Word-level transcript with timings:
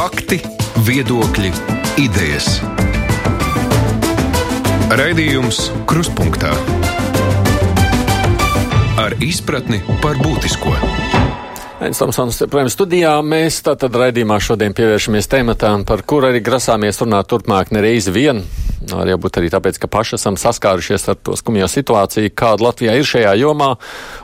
Fakti, 0.00 0.38
viedokļi, 0.80 1.50
idejas. 2.00 2.46
Raidījums 4.96 5.58
Kruspunkta 5.84 6.54
ar 9.02 9.18
izpratni 9.20 9.82
par 10.00 10.16
būtisko. 10.24 10.72
Ains 11.84 12.00
Tomsons, 12.00 12.40
protams, 12.46 12.78
studijā 12.78 13.12
mēs 13.20 13.60
tātad 13.68 14.00
raidījumā 14.00 14.40
šodien 14.40 14.72
pievēršamies 14.80 15.28
tematam, 15.36 15.84
par 15.84 16.00
kur 16.08 16.30
arī 16.30 16.40
grasāmies 16.48 17.04
runāt 17.04 17.28
turpmāk 17.28 17.76
nereizi 17.76 18.16
vien. 18.16 18.40
Arī 18.96 19.20
būt 19.20 19.36
arī 19.36 19.52
tāpēc, 19.52 19.84
ka 19.84 19.92
paši 20.00 20.16
esam 20.16 20.40
saskārušies 20.40 21.10
ar 21.12 21.20
to 21.20 21.36
skumjo 21.36 21.68
situāciju, 21.68 22.32
kāda 22.32 22.70
Latvijā 22.70 22.96
ir 22.96 23.04
šajā 23.04 23.36
jomā, 23.44 23.74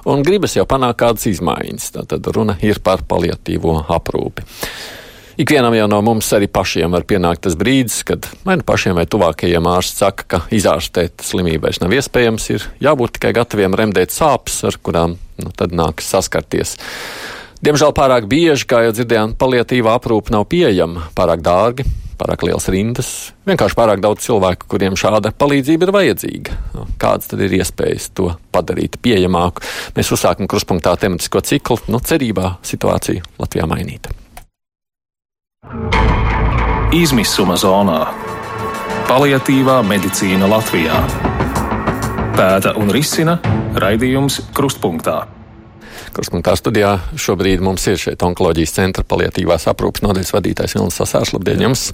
un 0.08 0.24
gribas 0.24 0.56
jau 0.56 0.64
panākt 0.64 1.04
kādas 1.04 1.28
izmaiņas. 1.36 1.98
Tātad 2.00 2.32
runa 2.32 2.56
ir 2.64 2.80
par 2.80 3.04
paliatīvo 3.04 3.82
aprūpi. 3.92 4.48
Ikvienam 5.36 5.74
jau 5.76 5.84
no 5.92 5.98
mums 6.00 6.30
arī 6.32 6.46
pašiem 6.48 6.94
var 6.96 7.04
pienākt 7.04 7.42
tas 7.44 7.56
brīdis, 7.60 7.98
kad 8.08 8.24
vai 8.46 8.54
nu 8.56 8.64
pašiem 8.64 8.94
vai 8.96 9.04
tuvākajiem 9.04 9.66
ārsts 9.68 10.00
saka, 10.00 10.24
ka 10.32 10.40
izārstēt 10.56 11.20
slimību 11.20 11.66
vairs 11.66 11.82
nav 11.82 11.92
iespējams, 11.92 12.46
ir 12.54 12.64
jābūt 12.80 13.18
tikai 13.18 13.34
gataviem 13.36 13.76
remdēt 13.76 14.16
sāpes, 14.16 14.62
ar 14.64 14.80
kurām 14.80 15.18
nu, 15.36 15.52
tad 15.52 15.76
nāks 15.76 16.08
saskarties. 16.08 16.72
Diemžēl 17.60 17.92
pārāk 17.92 18.24
bieži, 18.32 18.64
kā 18.64 18.80
jau 18.86 18.96
dzirdējām, 18.96 19.36
paliatīva 19.36 19.92
aprūpe 20.00 20.32
nav 20.32 20.48
pieejama, 20.48 21.10
pārāk 21.16 21.44
dārgi, 21.44 21.84
pārāk 22.16 22.48
liels 22.48 22.72
rindas, 22.72 23.14
vienkārši 23.44 23.76
pārāk 23.76 24.00
daudz 24.00 24.24
cilvēku, 24.24 24.72
kuriem 24.72 24.96
šāda 24.96 25.36
palīdzība 25.36 25.84
ir 25.84 25.96
vajadzīga. 26.00 26.60
Nu, 26.78 26.88
kādas 26.96 27.28
tad 27.28 27.44
ir 27.44 27.60
iespējas 27.60 28.08
to 28.16 28.32
padarīt 28.56 28.96
pieejamāku? 29.04 29.68
Mēs 30.00 30.16
uzsākam 30.16 30.48
kruspunktā 30.48 30.96
tematisko 30.96 31.44
ciklu, 31.44 31.82
nu, 31.92 32.00
cerībā 32.00 32.54
situāciju 32.64 33.36
Latvijā 33.36 33.68
mainīt. 33.68 34.16
Izmisuma 36.94 37.56
zonā- 37.58 38.06
paliatīvā 39.10 39.80
medicīna 39.82 40.46
Latvijā. 40.46 41.00
Pēta 42.36 42.76
un 42.78 42.92
risina 42.94 43.38
raidījums 43.74 44.40
Krustpunktā. 44.54 45.35
Krustpunktā 46.16 46.54
studijā 46.56 46.94
šobrīd 47.20 47.60
mums 47.64 47.84
ir 47.90 47.98
šeit 48.00 48.22
onkoloģijas 48.24 48.72
centra 48.78 49.04
paliatīvās 49.04 49.66
aprūpas 49.68 50.04
nodaļas 50.06 50.32
vadītājs 50.32 50.76
Vilnis 50.78 50.96
Sasārs. 50.96 51.34
Labdien 51.36 51.66
jums! 51.66 51.90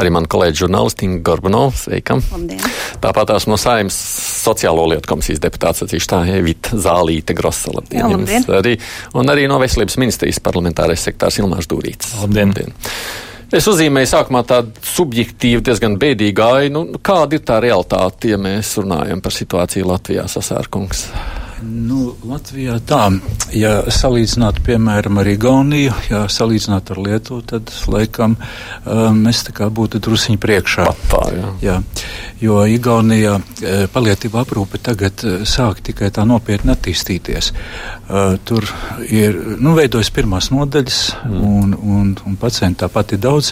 Arī 0.00 0.12
man 0.14 0.28
kolēģi 0.30 0.62
žurnālisti 0.62 1.04
Inga 1.04 1.20
Gorbanova. 1.28 1.74
Sveika! 1.76 2.16
Labdien! 2.32 2.64
Tāpat 3.02 3.28
tās 3.34 3.48
no 3.50 3.58
Saimnes 3.60 3.98
sociālo 4.40 4.86
lietu 4.88 5.12
komisijas 5.12 5.42
deputāts 5.44 5.84
atzīst 5.84 6.14
tā 6.14 6.22
Evita 6.38 6.80
Zālīte 6.80 7.36
Grosa. 7.36 7.74
Labdien! 7.76 8.00
Jā, 8.00 8.10
labdien. 8.14 8.40
Jums 8.40 8.58
Arī, 8.58 8.76
un 9.20 9.32
arī 9.34 9.44
no 9.50 9.60
Veselības 9.60 9.98
ministrijas 10.00 10.40
parlamentārais 10.44 11.04
sektārs 11.04 11.36
Ilmārs 11.42 11.68
Dūrīts. 11.68 12.14
Labdien. 12.22 12.54
labdien. 12.56 12.76
Es 13.48 13.64
uzzīmēju 13.68 14.08
sākumā 14.10 14.42
tādu 14.48 14.76
subjektīvu, 14.84 15.62
diezgan 15.64 15.94
bēdīgu 16.00 16.44
ainu. 16.44 16.84
Nu, 16.92 17.00
kāda 17.00 17.38
ir 17.38 17.44
tā 17.48 17.60
realitāte, 17.64 18.34
ja 18.34 18.40
mēs 18.40 18.74
runājam 18.80 19.24
par 19.24 19.32
situāciju 19.32 19.88
Latvijā, 19.88 20.24
Sasārkungs? 20.28 21.06
Nu, 21.62 22.12
Latvijā 22.28 22.76
tā, 22.86 23.08
ja 23.56 23.72
salīdzinātu, 23.90 24.62
piemēram, 24.66 25.18
ar 25.18 25.30
Igauniju, 25.32 25.94
ja 26.10 26.20
salīdzinātu 26.30 26.94
ar 26.94 27.00
Lietuvu, 27.02 27.40
tad 27.50 27.72
laikam 27.90 28.36
uh, 28.38 29.08
mēs 29.16 29.42
tā 29.48 29.54
kā 29.56 29.66
būtu 29.74 29.98
drusiņi 30.04 30.38
priekšā. 30.42 30.86
Tā, 31.10 31.22
jā. 31.34 31.52
Jā, 31.64 31.76
jo 32.40 32.60
Igaunijā 32.70 33.38
e, 33.38 33.72
palietība 33.90 34.42
aprūpe 34.44 34.78
tagad 34.82 35.24
e, 35.26 35.32
sāk 35.48 35.80
tikai 35.86 36.10
tā 36.14 36.24
nopietni 36.28 36.72
attīstīties. 36.74 37.50
Uh, 38.08 38.38
tur 38.46 38.64
ir, 39.04 39.34
nu, 39.60 39.74
veidojas 39.76 40.08
pirmās 40.14 40.48
nodaļas, 40.54 41.00
mm. 41.26 41.40
un, 41.44 41.74
un, 41.76 42.12
un 42.24 42.38
pacienti 42.40 42.80
tāpat 42.84 43.16
ir 43.16 43.20
daudz. 43.24 43.50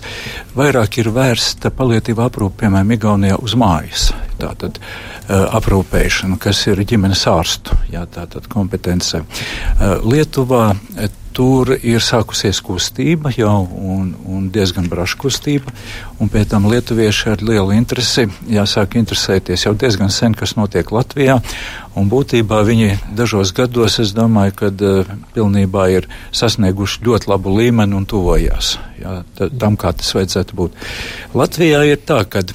Vairāk 0.56 1.00
ir 1.02 1.10
vērsta 1.12 1.72
palietība 1.74 2.30
aprūpe, 2.30 2.62
piemēram, 2.62 2.94
Igaunijā 2.96 3.36
uz 3.42 3.56
mājas. 3.58 4.06
Tātad 4.40 4.78
uh, 4.78 5.44
aprūpēšana, 5.58 6.38
kas 6.40 6.62
ir 6.70 6.80
ģimenes 6.88 7.26
ārstu, 7.28 7.76
jā, 7.92 7.95
tātad 8.04 8.48
kompetence. 8.52 9.22
Uh, 9.22 9.96
Lietuvā 10.04 10.64
uh, 10.74 11.08
tur 11.36 11.74
ir 11.84 12.00
sākusies 12.00 12.62
kustība 12.64 13.28
jau 13.36 13.66
un, 13.76 14.14
un 14.24 14.46
diezgan 14.52 14.86
braša 14.88 15.18
kustība, 15.20 15.72
un 16.20 16.30
pēc 16.32 16.48
tam 16.54 16.68
lietuvieši 16.70 17.34
ar 17.34 17.44
lielu 17.44 17.74
interesi 17.76 18.24
jāsāk 18.48 18.96
interesēties 18.96 19.66
jau 19.66 19.74
diezgan 19.76 20.12
sen, 20.12 20.32
kas 20.36 20.54
notiek 20.56 20.88
Latvijā, 20.96 21.36
un 21.96 22.08
būtībā 22.12 22.62
viņi 22.64 22.88
dažos 23.18 23.52
gados, 23.56 23.98
es 24.00 24.14
domāju, 24.16 24.56
kad 24.62 24.86
uh, 24.86 25.12
pilnībā 25.36 25.90
ir 25.98 26.08
sasnieguši 26.32 27.04
ļoti 27.04 27.32
labu 27.34 27.52
līmeni 27.58 27.98
un 27.98 28.08
tuvojās 28.08 28.78
jā, 29.02 29.20
ta- 29.36 29.52
tam, 29.52 29.76
kā 29.76 29.92
tas 29.92 30.16
vajadzētu 30.16 30.56
būt. 30.56 30.82
Latvijā 31.36 31.84
ir 31.92 32.00
tā, 32.08 32.22
ka 32.24 32.46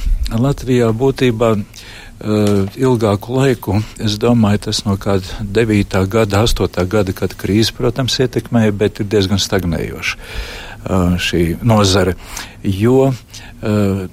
Latvijā 0.42 0.90
būtībā 0.96 1.56
Uh, 1.62 1.90
ilgāku 2.22 3.38
laiku. 3.38 3.78
Es 4.02 4.18
domāju, 4.22 4.66
tas 4.68 4.84
no 4.86 4.98
kāda 5.02 5.42
9. 5.42 6.02
gada, 6.12 6.44
8. 6.46 6.86
gada, 6.88 7.14
kad 7.18 7.34
krīze, 7.38 7.74
protams, 7.78 8.20
ietekmēja, 8.22 8.76
bet 8.78 9.02
ir 9.02 9.10
diezgan 9.10 9.42
stagnējoša 9.42 10.18
uh, 10.18 11.18
šī 11.18 11.44
nozare. 11.66 12.16
Jo 12.62 13.10
uh, 13.10 13.16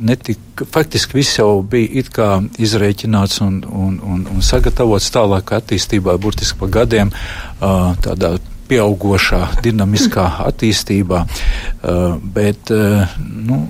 netika, 0.00 0.66
faktiski 0.72 1.20
viss 1.20 1.38
jau 1.38 1.62
bija 1.62 2.00
it 2.00 2.12
kā 2.14 2.30
izrēķināts 2.58 3.42
un, 3.44 3.60
un, 3.68 3.98
un, 4.00 4.26
un 4.32 4.44
sagatavots 4.44 5.12
tālāk 5.14 5.52
attīstībā, 5.60 6.16
burtiski 6.18 6.58
pa 6.58 6.70
gadiem 6.80 7.12
tādā 7.58 8.38
pieaugošā, 8.68 9.40
dinamiskā 9.64 10.24
attīstībā, 10.46 11.22
uh, 11.24 12.16
bet 12.20 12.72
uh, 12.74 13.16
nu, 13.18 13.60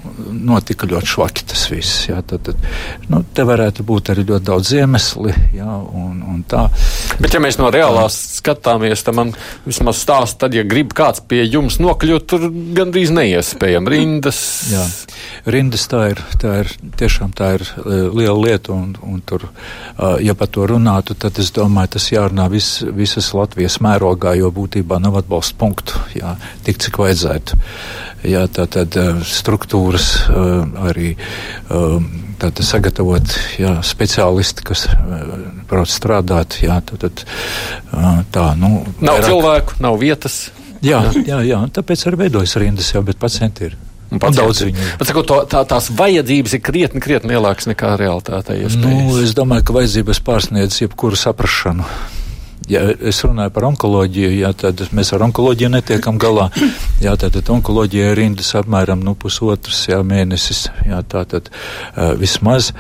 notika 0.49 0.89
ļoti 0.91 1.13
švaki 1.13 1.47
tas 1.53 1.65
viss. 1.71 2.09
Jā, 2.09 2.21
tad, 2.27 2.49
tad, 2.49 2.67
nu, 3.11 3.23
te 3.35 3.47
varētu 3.47 3.87
būt 3.87 4.13
arī 4.15 4.27
ļoti 4.29 4.49
daudz 4.49 4.73
iemesli, 4.79 5.35
jā, 5.57 5.69
un, 5.69 6.23
un 6.35 6.43
tā. 6.49 6.67
Bet, 7.19 7.35
ja 7.35 7.43
mēs 7.43 7.61
no 7.61 7.71
reālās 7.75 8.17
skatāmies, 8.39 9.05
tad 9.07 9.19
man 9.19 9.33
vismaz 9.67 10.03
stāsta, 10.03 10.47
tad, 10.47 10.59
ja 10.59 10.67
grib 10.69 10.95
kāds 10.97 11.23
pie 11.29 11.45
jums 11.47 11.79
nokļūt, 11.83 12.29
tur 12.29 12.49
gandrīz 12.77 13.13
neiespējami 13.15 13.95
rindas. 13.95 14.41
Jā. 14.73 14.85
Rindas 15.49 15.87
tā 15.91 16.05
ir, 16.13 16.23
tā 16.41 16.59
ir 16.65 16.73
tiešām 16.99 17.33
tā 17.37 17.55
ir 17.59 17.67
uh, 17.67 18.09
liela 18.13 18.39
lieta, 18.39 18.75
un, 18.75 18.95
un 19.03 19.23
tur, 19.29 19.49
ja 20.23 20.35
par 20.39 20.49
to 20.53 20.65
runātu, 20.69 21.15
tad 21.19 21.39
es 21.43 21.51
domāju, 21.55 21.93
tas 21.97 22.07
jārunā 22.13 22.47
vis, 22.53 22.69
visas 22.95 23.31
Latvijas 23.37 23.79
mērogā, 23.85 24.35
jo 24.39 24.51
būtībā 24.55 24.88
nav 24.97 25.19
atbalsta 25.21 25.59
punktu, 25.61 26.01
jā, 26.17 26.33
tik 26.65 26.81
cik 26.81 26.97
vajadzētu. 27.03 27.59
Jā, 28.27 28.47
tā 28.49 28.65
tad 28.73 28.97
uh, 28.99 29.21
struktūras 29.23 30.07
uh, 30.33 30.65
arī 30.89 31.13
um, 31.69 32.09
tātad 32.41 32.65
sagatavot 32.67 33.35
jā, 33.61 33.77
speciālisti, 33.85 34.65
kas 34.67 34.87
prot 35.69 35.93
strādāt, 35.93 36.57
jā, 36.65 36.81
tad, 36.89 37.05
tad, 37.05 37.27
uh, 37.93 38.23
tā, 38.35 38.49
nu. 38.59 38.81
Nav 39.03 39.21
vairāk- 39.21 39.29
cilvēku, 39.29 39.79
nav 39.85 40.01
vietas. 40.01 40.41
Jā, 40.81 41.03
jā, 41.27 41.43
jā, 41.47 41.61
tāpēc 41.75 42.07
arī 42.09 42.25
veidojas 42.25 42.57
rindas 42.63 42.91
jau, 42.95 43.05
bet 43.07 43.21
pacienti 43.21 43.69
ir. 43.69 43.77
Un 44.09 44.23
pacienti. 44.23 44.39
daudz 44.41 44.63
viņu. 44.65 44.85
Bet, 44.97 45.09
sakot, 45.11 45.27
to, 45.29 45.39
tā, 45.53 45.61
tās 45.69 45.91
vajadzības 45.93 46.55
ir 46.57 46.63
krietni, 46.65 47.03
krietni 47.05 47.35
lielākas 47.35 47.69
nekā 47.69 47.93
realitātē. 48.01 48.57
Nu, 48.81 49.19
es 49.21 49.35
domāju, 49.37 49.67
ka 49.69 49.77
vajadzības 49.77 50.23
pārsniedz 50.25 50.79
jebkuru 50.81 51.19
saprašanu. 51.19 51.85
Ja 52.69 52.83
es 52.93 53.23
runāju 53.25 53.53
par 53.55 53.65
onkoloģiju, 53.71 54.33
jā, 54.43 54.53
tad 54.57 54.83
mēs 54.93 55.13
ar 55.17 55.25
onkoloģiju 55.29 55.71
netiekam 55.73 56.19
galā. 56.21 56.51
Jā, 57.05 57.15
tātad 57.21 57.49
onkoloģija 57.55 58.11
ir 58.13 58.19
rindas 58.19 58.51
apmēram 58.59 59.01
nu, 59.05 59.15
pusotras 59.19 59.85
jā, 59.89 60.03
mēnesis, 60.05 60.67
jā, 60.89 61.01
tātad 61.09 61.49
uh, 61.49 62.13
vismaz. 62.21 62.73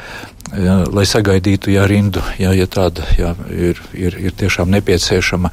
Jā, 0.57 0.75
lai 0.95 1.05
sagaidītu 1.09 1.73
jā, 1.75 1.83
rindu, 1.89 2.23
jā, 2.41 2.53
ja 2.57 2.67
tāda 2.71 3.05
jā, 3.19 3.35
ir, 3.53 3.81
ir, 3.93 4.15
ir 4.29 4.35
tiešām 4.39 4.71
nepieciešama. 4.73 5.51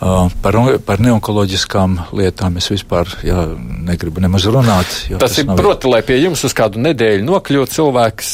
Uh, 0.00 0.32
par, 0.42 0.56
par 0.86 1.02
neonkoloģiskām 1.04 1.98
lietām 2.16 2.56
es 2.60 2.70
vispār 2.72 3.10
jā, 3.26 3.44
negribu 3.58 4.22
nemaz 4.24 4.46
runāt. 4.48 4.94
jo 5.10 5.20
Tas 5.20 5.36
ir 5.38 5.48
nav- 5.50 5.60
proti, 5.60 5.90
lai 5.92 6.00
pie 6.06 6.20
jums 6.22 6.44
uz 6.48 6.56
kādu 6.56 6.80
nedēļu 6.80 7.26
nokļūtu 7.28 7.76
cilvēks, 7.76 8.32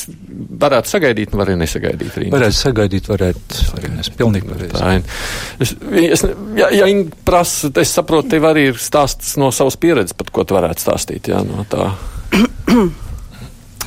varētu 0.64 0.94
sagaidīt, 0.94 1.34
un 1.34 1.42
var 1.42 1.50
arī 1.50 1.58
nesagaidīt 1.64 2.18
rindu. 2.22 2.34
Varētu 2.36 2.60
sagaidīt, 2.60 3.10
varētu 3.10 3.64
arī 3.78 3.92
nes 3.96 4.12
pilnīgi 4.14 4.50
pareizi. 4.50 5.16
Es, 5.58 5.74
es, 6.18 6.26
ja, 6.58 6.70
ja 6.74 6.90
Inga 6.90 7.24
prasa, 7.26 7.72
es 7.82 7.94
saprotu, 7.94 8.34
tev 8.36 8.46
arī 8.50 8.68
ir 8.72 8.78
stāsts 8.82 9.34
no 9.40 9.50
savas 9.54 9.78
pieredzes, 9.80 10.14
pat 10.18 10.30
ko 10.34 10.46
tu 10.46 10.56
varētu 10.56 10.86
stāstīt. 10.86 11.32
Jā, 11.32 11.42
no 11.46 11.66
tā. 11.70 11.90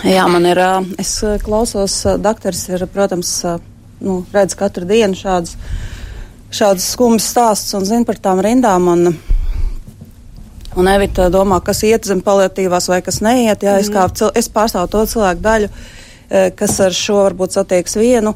Jā, 0.06 0.28
man 0.30 0.46
ir, 0.46 0.60
es 1.02 1.16
klausos, 1.44 1.96
doktors 2.22 2.68
ir, 2.70 2.84
protams, 2.94 3.32
nu, 4.04 4.20
redz 4.34 4.54
katru 4.60 4.86
dienu 4.86 5.18
šādas, 5.18 5.56
šādas 6.54 6.86
skumjas 6.94 7.32
stāsts 7.34 7.74
un 7.78 7.86
zina 7.88 8.06
par 8.06 8.20
tām 8.22 8.42
rindām. 8.46 8.86
Un, 8.94 9.16
un 10.78 10.88
Evita 10.92 11.30
domā, 11.34 11.58
kas 11.66 11.82
iet 11.88 12.06
zem 12.06 12.22
paliatīvās 12.22 12.90
vai 12.92 13.00
kas 13.02 13.22
neiet. 13.26 13.66
Jā, 13.66 13.80
es, 13.82 13.90
kā, 13.90 14.06
cil- 14.14 14.34
es 14.38 14.50
pārstāvu 14.54 14.92
to 14.94 15.02
cilvēku 15.10 15.42
daļu, 15.42 15.72
kas 16.60 16.78
ar 16.86 16.94
šo 16.94 17.24
varbūt 17.26 17.58
satieks 17.58 17.98
vienu. 17.98 18.36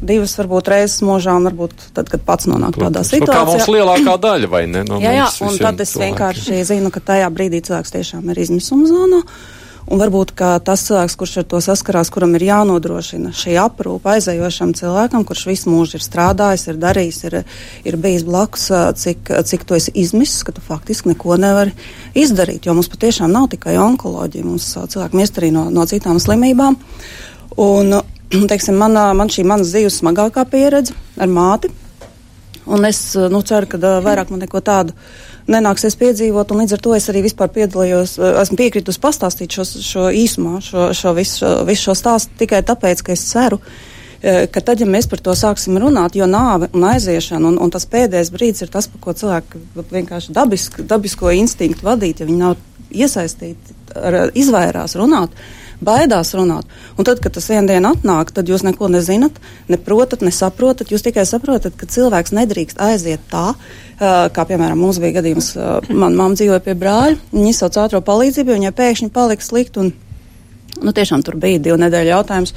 Divas 0.00 0.32
varbūt 0.40 0.68
reizes 0.72 1.02
mūžā, 1.04 1.34
un 1.36 1.44
varbūt 1.46 1.90
tad, 1.94 2.08
kad 2.10 2.22
pats 2.26 2.48
nonāk 2.48 2.72
Protams. 2.74 3.12
tādā 3.12 3.20
Nu, 3.20 3.26
kā 3.28 3.44
situācijā. 3.44 3.46
mums 3.52 3.68
lielākā 3.76 4.14
daļa, 4.24 4.48
vai 4.50 4.62
ne? 4.66 4.82
No 4.88 4.98
jā, 4.98 5.12
jā, 5.12 5.26
mums 5.28 5.40
un 5.44 5.58
tad 5.60 5.80
es 5.84 5.92
cilvēkiem. 5.92 6.16
vienkārši 6.16 6.60
zinu, 6.72 6.90
ka 6.90 7.00
tajā 7.12 7.28
brīdī 7.36 7.60
cilvēks 7.68 7.92
tiešām 7.94 8.30
ir 8.32 8.40
izmisuma 8.40 8.88
zonā. 8.88 9.20
Un 9.90 9.98
varbūt 9.98 10.36
tas 10.38 10.84
cilvēks, 10.86 11.16
kurš 11.18 11.32
ar 11.40 11.46
to 11.50 11.58
saskarās, 11.64 12.12
kuram 12.14 12.36
ir 12.38 12.44
jānodrošina 12.46 13.32
šī 13.34 13.56
aprūpa 13.58 14.12
aizējošam 14.14 14.70
cilvēkam, 14.78 15.24
kurš 15.26 15.48
visu 15.48 15.72
mūžu 15.72 15.98
ir 15.98 16.04
strādājis, 16.04 16.68
ir 16.70 16.78
darījis, 16.78 17.18
ir, 17.26 17.36
ir 17.90 17.96
bijis 17.98 18.22
blakus, 18.28 18.68
cik, 19.02 19.32
cik 19.50 19.66
tu 19.66 19.74
esi 19.74 19.90
izmisis, 19.98 20.44
ka 20.46 20.54
tu 20.54 20.62
faktiski 20.62 21.10
neko 21.10 21.34
nevari 21.42 21.74
izdarīt. 22.14 22.68
Jo 22.70 22.76
mums 22.78 22.90
patiešām 22.92 23.34
nav 23.34 23.48
tikai 23.50 23.74
onkoloģija, 23.82 24.46
mums 24.46 24.68
cilvēki 24.78 25.18
miest 25.18 25.42
arī 25.42 25.50
no, 25.58 25.66
no 25.74 25.88
citām 25.90 26.22
slimībām. 26.22 26.78
Un, 27.58 27.98
teiksim, 28.52 28.78
manā, 28.78 29.08
man 29.18 29.32
šī 29.34 29.42
manas 29.42 29.74
dzīves 29.74 29.98
smagākā 30.04 30.46
pieredze 30.54 30.94
ar 31.18 31.34
māti. 31.34 31.74
Un 32.70 32.86
es 32.86 33.02
nu, 33.18 33.42
ceru, 33.42 33.66
ka 33.66 33.98
vairāk 34.06 34.30
man 34.30 34.44
neko 34.44 34.62
tādu 34.62 34.94
nenāksies 35.50 35.96
piedzīvot, 36.00 36.52
un 36.52 36.62
līdz 36.62 36.76
ar 36.76 36.82
to 36.84 36.96
es 36.96 37.08
arī 37.12 37.24
vispār 37.26 37.50
piedalījos, 37.54 38.16
ā, 38.18 38.32
esmu 38.42 38.58
piekritus 38.60 39.00
pastāstīt 39.02 39.56
šo, 39.56 39.66
šo 39.66 40.08
īsumā, 40.14 40.58
šo, 40.64 40.90
šo 40.96 41.14
visu, 41.18 41.40
šo, 41.42 41.54
visu 41.68 41.88
šo 41.88 41.96
stāstu 41.98 42.42
tikai 42.42 42.62
tāpēc, 42.66 43.02
ka 43.06 43.14
es 43.16 43.24
ceru, 43.30 43.60
ā, 43.60 44.44
ka 44.52 44.62
tad, 44.64 44.82
ja 44.82 44.88
mēs 44.90 45.10
par 45.10 45.22
to 45.24 45.36
sāksim 45.38 45.78
runāt, 45.82 46.18
jo 46.18 46.28
nāve 46.30 46.70
un 46.76 46.86
aiziešana, 46.92 47.52
un, 47.52 47.60
un 47.62 47.74
tas 47.74 47.88
pēdējais 47.90 48.32
brīdis 48.34 48.66
ir 48.66 48.72
tas, 48.72 48.90
par 48.90 49.04
ko 49.04 49.16
cilvēki 49.22 49.64
vienkārši 49.92 50.36
dabisk, 50.36 50.82
dabisko 50.90 51.32
instinktu 51.36 51.88
vadīt, 51.88 52.22
ja 52.22 52.28
viņi 52.30 52.42
nav 52.42 52.58
iesaistīti, 52.90 53.78
ar, 53.98 54.22
izvairās 54.38 54.96
runāt 54.98 55.34
baidās 55.84 56.32
runāt. 56.36 56.68
Un 56.98 57.06
tad, 57.08 57.22
kad 57.22 57.34
tas 57.36 57.48
vienā 57.50 57.74
dienā 57.74 57.94
atnāk, 57.96 58.32
tad 58.36 58.50
jūs 58.50 58.64
neko 58.66 58.90
nezināt, 58.92 59.38
neprotat, 59.70 60.24
nesaprotat. 60.26 60.92
Jūs 60.92 61.04
tikai 61.06 61.24
saprotat, 61.28 61.76
ka 61.78 61.88
cilvēks 61.90 62.34
nedrīkst 62.36 62.80
aiziet 62.82 63.24
tā, 63.32 63.52
uh, 63.54 64.26
kā 64.34 64.46
piemēram 64.48 64.80
mums 64.80 65.00
bija 65.02 65.20
gadījums. 65.20 65.54
Uh, 65.56 65.80
man 65.90 66.18
mamma 66.18 66.38
dzīvoja 66.38 66.62
pie 66.64 66.76
brāļa, 66.78 67.16
viņa 67.32 67.54
izsauc 67.54 67.80
ātrā 67.84 68.02
palīdzību, 68.04 68.56
viņai 68.58 68.76
pēkšņi 68.76 69.10
palika 69.14 69.46
slikti. 69.46 69.86
Un, 69.86 69.92
nu, 70.80 70.94
tiešām 70.96 71.24
tur 71.26 71.40
bija 71.40 71.62
divu 71.62 71.80
nedēļu 71.80 72.14
jautājums. 72.14 72.54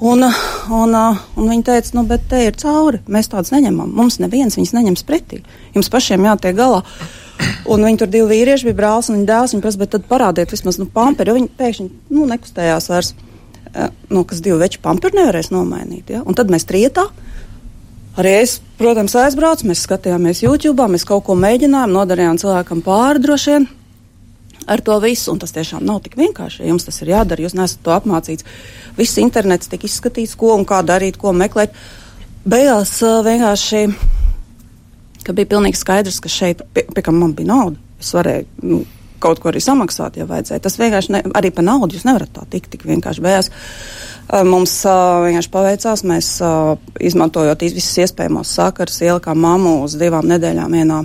Un, 0.00 0.24
un, 0.72 0.94
un 1.36 1.50
viņi 1.50 1.64
teica, 1.66 1.92
nu, 1.98 2.06
bet 2.08 2.22
te 2.30 2.38
ir 2.46 2.54
cauri. 2.60 3.02
Mēs 3.12 3.28
tādus 3.28 3.52
neņemam. 3.52 3.90
Mums 3.96 4.16
neviens 4.22 4.56
viņus 4.56 4.72
neņems 4.78 5.04
pretī. 5.08 5.42
Jums 5.74 5.92
pašiem 5.92 6.24
jātiek 6.24 6.56
galā. 6.56 6.80
Un 7.70 7.84
viņi 7.86 8.00
tur 8.02 8.10
divi 8.10 8.28
vīrieši 8.34 8.68
bija 8.68 8.78
brālis 8.82 9.10
un 9.10 9.18
viņa 9.18 9.28
dēls. 9.30 9.54
Viņi 9.54 9.64
prasa, 9.64 9.80
bet 9.80 9.92
tad 9.94 10.06
parādiet 10.10 10.54
vismaz 10.54 10.80
nu, 10.80 10.86
pamperi, 10.90 11.30
jo 11.30 11.38
viņi 11.38 11.52
pēkšņi 11.58 11.88
nu, 12.16 12.28
nekustējās 12.30 12.90
vairs. 12.92 13.14
Eh, 13.74 13.90
Nu, 14.10 14.24
kas 14.26 14.40
divi 14.42 14.58
veči 14.58 14.80
pamperi 14.82 15.20
nevarēs 15.20 15.52
nomainīt. 15.54 16.10
Ja? 16.10 16.24
Un 16.26 16.34
tad 16.34 16.50
mēs 16.50 16.66
trietā. 16.66 17.06
Arī 18.18 18.32
es, 18.40 18.56
protams, 18.78 19.14
aizbraucu, 19.14 19.68
mēs 19.70 19.84
skatījāmies 19.86 20.42
YouTube, 20.42 20.88
mēs 20.90 21.06
kaut 21.06 21.22
ko 21.28 21.36
mēģinājām, 21.38 21.92
nodarījām 21.94 22.40
cilvēkam 22.42 22.82
pāri 22.82 23.22
droši 23.22 23.54
vien 23.54 23.68
ar 24.66 24.82
to 24.84 24.98
visu. 25.02 25.30
Un 25.32 25.38
tas 25.42 25.54
tiešām 25.54 25.84
nav 25.86 26.02
tik 26.04 26.16
vienkārši. 26.18 26.66
Jums 26.68 26.86
tas 26.86 27.00
ir 27.02 27.14
jādara, 27.14 27.46
jūs 27.46 27.56
neesat 27.58 27.82
to 27.86 27.94
apmācīts. 27.94 28.46
Viss 28.98 29.20
internets 29.22 29.70
tika 29.70 29.88
izskatīts, 29.88 30.36
ko 30.38 30.54
un 30.58 30.66
kā 30.68 30.82
darīt, 30.86 31.18
ko 31.20 31.32
meklēt. 31.36 31.74
Beigās 32.48 32.96
uh, 33.04 33.20
vienkārši 33.26 33.86
ka 35.26 35.34
bija 35.36 35.50
pilnīgi 35.52 35.78
skaidrs, 35.80 36.20
ka 36.24 36.30
šeit, 36.32 36.62
pie, 36.74 36.86
pie 36.94 37.04
kam 37.04 37.18
man 37.20 37.34
bija 37.36 37.52
nauda, 37.52 37.76
es 38.00 38.10
varēju 38.16 38.46
nu, 38.70 38.80
kaut 39.20 39.40
ko 39.42 39.50
arī 39.50 39.60
samaksāt, 39.60 40.16
ja 40.16 40.24
vajadzēja. 40.24 40.62
Tas 40.64 40.78
vienkārši 40.80 41.12
ne, 41.12 41.20
arī 41.36 41.50
par 41.52 41.66
naudu 41.66 41.96
jūs 41.98 42.06
nevarat 42.08 42.32
tā 42.32 42.46
tikt 42.48 42.70
tik 42.72 42.86
vienkārši 42.88 43.20
beigās. 43.24 43.50
Mums 44.46 44.78
uh, 44.88 45.20
vienkārši 45.26 45.50
paveicās, 45.52 46.04
mēs 46.08 46.30
uh, 46.46 46.78
izmantojot 47.02 47.64
iz- 47.66 47.74
visas 47.76 47.98
iespējamos 48.06 48.52
sakarus, 48.56 49.00
ielikām 49.04 49.40
mammu 49.42 49.80
uz 49.84 49.98
divām 50.00 50.24
nedēļām 50.30 50.76
vienā, 50.78 51.00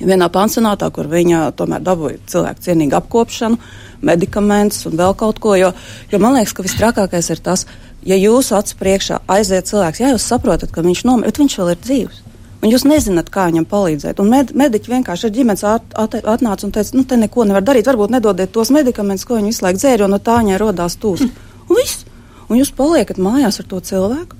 vienā 0.00 0.30
pansionātā, 0.34 0.90
kur 0.90 1.06
viņa 1.12 1.44
tomēr 1.60 1.84
dabūja 1.86 2.18
cilvēku 2.32 2.66
cienīgu 2.66 2.98
apkopšanu, 2.98 3.60
medikamentus 4.02 4.82
un 4.90 4.98
vēl 4.98 5.14
kaut 5.20 5.38
ko. 5.44 5.54
Jo, 5.60 5.74
jo 6.10 6.18
man 6.24 6.34
liekas, 6.40 6.56
ka 6.56 6.66
visstrakākais 6.66 7.30
ir 7.36 7.44
tas, 7.44 7.68
ja 8.02 8.18
jūsu 8.18 8.58
acu 8.58 8.80
priekšā 8.82 9.22
aiziet 9.30 9.70
cilvēks, 9.70 10.02
ja 10.02 10.10
jūs 10.16 10.26
saprotat, 10.26 10.72
ka 10.74 10.82
viņš 10.82 11.06
nomira, 11.06 11.30
bet 11.30 11.38
viņš 11.44 11.60
vēl 11.62 11.76
ir 11.76 11.84
dzīves. 11.86 12.25
Un 12.64 12.72
jūs 12.72 12.86
nezināt, 12.88 13.28
kā 13.32 13.46
viņam 13.50 13.66
palīdzēt. 13.68 14.20
Un 14.22 14.30
med, 14.32 14.54
mediķi 14.56 14.90
vienkārši 14.94 15.28
ar 15.28 15.34
ģimenes 15.34 15.64
at, 15.68 15.92
at, 16.00 16.16
atnāca 16.24 16.66
un 16.66 16.72
teica, 16.74 16.96
nu, 16.96 17.04
te 17.04 17.18
neko 17.20 17.44
nevar 17.46 17.64
darīt. 17.66 17.86
Varbūt 17.86 18.14
nedodiet 18.16 18.52
tos 18.54 18.72
medikamentus, 18.74 19.26
ko 19.28 19.36
viņi 19.36 19.52
visu 19.52 19.66
laiku 19.66 19.82
dzēra, 19.82 20.02
jo 20.02 20.08
no 20.10 20.18
tā 20.18 20.40
viņai 20.40 20.58
rodās 20.62 20.96
tūs. 21.02 21.26
Un 21.68 21.78
viss. 21.78 22.06
Un 22.46 22.60
jūs 22.60 22.72
paliekat 22.74 23.20
mājās 23.22 23.60
ar 23.60 23.68
to 23.70 23.80
cilvēku. 23.82 24.38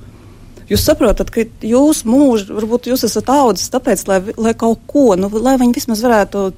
Jūs 0.67 0.83
saprotat, 0.83 1.31
ka 1.31 1.45
jūs 1.63 2.03
mūžu, 2.09 2.57
varbūt 2.57 2.89
jūs 2.91 3.05
esat 3.07 3.29
audzis 3.31 3.71
tāpēc, 3.71 4.03
lai, 4.11 4.19
lai 4.35 4.55
kaut 4.59 4.83
ko, 4.91 5.13
nu, 5.19 5.31
lai 5.43 5.55
viņi 5.61 5.77
vismaz 5.77 6.03
varētu 6.03 6.49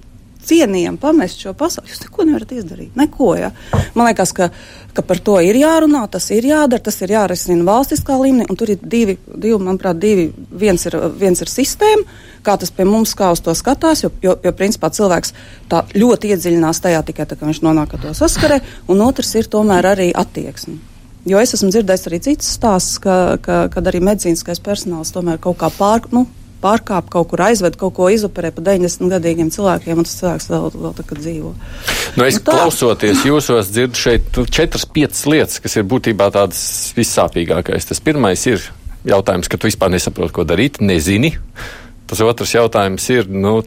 cienījami 0.49 1.01
pamest 1.01 1.43
šo 1.45 1.55
pasauli. 1.59 1.91
Jūs 1.93 2.03
neko 2.05 2.27
nevarat 2.29 2.55
izdarīt. 2.57 2.97
Neko, 2.99 3.31
ja? 3.39 3.51
Man 3.95 4.09
liekas, 4.09 4.33
ka, 4.37 4.51
ka 4.97 5.05
par 5.07 5.21
to 5.25 5.39
ir 5.45 5.59
jārunā, 5.61 6.05
tas 6.11 6.31
ir 6.35 6.49
jādara, 6.49 6.83
tas 6.89 6.99
ir 7.05 7.13
jārisina 7.15 7.67
valstiskā 7.69 8.17
līmenī. 8.21 8.49
Tur 8.59 8.75
ir 8.75 8.83
divi, 8.83 9.19
divi 9.29 9.61
manuprāt, 9.61 10.01
divi. 10.03 10.29
Viens 10.65 10.89
ir, 10.89 10.99
viens 11.21 11.45
ir 11.45 11.53
sistēma, 11.53 12.19
kā 12.47 12.59
tas 12.61 12.73
pie 12.75 12.87
mums 12.89 13.15
kā 13.19 13.31
uz 13.35 13.43
to 13.45 13.55
skatās, 13.57 14.05
jo, 14.05 14.13
jo, 14.25 14.37
jo 14.45 14.55
principā 14.57 14.91
cilvēks 14.95 15.35
tā 15.71 15.85
ļoti 15.95 16.35
iedziļinās 16.35 16.83
tajā 16.85 17.03
tikai 17.11 17.29
tā, 17.29 17.39
ka 17.39 17.49
viņš 17.49 17.65
nonāk 17.67 17.97
ar 17.97 18.07
to 18.07 18.15
saskarē, 18.17 18.63
un 18.89 19.05
otrs 19.05 19.35
ir 19.41 19.51
tomēr 19.53 19.93
arī 19.95 20.13
attieksme. 20.17 20.79
Jo 21.29 21.41
es 21.43 21.53
esmu 21.53 21.69
dzirdējis 21.75 22.07
arī 22.09 22.19
citas 22.25 22.51
stāstus, 22.57 23.01
ka, 23.05 23.15
ka, 23.43 23.57
kad 23.73 23.89
arī 23.91 24.01
medicīniskais 24.07 24.63
personāls 24.65 25.13
tomēr 25.13 25.41
kaut 25.43 25.59
kā 25.61 25.69
pār, 25.75 26.07
nu, 26.15 26.25
pārkāp 26.63 27.09
kaut 27.13 27.29
kur 27.31 27.43
aizved, 27.49 27.77
kaut 27.81 27.95
ko 27.97 28.09
izoperē 28.13 28.51
pa 28.55 28.65
90 28.67 29.11
gadīgiem 29.13 29.51
cilvēkiem, 29.55 30.01
un 30.03 30.09
tas 30.09 30.17
cilvēks 30.21 30.49
vēl, 30.53 30.69
vēl 30.75 30.95
tā 30.99 31.07
kā 31.09 31.19
dzīvo. 31.19 31.55
Nu, 32.19 32.25
es 32.27 32.39
Nu 32.39 32.45
tā. 32.47 32.57
klausoties 32.59 33.25
jūsos, 33.27 33.71
dzirdu 33.73 33.99
šeit 33.99 34.41
četras, 34.51 34.87
piecas 34.87 35.25
lietas, 35.31 35.59
kas 35.65 35.77
ir 35.79 35.87
būtībā 35.89 36.31
tādas 36.35 36.63
vissāpīgākais. 36.99 37.89
Tas 37.91 38.01
pirmais 38.05 38.47
ir 38.51 38.63
jautājums, 39.09 39.49
ka 39.49 39.57
tu 39.61 39.71
vispār 39.71 39.93
nesaproti, 39.95 40.35
ko 40.35 40.45
darīt, 40.49 40.81
nezini. 40.81 41.35
Tas 42.09 42.21
otrs 42.25 42.55
jautājums 42.57 43.05
ir, 43.13 43.29
nu, 43.29 43.61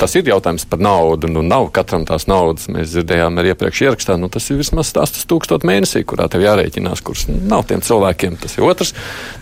tas 0.00 0.14
ir 0.18 0.28
jautājums 0.30 0.66
par 0.68 0.80
naudu. 0.82 1.30
Nu, 1.32 1.42
nav 1.46 1.70
katram 1.76 2.06
tās 2.08 2.28
naudas. 2.30 2.68
Mēs 2.72 2.92
dzirdējām 2.92 3.40
arī 3.40 3.54
iepriekš 3.54 3.82
ierakstā, 3.86 4.18
nu, 4.20 4.30
tas 4.32 4.48
ir 4.50 4.60
vismaz 4.60 4.92
8000 4.96 5.66
mēnesī, 5.68 6.04
kurā 6.08 6.28
tev 6.32 6.44
jārēķinās, 6.46 7.02
kurš 7.06 7.26
nav 7.34 7.66
tiem 7.70 7.82
cilvēkiem. 7.84 8.38
Tas 8.42 8.58
ir 8.58 8.68
otrs. 8.68 8.94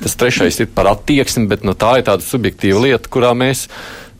Tas 0.02 0.16
trešais 0.20 0.62
ir 0.64 0.70
par 0.74 0.92
attieksmi, 0.94 1.48
bet 1.50 1.66
nu, 1.66 1.76
tā 1.78 1.98
ir 2.00 2.08
tāda 2.08 2.24
subjektīva 2.24 2.86
lieta, 2.86 3.12
kurā 3.12 3.34
mēs. 3.38 3.68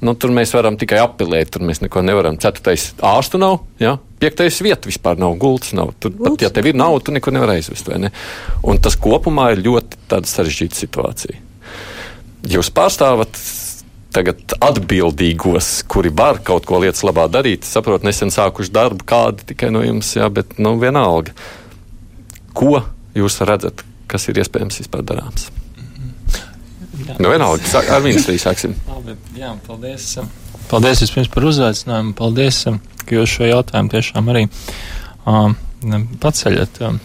Nu, 0.05 0.13
tur 0.21 0.35
mēs 0.37 0.51
varam 0.53 0.77
tikai 0.77 0.99
apelēt, 1.01 1.55
tur 1.55 1.65
mēs 1.65 1.81
neko 1.81 2.03
nevaram. 2.05 2.37
Ceturtais 2.43 2.91
ārstu 3.01 3.41
nav, 3.41 3.63
ja? 3.81 3.97
piektais 4.21 4.59
vieta 4.65 4.89
vispār 4.89 5.17
nav, 5.21 5.37
gultas 5.41 5.73
nav. 5.77 5.95
Tur 6.01 6.13
pat, 6.19 6.43
ja 6.45 6.51
tev 6.53 6.69
ir 6.69 6.77
nauda, 6.77 7.07
tu 7.07 7.15
neko 7.15 7.33
nevar 7.33 7.55
aizvest. 7.55 7.89
vai 7.89 8.03
Ne? 8.05 8.13
Un 8.69 8.81
tas 8.85 8.99
kopumā 9.01 9.53
ir 9.55 9.65
ļoti 9.65 10.21
sarežģīta 10.29 10.81
situācija. 10.83 11.41
Jūs 12.53 12.69
pārstāvat 12.77 13.39
tagad 14.15 14.55
atbildīgos, 14.63 15.83
kuri 15.91 16.13
var 16.15 16.39
kaut 16.47 16.67
ko 16.69 16.79
lietas 16.83 17.03
labā 17.07 17.27
darīt. 17.33 17.67
Saprotu, 17.67 18.07
nesen 18.07 18.31
sākuši 18.35 18.73
darbu, 18.75 19.07
kādi 19.09 19.49
tikai 19.51 19.73
no 19.75 19.83
jums, 19.85 20.13
jā, 20.17 20.29
bet 20.33 20.57
nu, 20.63 20.77
vienalga. 20.81 21.35
Ko 22.55 22.79
jūs 23.19 23.41
redzat, 23.49 23.83
kas 24.11 24.29
ir 24.31 24.41
iespējams 24.43 24.81
vispār 24.85 25.05
darāms? 25.07 25.49
Jā. 27.05 27.17
Nu, 27.19 27.29
vienalga, 27.33 27.67
sāk- 27.69 27.91
ar 27.91 28.05
ministriju 28.05 28.41
sāksim. 28.41 28.77
Labi, 28.89 29.17
jā, 29.37 29.51
paldies. 29.67 30.13
Paldies 30.71 31.03
vispirms 31.05 31.29
par 31.33 31.45
uzaicinājumu. 31.51 32.15
Paldies, 32.17 32.63
ka 33.05 33.19
jūs 33.19 33.35
šo 33.35 33.51
jautājumu 33.51 33.93
tiešām 33.93 34.31
arī 34.33 34.47
um, 35.27 35.57
paceļat 36.23 36.81
um, 36.87 37.01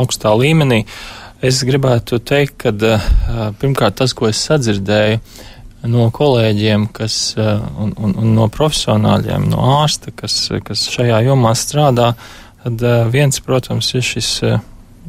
augstā 0.00 0.32
līmenī. 0.38 0.84
Es 1.42 1.58
gribētu 1.66 2.20
teikt, 2.22 2.62
ka 2.62 2.70
uh, 2.70 3.50
pirmkārt 3.58 3.98
tas, 3.98 4.14
ko 4.14 4.30
es 4.30 4.40
sadzirdēju 4.46 5.18
no 5.88 6.08
kolēģiem 6.14 6.88
kas, 6.94 7.16
uh, 7.38 7.62
un, 7.82 7.94
un, 7.98 8.14
un 8.22 8.34
no 8.36 8.48
profesionāļiem, 8.52 9.48
no 9.52 9.62
ārsta, 9.80 10.12
kas, 10.14 10.36
kas 10.66 10.86
šajā 10.92 11.22
jomā 11.26 11.54
strādā, 11.58 12.12
tad 12.62 12.84
uh, 12.86 13.02
viens, 13.12 13.40
protams, 13.42 13.90
ir 13.96 14.06
šis 14.06 14.30
uh, 14.46 14.60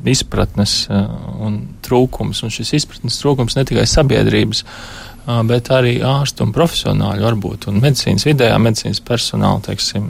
izpratnes 0.10 0.88
un 0.92 1.60
trūkums, 1.86 2.42
un 2.44 2.52
šis 2.52 2.74
izpratnes 2.80 3.20
trūkums 3.22 3.56
ne 3.56 3.64
tikai 3.70 3.86
sabiedrības, 3.88 4.64
bet 5.48 5.70
arī 5.72 5.94
ārstu 6.04 6.44
un 6.44 6.52
profesionāļu 6.56 7.24
varbūt, 7.24 7.70
un 7.72 7.80
medicīnas 7.80 8.26
vidējā 8.28 8.58
medicīnas 8.60 9.00
personāla, 9.08 9.62
teiksim, 9.64 10.10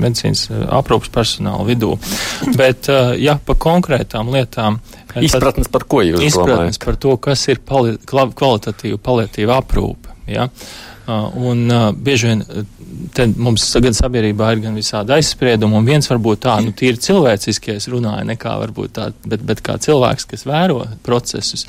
medicīnas 0.00 0.46
aprūpas 0.78 1.12
personāla 1.12 1.66
vidū. 1.68 1.92
Bet, 2.56 2.88
ja 3.20 3.36
pa 3.44 3.58
konkrētām 3.66 4.32
lietām. 4.32 4.80
Uh, 5.14 5.26
Izpratnes 5.26 5.70
par 5.72 5.86
ko 5.90 6.02
jūs 6.04 6.22
Izpratnes 6.30 6.78
domājat? 6.78 6.84
par 6.86 6.98
to, 7.04 7.16
kas 7.28 7.46
ir 7.52 7.62
pali, 7.66 7.96
kvalitatīva 8.06 9.00
paliatīva 9.02 9.60
aprūpe. 9.62 10.14
Ja? 10.30 10.48
Un 11.36 11.68
bieži 12.00 12.30
vien 12.30 12.44
te 12.46 12.64
mums 13.36 13.66
gan 13.82 13.94
sabiedrībā 13.96 14.50
ir 14.54 14.62
gan 14.64 14.76
visādi 14.78 15.14
aizspriedumi, 15.16 15.76
un 15.78 15.86
viens 15.86 16.08
varbūt 16.10 16.44
tā, 16.46 16.54
nu, 16.64 16.72
tīri 16.76 17.00
cilvēciski, 17.02 17.76
es 17.78 17.88
runāju, 17.92 18.26
nekā 18.30 18.54
varbūt 18.62 18.94
tā, 18.96 19.08
bet, 19.26 19.44
bet 19.46 19.62
kā 19.64 19.76
cilvēks, 19.82 20.26
kas 20.30 20.46
vēro 20.48 20.80
procesus, 21.06 21.66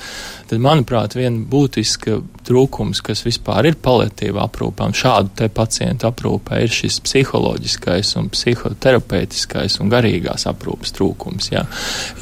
tad, 0.49 0.61
manuprāt, 0.63 1.17
viena 1.17 1.41
būtiska 1.51 2.19
trūkums, 2.45 3.01
kas 3.05 3.23
vispār 3.25 3.69
ir 3.71 3.79
paliatīva 3.81 4.45
aprūpā, 4.45 4.89
un 4.89 4.97
šādu 4.97 5.33
te 5.41 5.49
pacientu 5.53 6.09
aprūpē, 6.09 6.61
ir 6.63 6.73
šis 6.73 6.99
psiholoģiskais 7.05 8.15
un 8.21 8.31
psihoterapeitiskais 8.33 9.79
un 9.81 9.93
garīgās 9.93 10.47
aprūpas 10.51 10.95
trūkums, 10.95 11.51
jā. 11.53 11.65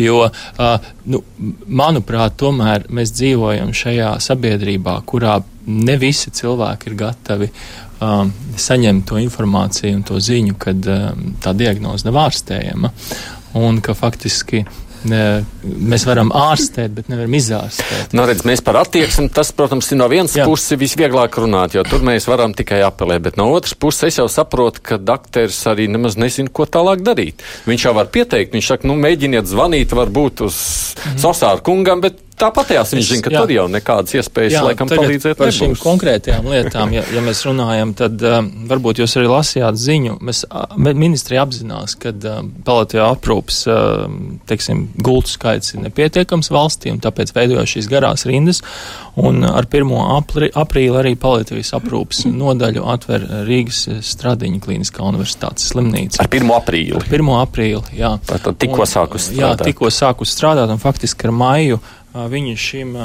Jo, 0.01 0.27
uh, 0.27 0.91
nu, 1.11 1.23
manuprāt, 1.67 2.37
tomēr 2.39 2.87
mēs 2.93 3.13
dzīvojam 3.17 3.73
šajā 3.75 4.15
sabiedrībā, 4.23 4.99
kurā 5.09 5.39
ne 5.67 5.95
visi 5.99 6.31
cilvēki 6.33 6.89
ir 6.89 6.95
gatavi 6.99 7.49
um, 8.03 8.33
saņemt 8.59 9.07
to 9.09 9.19
informāciju 9.23 9.97
un 9.97 10.07
to 10.07 10.19
ziņu, 10.21 10.57
kad 10.61 10.89
um, 10.91 11.33
tā 11.43 11.55
diagnoze 11.57 12.07
nav 12.09 12.21
ārstējama. 12.27 12.93
Un 13.63 13.83
ka 13.85 13.93
faktiski 13.93 14.63
mēs 15.03 16.05
varam 16.07 16.31
ārstēt, 16.35 16.93
bet 16.95 17.09
nevaram 17.11 17.33
izārstēt. 17.35 18.13
Nu, 18.15 18.25
redz, 18.27 18.43
mēs 18.47 18.63
par 18.63 18.77
attieksmi, 18.79 19.27
tas, 19.33 19.51
protams, 19.55 19.89
ir 19.91 19.99
no 19.99 20.07
vienas 20.11 20.35
Jā. 20.37 20.45
puses 20.47 20.77
visvieglāk 20.79 21.35
runāt, 21.41 21.75
jo 21.75 21.83
tur 21.87 22.05
mēs 22.07 22.27
varam 22.29 22.55
tikai 22.55 22.79
apelēt, 22.85 23.23
bet 23.25 23.39
no 23.39 23.49
otras 23.53 23.75
puses 23.75 24.07
es 24.11 24.19
jau 24.21 24.29
saprotu, 24.31 24.83
ka 24.85 24.99
dakteris 25.01 25.59
arī 25.69 25.89
nemaz 25.91 26.17
nezina, 26.19 26.51
ko 26.53 26.67
tālāk 26.69 27.03
darīt. 27.05 27.43
Viņš 27.67 27.87
jau 27.87 27.95
var 27.97 28.11
pieteikt, 28.13 28.55
viņš 28.55 28.71
saka, 28.73 28.89
nu, 28.89 28.97
mēģiniet 29.03 29.49
zvanīt 29.49 29.95
varbūt 29.95 30.45
uz 30.47 30.55
mm. 30.95 31.19
Sosāru 31.23 31.65
kungam, 31.67 32.03
bet 32.03 32.22
Tāpatās 32.39 32.93
viņš 32.95 33.09
zina, 33.09 33.23
ka 33.25 33.31
jā. 33.33 33.41
tur 33.43 33.51
jau 33.53 33.65
nekādas 33.71 34.15
iespējas, 34.17 34.55
jā, 34.55 34.61
laikam, 34.65 34.89
palīdzēt 34.89 35.37
par 35.37 35.49
nebūs. 35.49 35.59
šīm 35.59 35.75
konkrētajām 35.79 36.47
lietām, 36.49 36.93
ja, 36.95 37.03
ja 37.13 37.21
mēs 37.23 37.43
runājam, 37.45 37.93
tad 37.97 38.23
um, 38.25 38.49
varbūt 38.69 39.03
jūs 39.03 39.15
arī 39.19 39.29
lasījāt 39.29 39.77
ziņu. 39.79 40.17
Mēs, 40.25 40.43
ministrija 40.81 41.43
apzinās, 41.45 41.95
ka 42.01 42.13
um, 42.13 42.49
palatīvā 42.65 43.11
aprūpas, 43.13 43.59
um, 43.69 44.17
teiksim, 44.49 44.87
gultu 45.05 45.35
skaits 45.35 45.75
ir 45.75 45.83
nepietiekams 45.85 46.49
valstī, 46.53 46.91
un 46.93 47.01
tāpēc 47.03 47.35
veidojas 47.37 47.75
šīs 47.75 47.89
garās 47.91 48.25
rindas, 48.29 48.63
un 49.21 49.45
ar 49.45 49.69
1. 49.69 49.93
Apri, 50.17 50.49
aprīli 50.57 50.99
arī 51.03 51.15
palatīvas 51.19 51.73
aprūpas 51.77 52.25
nodaļu 52.33 52.85
atver 52.95 53.27
Rīgas 53.47 53.85
Stradiņa 54.09 54.63
Kliniskā 54.63 55.05
universitātes 55.05 55.69
slimnīca. 55.69 56.23
Ar 56.25 56.31
1. 56.33 56.53
aprīli? 56.57 56.97
Ar 56.97 57.09
1. 57.09 57.33
aprīli, 57.43 57.97
jā. 57.99 58.15
Tātad 58.25 58.57
tikko 58.61 58.89
sākus 58.89 59.29
strādāt. 59.29 59.61
Jā, 59.61 59.67
tikko 59.69 59.93
sākus 59.93 60.33
strādāt, 60.33 60.73
un 60.73 60.81
faktiski 60.81 61.29
ar 61.29 61.37
maiju 61.37 61.83
viņi 62.13 62.55
šim, 62.59 62.95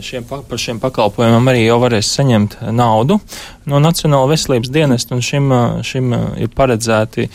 šiem, 0.00 0.24
par 0.24 0.60
šiem 0.60 0.80
pakalpojumiem 0.80 1.52
arī 1.52 1.64
jau 1.66 1.78
varēs 1.82 2.10
saņemt 2.16 2.58
naudu 2.72 3.20
no 3.68 3.80
Nacionāla 3.82 4.32
veselības 4.32 4.72
dienesta, 4.72 5.16
un 5.16 5.24
šim, 5.24 5.50
šim 5.86 6.14
ir 6.40 6.52
paredzēti 6.56 7.28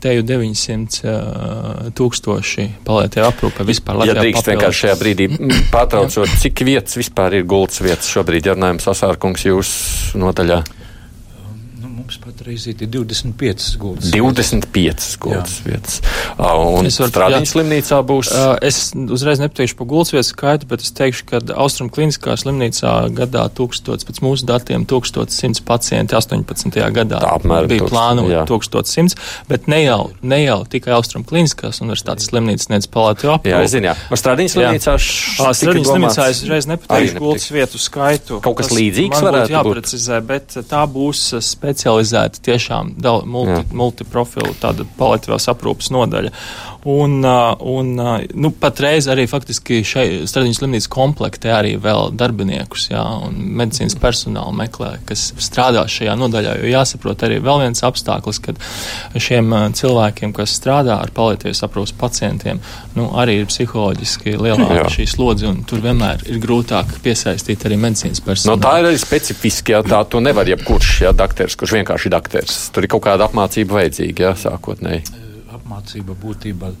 te 0.00 0.14
jau 0.14 0.24
900 0.24 1.90
tūkstoši 1.96 2.64
palētie 2.86 3.20
aprūpe 3.26 3.66
vispār 3.68 4.00
Latvijā. 4.00 4.14
Ja 4.14 4.22
drīkst 4.24 4.50
vienkārši 4.52 4.84
šajā 4.86 4.96
brīdī 5.02 5.28
pārtraucot, 5.74 6.38
cik 6.40 6.64
vietas 6.68 6.96
vispār 6.98 7.40
ir 7.40 7.48
gultas 7.48 7.82
vietas 7.84 8.08
šobrīd, 8.08 8.48
ja 8.48 8.56
runājam 8.56 8.80
sasārkungs 8.86 9.44
jūsu 9.50 10.22
nodaļā? 10.22 10.62
Mums 12.08 12.22
patreiz 12.24 12.62
ir 12.64 12.76
25 12.88 13.74
gultas. 13.76 14.08
25 14.14 15.18
gultas 15.20 15.58
vietas. 15.60 15.98
Un 16.40 16.86
Stradiņas 16.88 17.50
slimnīcā 17.52 17.98
būs? 18.08 18.30
Es 18.64 18.78
uzreiz 18.96 19.42
nepateikšu 19.42 19.76
par 19.76 19.88
gultas 19.90 20.14
vietas 20.14 20.30
skaitu, 20.32 20.64
bet 20.70 20.80
es 20.86 20.94
teikšu, 20.96 21.26
ka 21.28 21.40
Austrum 21.60 21.90
kliniskā 21.92 22.32
slimnīcā 22.40 22.92
gadā 23.12 23.42
1000, 23.52 24.06
pēc 24.08 24.20
mūsu 24.24 24.48
datiem 24.48 24.86
1100 24.88 25.60
pacienti 25.68 26.16
18. 26.16 26.80
gadā. 26.96 27.20
Tā 27.20 27.34
apmēram 27.34 27.68
bija 27.74 27.90
plānota 27.90 28.46
1100, 28.48 29.12
bet 29.52 29.68
ne 29.68 29.82
jau, 29.82 29.98
ne 30.24 30.40
jau 30.46 30.62
tikai 30.64 30.96
Austrum 30.96 31.28
kliniskās 31.28 31.82
universitātes 31.84 32.32
slimnīcas 32.32 32.72
nedz 32.72 32.88
palātu 32.88 33.28
aprūpi. 33.34 33.52
Jā, 33.52 33.60
es 33.68 33.76
zinu, 33.76 33.90
jā. 33.90 33.96
Ar 34.08 34.22
Stradiņas 34.22 34.56
slimnīcā? 34.56 34.96
Stradiņas 35.60 35.92
slimnīcā 35.92 36.26
es 36.32 36.42
uzreiz 36.48 36.70
nepateikšu 36.72 37.20
gultas 37.20 37.52
vietu 37.52 37.84
skaitu. 37.84 38.40
Kaut 38.48 38.62
kas 38.62 38.72
līdzīgs 38.72 39.20
varētu 39.28 39.52
būt. 39.52 39.56
Jāprecizē, 39.58 40.24
bet 40.32 40.56
tā 40.72 40.86
būs 40.88 41.26
speciāli 41.44 41.97
specializēta 41.98 42.42
tiešām 42.44 42.94
multi, 43.26 43.74
multiprofilu 43.74 44.54
tāda 44.60 44.86
paliatīvās 44.98 45.48
aprūpas 45.50 45.90
nodaļa. 45.90 46.30
Un, 46.88 47.24
un 47.60 47.88
nu, 48.32 48.50
patreiz 48.56 49.10
arī 49.12 49.26
faktiski 49.28 49.82
šai 49.84 50.04
Stradiņas 50.30 50.60
slimnīcas 50.62 50.88
komplektē 50.88 51.50
arī 51.52 51.74
vēl 51.84 52.14
darbiniekus, 52.16 52.86
jā, 52.88 53.02
un 53.26 53.36
medicīnas 53.60 53.98
personālu 54.00 54.54
meklē, 54.56 54.94
kas 55.08 55.26
strādā 55.36 55.82
šajā 55.90 56.14
nodaļā, 56.16 56.54
jo 56.62 56.70
jāsaprot 56.72 57.26
arī 57.28 57.42
vēl 57.44 57.60
viens 57.66 57.84
apstākļus, 57.84 58.40
kad 58.46 58.62
šiem 59.20 59.52
cilvēkiem, 59.76 60.32
kas 60.38 60.56
strādā 60.56 60.96
ar 61.02 61.12
paliatīvas 61.12 61.60
aprūpas 61.68 61.92
pacientiem, 62.00 62.64
nu, 62.96 63.10
arī 63.20 63.42
ir 63.42 63.52
psiholoģiski 63.52 64.38
lielāka 64.40 64.88
šī 64.96 65.10
slodze, 65.12 65.50
un 65.52 65.60
tur 65.68 65.84
vienmēr 65.84 66.24
ir 66.24 66.40
grūtāk 66.40 67.02
piesaistīt 67.04 67.68
arī 67.68 67.76
medicīnas 67.84 68.24
personālu. 68.24 68.56
No, 68.56 68.64
tā 68.64 68.78
ir 68.80 68.92
arī 68.94 69.04
specifiski, 69.04 69.76
jā, 69.76 69.84
tā 69.84 70.00
to 70.08 70.24
nevar 70.24 70.48
jebkurš, 70.48 70.96
jā, 71.04 71.12
dakteris, 71.12 71.60
kurš 71.60 71.80
vienkārši 71.82 72.08
ir 72.08 72.16
dakteris. 72.16 72.60
Tur 72.72 72.88
ir 72.88 72.96
kaut 72.96 73.10
kāda 73.10 73.28
apmācība 73.28 73.82
vajadzīga, 73.82 74.30
jā, 74.30 74.36
sākotnēji 74.48 75.27
apmācība 75.58 76.16
būtībā. 76.24 76.72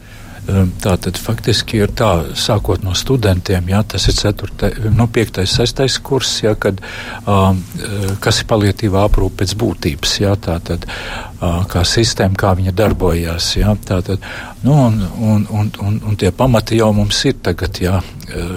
Ehm, 0.48 0.70
tā 0.80 0.94
tad 0.96 1.18
faktiski 1.20 1.82
ir 1.82 1.90
tā, 1.92 2.10
sākot 2.38 2.84
no 2.86 2.94
studentiem, 2.96 3.68
jā, 3.68 3.82
tas 3.92 4.08
ir 4.08 4.16
4, 4.16 4.70
no 4.96 5.04
5, 5.12 5.42
6 5.44 5.98
kurs, 6.04 6.30
jā, 6.40 6.54
kad, 6.56 6.80
um, 7.28 7.60
kas 8.24 8.40
ir 8.40 8.48
palietīvā 8.48 9.04
aprūpe 9.10 9.42
pēc 9.42 9.52
būtības, 9.60 10.14
jā, 10.22 10.32
tā 10.40 10.56
tad, 10.64 10.88
uh, 10.88 11.60
kā 11.68 11.84
sistēma, 11.84 12.38
kā 12.38 12.54
viņa 12.56 12.72
darbojās, 12.80 13.50
jā, 13.60 13.76
tā 13.84 14.00
tad, 14.06 14.24
nu, 14.64 14.78
un, 14.86 15.02
un, 15.20 15.44
un, 15.52 15.72
un, 15.84 16.00
un 16.08 16.16
tie 16.16 16.32
pamati 16.32 16.80
jau 16.80 16.94
mums 16.96 17.20
ir 17.28 17.36
tagad, 17.44 17.82
jā, 17.84 18.00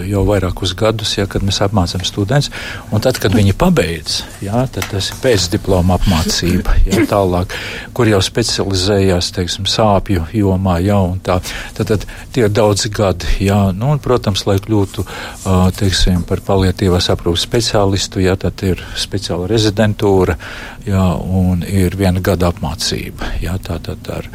jau 0.07 0.23
vairākus 0.27 0.73
gadus, 0.77 1.13
ja, 1.17 1.25
kad 1.29 1.43
mēs 1.45 1.61
apmācām 1.63 2.03
studentus. 2.05 2.51
Un 2.91 3.03
tad, 3.03 3.19
kad 3.21 3.33
viņi 3.35 3.53
pabeidz, 3.57 4.21
ja, 4.43 4.65
tad 4.71 4.87
tas 4.91 5.11
ir 5.11 5.19
pēcdiploma 5.23 5.97
apmācība, 5.99 6.75
ja, 6.89 7.03
tālāk, 7.09 7.55
kur 7.95 8.09
jau 8.09 8.21
specializējās 8.23 9.31
teiksim, 9.35 9.67
sāpju 9.69 10.27
jomā. 10.35 10.79
Ja, 10.83 10.99
tā, 11.23 11.39
tad, 11.77 11.80
tad 11.87 12.05
tie 12.33 12.45
ir 12.47 12.53
daudzi 12.53 12.91
gadi. 12.93 13.27
Ja, 13.45 13.59
nu, 13.75 13.91
un, 13.95 14.01
protams, 14.03 14.45
lai 14.49 14.57
kļūtu 14.61 15.05
teiksim, 15.77 16.23
par 16.27 16.43
paliatīvās 16.45 17.11
aprūpas 17.13 17.45
speciālistu, 17.47 18.21
ja, 18.23 18.37
tad 18.39 18.61
ir 18.67 18.81
speciāla 18.99 19.49
rezidentūra 19.51 20.37
ja, 20.87 21.05
un 21.15 21.65
ir 21.67 21.95
viena 21.99 22.21
gada 22.23 22.51
apmācība. 22.51 23.35
Ja, 23.43 23.57
tā 23.61 23.77
tad 23.83 24.07
ar, 24.13 24.27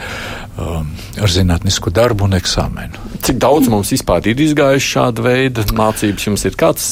um, 0.60 0.92
ar 1.20 1.32
zinātnisku 1.32 1.92
darbu 1.94 2.26
un 2.28 2.36
eksāmenu. 2.38 3.04
Cik 3.26 3.40
daudz 3.42 3.70
mums 3.72 3.90
vispār 3.94 4.28
ir 4.30 4.40
izgājuši 4.46 4.90
šāda 4.92 5.24
veida 5.24 5.64
mācības? 5.76 6.26
Jums 6.28 6.46
ir 6.46 6.58
kāds 6.58 6.86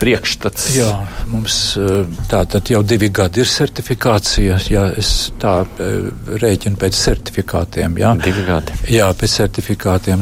priekšstats? 0.00 0.68
Jā, 0.76 0.90
mums 1.30 1.58
tā 2.30 2.42
tad 2.50 2.70
jau 2.72 2.82
divi 2.86 3.08
gadi 3.14 3.42
ir 3.42 3.48
certifikācija. 3.48 4.58
Jā, 4.72 4.84
es 4.98 5.32
tā 5.40 5.62
rēķinu 6.42 6.80
pēc 6.80 6.98
certifikātiem. 6.98 7.96
Jā, 8.02 8.12
divi 8.20 8.44
gadi. 8.48 8.76
Jā, 8.92 9.08
pēc 9.16 9.38
certifikātiem. 9.42 9.71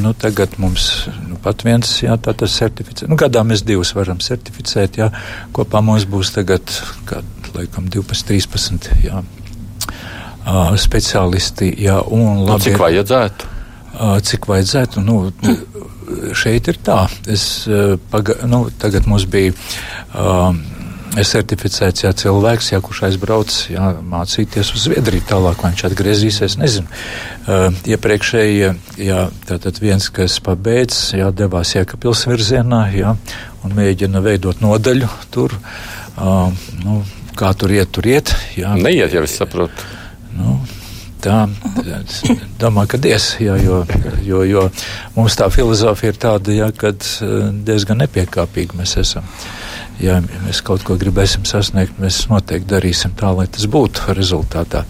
Nu, 0.01 0.13
tagad 0.13 0.57
mums 0.59 1.09
nu, 1.29 1.39
pat 1.43 1.65
viens, 1.67 1.91
jā, 2.03 2.17
tā 2.21 2.35
tas 2.37 2.57
certificē. 2.61 3.09
Nu, 3.11 3.19
gadā 3.21 3.43
mēs 3.47 3.65
divus 3.67 3.95
varam 3.97 4.21
certificēt, 4.23 5.01
jā. 5.01 5.11
Kopā 5.57 5.83
mums 5.85 6.07
būs 6.11 6.33
tagad, 6.37 6.65
kā, 7.09 7.23
laikam, 7.57 7.89
12, 7.93 8.27
13, 8.31 8.91
jā. 9.05 9.23
Uh, 10.41 10.75
speciālisti, 10.81 11.69
jā, 11.85 12.01
un 12.09 12.45
labi. 12.47 12.57
Nu, 12.57 12.65
cik 12.65 12.81
vajadzētu? 12.81 13.57
Uh, 13.91 14.17
cik 14.25 14.47
vajadzētu? 14.49 15.03
Nu, 15.05 15.19
šeit 16.37 16.69
ir 16.71 16.79
tā. 16.85 17.05
Es, 17.31 17.67
eh, 17.69 17.97
paga, 18.11 18.37
nu, 18.47 18.69
tagad 18.79 19.07
mums 19.11 19.27
bija. 19.31 19.55
Um, 20.15 20.63
Es 21.19 21.33
certificēts 21.35 22.05
jā, 22.05 22.11
cilvēks, 22.15 22.69
jā, 22.71 22.79
kurš 22.85 23.01
aizbrauc 23.09 23.55
jā, 23.73 23.89
mācīties 24.13 24.71
uz 24.77 24.85
Zviedriju. 24.87 25.25
Tālāk 25.27 25.65
viņš 25.65 25.85
atgriezīsies. 25.89 26.55
Nezinu. 26.61 26.87
Uh, 27.51 27.67
iepriekšēji 27.91 28.69
jā, 29.09 29.25
tātad 29.49 29.81
viens, 29.83 30.07
kas 30.15 30.39
pabeidz, 30.47 31.01
jā, 31.19 31.33
devās 31.35 31.75
Jēkabils 31.75 32.27
virzienā 32.31 32.85
jā, 32.95 33.17
un 33.67 33.75
mēģina 33.75 34.23
veidot 34.23 34.63
nodaļu 34.63 35.11
tur. 35.35 35.57
Uh, 36.15 36.53
nu, 36.85 37.01
kā 37.39 37.51
tur 37.59 37.75
iet, 37.75 37.91
tur 37.91 38.07
iet. 38.07 38.31
Jā. 38.59 38.77
Neiet 38.79 39.17
jau, 39.17 39.25
es 39.27 39.35
saprotu. 39.41 39.89
Nu, 40.37 40.61
Tā, 41.21 41.43
es 42.01 42.23
domāju, 42.61 42.95
ka 42.95 42.99
diez, 43.05 43.35
jā, 43.45 43.53
jo, 43.61 43.83
jo, 44.25 44.39
jo 44.49 44.63
mums 45.13 45.35
tā 45.37 45.51
filozofija 45.53 46.15
ir 46.15 46.21
tāda, 46.21 46.55
jā, 46.57 46.71
kad 46.73 47.05
eh, 47.21 47.51
diezgan 47.67 48.01
nepiekāpīgi 48.01 48.79
mēs 48.79 48.97
esam. 49.03 49.27
Ja 50.01 50.21
mēs 50.47 50.63
kaut 50.65 50.85
ko 50.87 50.97
gribēsim 51.01 51.45
sasniegt, 51.49 51.99
mēs 52.01 52.23
noteikti 52.31 52.71
darīsim 52.71 53.13
tā, 53.19 53.35
lai 53.37 53.47
tas 53.53 53.67
būtu 53.71 54.15
rezultātā. 54.17 54.87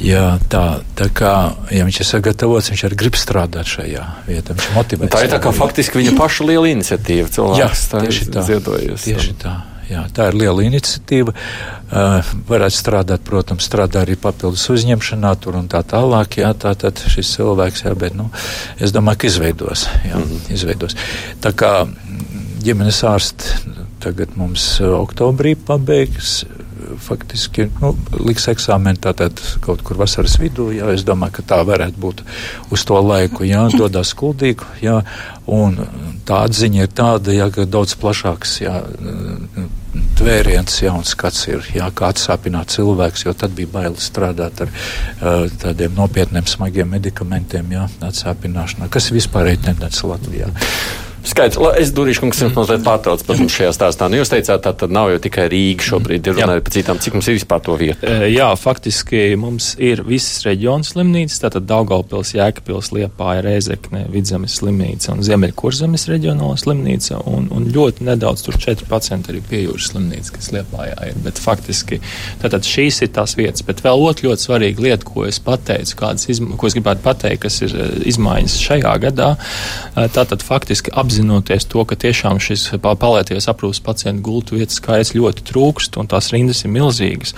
Jā, 0.00 0.38
tā, 0.48 0.80
tā 0.96 1.10
kā 1.12 1.32
ja 1.74 1.84
viņš 1.84 1.98
ir 2.00 2.08
sagatavots, 2.08 2.70
viņš 2.72 2.84
arī 2.88 2.98
grib 3.02 3.18
strādāt 3.20 3.68
šajā 3.68 4.04
vietā. 4.28 4.54
Viņš 4.54 4.68
ir 4.70 4.76
motivēts. 4.78 5.12
Tā 5.12 5.24
ir 5.26 5.34
tā 5.34 5.40
kā 5.42 5.52
faktiski 5.52 6.00
viņa 6.00 6.14
paša 6.16 6.46
liela 6.48 6.70
iniciatīva. 6.70 7.26
Cilvēks, 7.34 7.82
jā, 7.90 8.04
tieši 8.06 8.30
tā. 8.30 8.46
Ziedojies. 8.46 9.04
Tieši 9.04 9.34
tā. 9.42 9.56
Jā, 9.90 10.04
tā 10.14 10.28
ir 10.30 10.38
liela 10.38 10.62
iniciatīva. 10.62 11.34
Uh, 11.90 12.32
varētu 12.46 12.76
strādāt, 12.78 13.24
protams, 13.26 13.66
strādā 13.66 14.04
arī 14.04 14.14
papildus 14.20 14.68
uzņemšanā 14.70 15.34
tur 15.42 15.58
un 15.58 15.66
tā 15.68 15.82
tālāk. 15.82 16.38
Jā, 16.44 16.54
tā 16.54 16.76
tad 16.78 17.02
šis 17.10 17.34
cilvēks, 17.34 17.84
jā, 17.88 17.96
bet, 17.98 18.14
nu, 18.14 18.28
es 18.78 18.94
domāju, 18.94 19.24
ka 19.24 19.30
izveidos. 19.32 19.88
Jā, 20.06 20.22
mm. 20.22 20.44
izveidos. 20.54 20.94
Tā 21.42 21.52
kā 21.58 21.74
ģimenes 22.62 23.02
ārsti 23.10 23.89
tagad 24.02 24.36
mums 24.40 24.64
oktobrī 24.80 25.56
pabeigs 25.56 26.40
faktiski 27.00 27.66
nu, 27.80 27.92
liks 28.24 28.46
eksāmenu 28.50 29.00
tātad 29.02 29.40
kaut 29.64 29.82
kur 29.86 30.00
vasaras 30.00 30.36
vidū. 30.40 30.70
Jā, 30.74 30.90
es 30.94 31.04
domāju, 31.06 31.38
ka 31.38 31.46
tā 31.54 31.60
varētu 31.66 32.00
būt 32.00 32.22
uz 32.74 32.84
to 32.88 33.00
laiku. 33.04 33.44
Jā, 33.48 33.66
dodas 33.76 34.12
skuldīgi. 34.14 34.68
Jā, 34.84 35.00
un 35.50 35.78
tā 36.28 36.44
atziņa 36.46 36.86
ir 36.86 36.94
tāda, 36.96 37.34
jā, 37.36 37.50
ka 37.54 37.66
daudz 37.68 37.96
plašāks 38.00 38.56
jā, 38.64 38.76
tvēriens, 40.20 40.80
jā, 40.84 40.94
un 40.94 41.06
skats 41.08 41.46
ir, 41.50 41.66
jā, 41.74 41.88
kā 41.96 42.12
atsāpināt 42.14 42.74
cilvēks, 42.76 43.26
jo 43.26 43.34
tad 43.36 43.54
bija 43.56 43.72
baili 43.72 44.02
strādāt 44.02 44.64
ar 44.64 44.72
uh, 44.72 45.46
tādiem 45.62 45.96
nopietniem, 45.98 46.46
smagiem 46.46 46.90
medikamentiem, 46.96 47.76
jā, 47.76 47.86
atsāpināšanā, 48.10 48.90
kas 48.92 49.10
vispār 49.14 49.54
ir 49.54 49.62
tendence 49.64 50.06
Latvijā. 50.06 50.52
Skaidrs, 51.20 51.58
es 51.76 51.90
Durīšu 51.92 52.22
kungs 52.24 52.38
jums 52.40 52.54
mazliet 52.56 52.84
pārtrauc 52.84 53.22
par 53.28 53.36
mums 53.36 53.52
šajā 53.52 53.74
stāstā. 53.76 54.08
Nu, 54.08 54.16
jūs 54.20 54.30
teicāt, 54.32 54.62
tā 54.64 54.72
tad 54.76 54.92
nav 54.94 55.10
jau 55.12 55.18
tikai 55.20 55.46
Rīga 55.52 55.84
šobrīd, 55.84 56.24
ir 56.30 56.38
runājot 56.38 56.64
par 56.64 56.74
citām, 56.74 57.00
cik 57.02 57.16
mums 57.16 57.28
ir 57.28 57.36
vispār 57.36 57.60
to 57.66 57.76
vietu. 57.80 58.08
Jā, 58.30 58.46
faktiski 58.56 59.36
mums 59.40 59.74
ir 59.76 60.00
visas 60.06 60.40
reģiona 60.46 60.86
slimnīcas, 60.86 61.42
tātad 61.42 61.66
Daugaupils, 61.68 62.32
Jēkabils, 62.38 62.88
Liepāja, 62.96 63.42
Reizekne, 63.44 64.06
Vidzemes 64.14 64.56
slimnīca 64.62 65.12
un 65.12 65.20
Ziemeļkurzemes 65.26 66.06
reģionāla 66.08 66.56
slimnīca, 66.62 67.20
un, 67.28 67.50
un 67.52 67.68
ļoti 67.74 68.08
nedaudz 68.08 68.46
tur 68.46 68.56
4% 68.56 69.34
arī 69.34 69.44
piejūras 69.50 69.90
slimnīca, 69.92 70.34
kas 70.38 70.50
Liepājā 70.56 70.96
ir, 71.10 71.20
bet 71.26 71.42
faktiski 71.42 72.00
tātad 72.40 72.64
šīs 72.64 73.02
ir 73.04 73.12
tās 73.18 73.36
vietas, 73.36 73.66
bet 73.68 73.84
vēl 73.84 74.06
otra 74.08 74.30
ļoti 74.30 74.48
svarīga 74.48 74.86
lieta, 74.88 75.04
ko 75.04 75.28
es 75.28 75.40
pateicu, 75.44 76.00
kādas, 76.00 76.26
ko 76.56 76.70
es 76.70 76.78
gribētu 76.78 77.04
pateikt, 77.04 77.44
kas 77.44 77.60
ir 77.66 77.76
izmaiņas 78.08 78.58
šajā 78.64 78.96
gadā, 79.04 79.30
tātad 80.16 80.44
faktiski 80.46 80.94
ap 80.96 81.09
apzinoties 81.10 81.66
to, 81.66 81.82
ka 81.84 81.96
tiešām 81.98 82.38
šis 82.38 82.68
palēties 82.78 83.48
aprūpas 83.50 83.80
pacientu 83.82 84.22
gultu 84.22 84.58
vietas 84.60 84.78
skaits 84.78 85.10
ļoti 85.16 85.42
trūkst 85.48 85.98
un 85.98 86.06
tās 86.10 86.30
rindas 86.30 86.62
ir 86.62 86.70
milzīgas, 86.70 87.34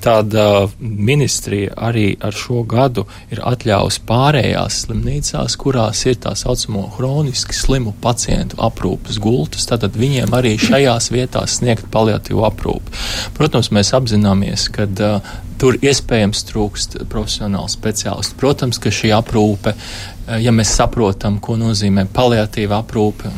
tad 0.00 0.32
uh, 0.32 0.70
ministrija 0.80 1.74
arī 1.76 2.14
ar 2.16 2.32
šo 2.36 2.62
gadu 2.68 3.04
ir 3.28 3.42
atļaujusi 3.44 4.04
pārējās 4.08 4.80
slimnīcās, 4.86 5.58
kurās 5.60 6.00
ir 6.08 6.16
tā 6.24 6.32
saucamo 6.38 6.86
hroniski 6.96 7.56
slimu 7.56 7.92
pacientu 8.00 8.56
aprūpas 8.64 9.20
gultas, 9.20 9.68
tad 9.68 9.84
viņiem 10.00 10.32
arī 10.36 10.56
šajās 10.60 11.12
vietās 11.12 11.60
sniegt 11.60 11.90
paliatīvu 11.92 12.46
aprūpi. 12.48 12.96
Protams, 13.36 13.68
mēs 13.76 13.92
apzināmies, 14.00 14.70
ka 14.72 14.88
uh, 14.88 15.36
tur 15.60 15.76
iespējams 15.84 16.46
trūkst 16.48 17.02
profesionālu 17.12 17.68
speciālistu. 17.68 18.38
Protams, 18.40 18.80
ka 18.80 18.92
šī 18.94 19.12
aprūpe 19.12 19.74
ja 20.40 20.52
mēs 20.54 20.72
saprotam, 20.78 21.38
ko 21.42 21.56
nozīmē 21.60 22.06
paliatīva 22.14 22.80
aprūpe, 22.84 23.30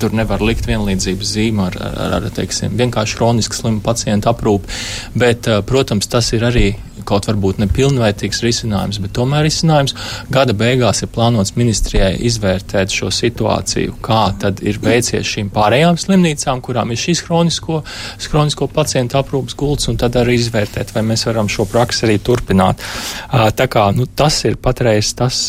tur 0.00 0.14
nevar 0.16 0.42
likt 0.44 0.68
vienlīdzības 0.68 1.32
zīmu 1.34 1.64
ar, 1.68 1.78
ar, 1.78 2.18
ar 2.20 2.28
teiksim, 2.34 2.76
vienkārši 2.78 3.18
hroniski 3.18 3.58
slimu 3.58 3.82
pacientu 3.84 4.30
aprūpi, 4.32 4.78
bet, 5.18 5.48
eh, 5.48 5.62
protams, 5.66 6.10
tas 6.10 6.32
ir 6.36 6.46
arī 6.48 6.68
kaut 7.08 7.28
varbūt 7.28 7.60
nepilnvērtīgs 7.62 8.42
risinājums, 8.44 8.98
bet 9.02 9.14
tomēr 9.16 9.46
risinājums. 9.46 9.94
Gada 10.34 10.54
beigās 10.56 11.02
ir 11.04 11.10
plānots 11.14 11.54
ministrijai 11.56 12.12
izvērtēt 12.28 12.92
šo 12.92 13.08
situāciju, 13.14 13.96
kā 14.04 14.22
tad 14.42 14.60
ir 14.66 14.80
veicies 14.82 15.28
šīm 15.28 15.48
pārējām 15.54 15.96
slimnīcām, 16.00 16.60
kurām 16.64 16.92
ir 16.92 17.00
šīs 17.00 17.24
hronisko, 17.28 17.80
hronisko 18.28 18.68
pacientu 18.74 19.20
aprūpas 19.22 19.56
gults, 19.58 19.88
un 19.88 19.96
tad 20.00 20.18
arī 20.20 20.36
izvērtēt, 20.38 20.92
vai 20.96 21.06
mēs 21.08 21.24
varam 21.30 21.48
šo 21.48 21.68
praksi 21.70 22.06
arī 22.08 22.18
turpināt. 22.20 22.84
Tā 23.30 23.68
kā 23.72 23.88
nu, 23.96 24.08
tas 24.18 24.42
ir 24.48 24.60
patreiz 24.60 25.14
tas 25.16 25.46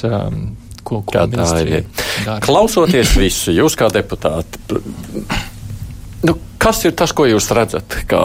ko, 0.90 1.02
ko 1.06 1.26
tā 1.30 1.50
ir. 1.64 1.86
Dara. 2.26 2.40
Klausoties 2.44 3.14
visu, 3.22 3.54
jūs 3.56 3.78
kā 3.80 3.90
deputāti, 3.94 4.80
nu, 6.26 6.36
kas 6.62 6.84
ir 6.90 6.96
tas, 6.98 7.14
ko 7.16 7.28
jūs 7.30 7.50
redzat, 7.56 8.02
kā 8.10 8.24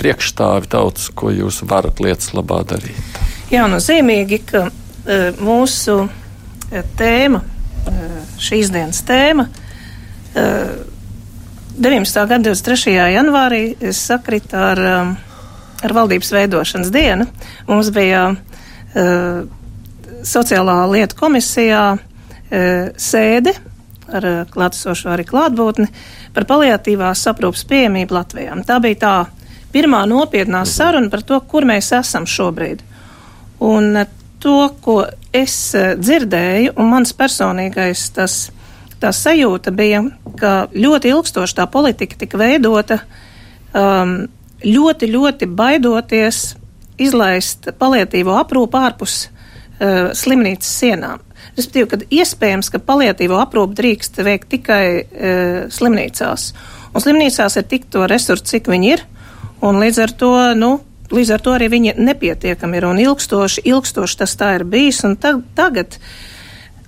priekšstāvi 0.00 0.72
tautas, 0.72 1.10
ko 1.16 1.32
jūs 1.34 1.62
varat 1.68 2.02
lietas 2.04 2.32
labā 2.36 2.62
darīt? 2.68 3.20
Jā, 3.52 3.68
nozīmīgi, 3.70 4.40
ka 4.48 4.66
uh, 4.68 5.38
mūsu 5.44 6.00
uh, 6.06 6.82
tēma, 6.98 7.40
uh, 7.42 8.18
šīs 8.42 8.72
dienas 8.74 9.04
tēma, 9.06 9.46
uh, 9.46 10.76
19. 11.76 12.22
gada 12.24 12.40
23. 12.40 12.92
janvārī 13.12 13.62
sakrita 13.92 14.62
ar, 14.70 14.80
ar 15.84 15.92
valdības 15.92 16.30
veidošanas 16.32 16.88
dienu. 16.88 17.26
Mums 17.68 17.90
bija 17.92 18.30
uh, 18.32 19.42
sociālā 20.24 20.78
lieta 20.90 21.18
komisijā 21.18 21.82
sēde 22.50 23.52
ar 24.12 24.26
e, 24.26 24.34
klātesošo 24.50 25.10
arī 25.14 25.26
klātbūtni 25.26 25.88
par 26.34 26.46
paliatīvās 26.48 27.24
aprūpas 27.30 27.64
pieejamību 27.70 28.16
Latvijā. 28.16 28.56
Tā 28.66 28.78
bija 28.82 29.00
tā 29.02 29.14
pirmā 29.74 30.04
nopietnā 30.08 30.62
mhm. 30.62 30.70
saruna 30.70 31.12
par 31.12 31.24
to, 31.26 31.40
kur 31.50 31.66
mēs 31.68 31.92
esam 31.96 32.28
šobrīd. 32.30 32.84
Un 33.66 34.02
e, 34.02 34.06
to, 34.42 34.58
ko 34.84 35.00
es 35.34 35.56
dzirdēju, 35.74 36.76
un 36.78 36.92
mans 36.92 37.12
personīgais 37.16 38.08
tas, 38.16 38.38
tā 39.00 39.12
sajūta 39.12 39.72
bija, 39.76 40.04
ka 40.40 40.68
ļoti 40.72 41.12
ilgstoši 41.12 41.58
tā 41.58 41.66
politika 41.72 42.16
tika 42.20 42.38
veidota 42.40 43.00
um, 43.76 44.14
ļoti, 44.64 45.08
ļoti 45.12 45.48
baidoties 45.56 46.42
izlaist 47.00 47.68
palietīvo 47.80 48.36
aprūpu 48.40 48.80
ārpus 48.80 49.18
uh, 49.26 50.14
slimnīcas 50.16 50.72
sienām. 50.80 51.25
Respektīvi, 51.56 51.88
kad 51.92 52.04
iespējams, 52.12 52.70
ka 52.72 52.82
paliatīvo 52.82 53.38
aprūpu 53.40 53.76
drīkst 53.78 54.20
veikt 54.26 54.50
tikai 54.52 54.84
uh, 55.04 55.58
slimnīcās. 55.72 56.50
Un 56.92 57.04
slimnīcās 57.04 57.58
ir 57.60 57.66
tik 57.70 57.88
to 57.92 58.06
resursu, 58.10 58.44
cik 58.50 58.70
viņi 58.72 58.92
ir, 58.94 59.04
un 59.64 59.80
līdz 59.80 60.02
ar 60.04 60.14
to, 60.20 60.32
nu, 60.58 60.70
līdz 61.12 61.34
ar 61.36 61.44
to 61.44 61.56
arī 61.56 61.68
viņi 61.72 61.96
nepietiekami 62.00 62.80
ir 62.80 62.88
un 62.88 63.02
ilgstoši, 63.02 63.66
ilgstoši 63.68 64.22
tas 64.22 64.36
tā 64.38 64.54
ir 64.58 64.64
bijis. 64.68 65.02
Un 65.06 65.16
ta, 65.20 65.36
tagad, 65.58 65.98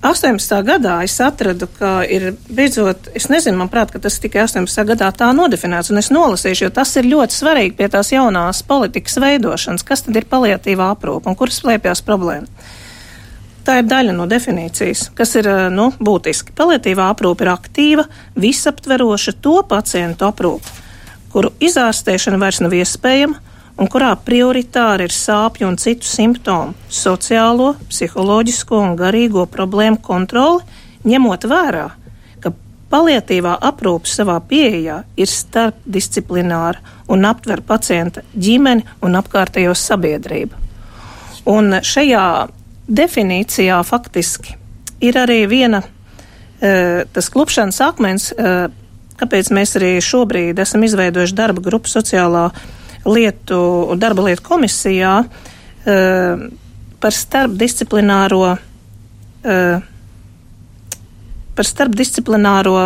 18. 0.03 0.61
gadā 0.67 1.01
es 1.03 1.17
atradu, 1.25 1.67
ka 1.79 2.03
ir 2.07 2.31
beidzot, 2.55 3.11
es 3.19 3.27
nezinu, 3.33 3.59
man 3.59 3.71
prāt, 3.73 3.91
ka 3.91 4.01
tas 4.03 4.21
tikai 4.23 4.45
18. 4.45 4.85
gadā 4.93 5.11
tā 5.17 5.31
nodefinēts, 5.35 5.91
un 5.91 6.03
es 6.03 6.13
nolasīšu, 6.15 6.69
jo 6.69 6.75
tas 6.75 6.95
ir 7.01 7.09
ļoti 7.11 7.35
svarīgi 7.35 7.75
pie 7.81 7.89
tās 7.91 8.13
jaunās 8.15 8.63
politikas 8.69 9.19
veidošanas, 9.23 9.87
kas 9.87 10.07
tad 10.07 10.21
ir 10.21 10.29
paliatīvā 10.31 10.93
aprūpa 10.95 11.33
un 11.33 11.39
kur 11.39 11.51
slēpjas 11.53 12.05
problēma 12.07 12.47
tā 13.69 13.83
ir 13.83 13.89
daļa 13.89 14.15
no 14.17 14.25
definīcijas, 14.29 15.11
kas 15.17 15.35
ir 15.37 15.49
nu, 15.75 15.91
būtiski. 16.01 16.55
Palietīvā 16.57 17.11
aprūpe 17.13 17.45
ir 17.45 17.53
aktīva, 17.53 18.07
visaptveroša 18.41 19.37
to 19.45 19.59
pacientu 19.69 20.29
aprūpe, 20.31 20.73
kuru 21.35 21.53
izārstēšana 21.61 22.41
vairs 22.41 22.63
nav 22.65 22.77
iespējama 22.79 23.45
un 23.79 23.91
kurā 23.93 24.11
prioritāri 24.25 25.07
ir 25.07 25.15
sāpju 25.15 25.69
un 25.69 25.79
citu 25.79 26.09
simptomu, 26.09 26.75
sociālo, 26.91 27.75
psiholoģisko 27.91 28.81
un 28.89 28.97
garīgo 28.99 29.45
problēmu 29.53 30.01
kontroli, 30.03 30.65
ņemot 31.09 31.47
vērā, 31.53 31.87
ka 32.43 32.53
palietīvā 32.91 33.59
aprūpe 33.71 34.11
savā 34.11 34.41
pieejā 34.51 35.03
ir 35.21 35.31
starpdisciplināra 35.31 36.83
un 37.13 37.29
aptver 37.29 37.63
pacienta 37.69 38.25
ģimeni 38.35 38.87
un 39.05 39.21
apkārtējo 39.21 39.77
sabiedrību. 39.79 40.65
Un 41.49 41.79
šajā 41.85 42.25
definīcijā 42.89 43.79
faktiski 43.85 44.57
ir 45.05 45.19
arī 45.21 45.43
viena, 45.51 45.83
e, 46.61 47.05
tas 47.13 47.29
klupšanas 47.31 47.81
akmens, 47.85 48.31
e, 48.33 48.55
kāpēc 49.19 49.51
mēs 49.55 49.77
arī 49.79 49.97
šobrīd 50.03 50.59
esam 50.63 50.83
izveidojuši 50.87 51.37
darba 51.37 51.63
grupu 51.63 51.91
sociālā 51.91 52.49
lietu 53.07 53.59
un 53.93 53.99
darba 53.99 54.29
lietu 54.29 54.43
komisijā 54.47 55.21
e, 55.23 55.99
par 56.99 57.15
starpdisciplināro, 57.15 58.57
par 61.55 61.67
starpdisciplināro 61.67 62.81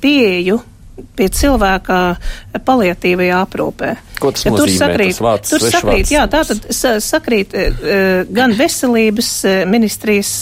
pieeju 0.00 0.60
pie 1.16 1.28
cilvēka 1.34 1.98
palietīvajā 2.66 3.40
aprūpē. 3.46 3.90
Ko 4.20 4.32
tas 4.34 4.44
ja 4.46 4.52
nozīmē? 4.52 4.66
Tur 4.66 4.74
sakrīt, 4.76 5.12
tas 5.14 5.24
vārds, 5.24 5.52
tur 5.52 5.64
sakrīt 5.64 6.12
jā, 6.12 6.26
tā 6.30 6.42
tad 6.48 6.68
sakrīt 7.06 7.56
gan 8.36 8.54
veselības 8.58 9.32
ministrijas, 9.70 10.32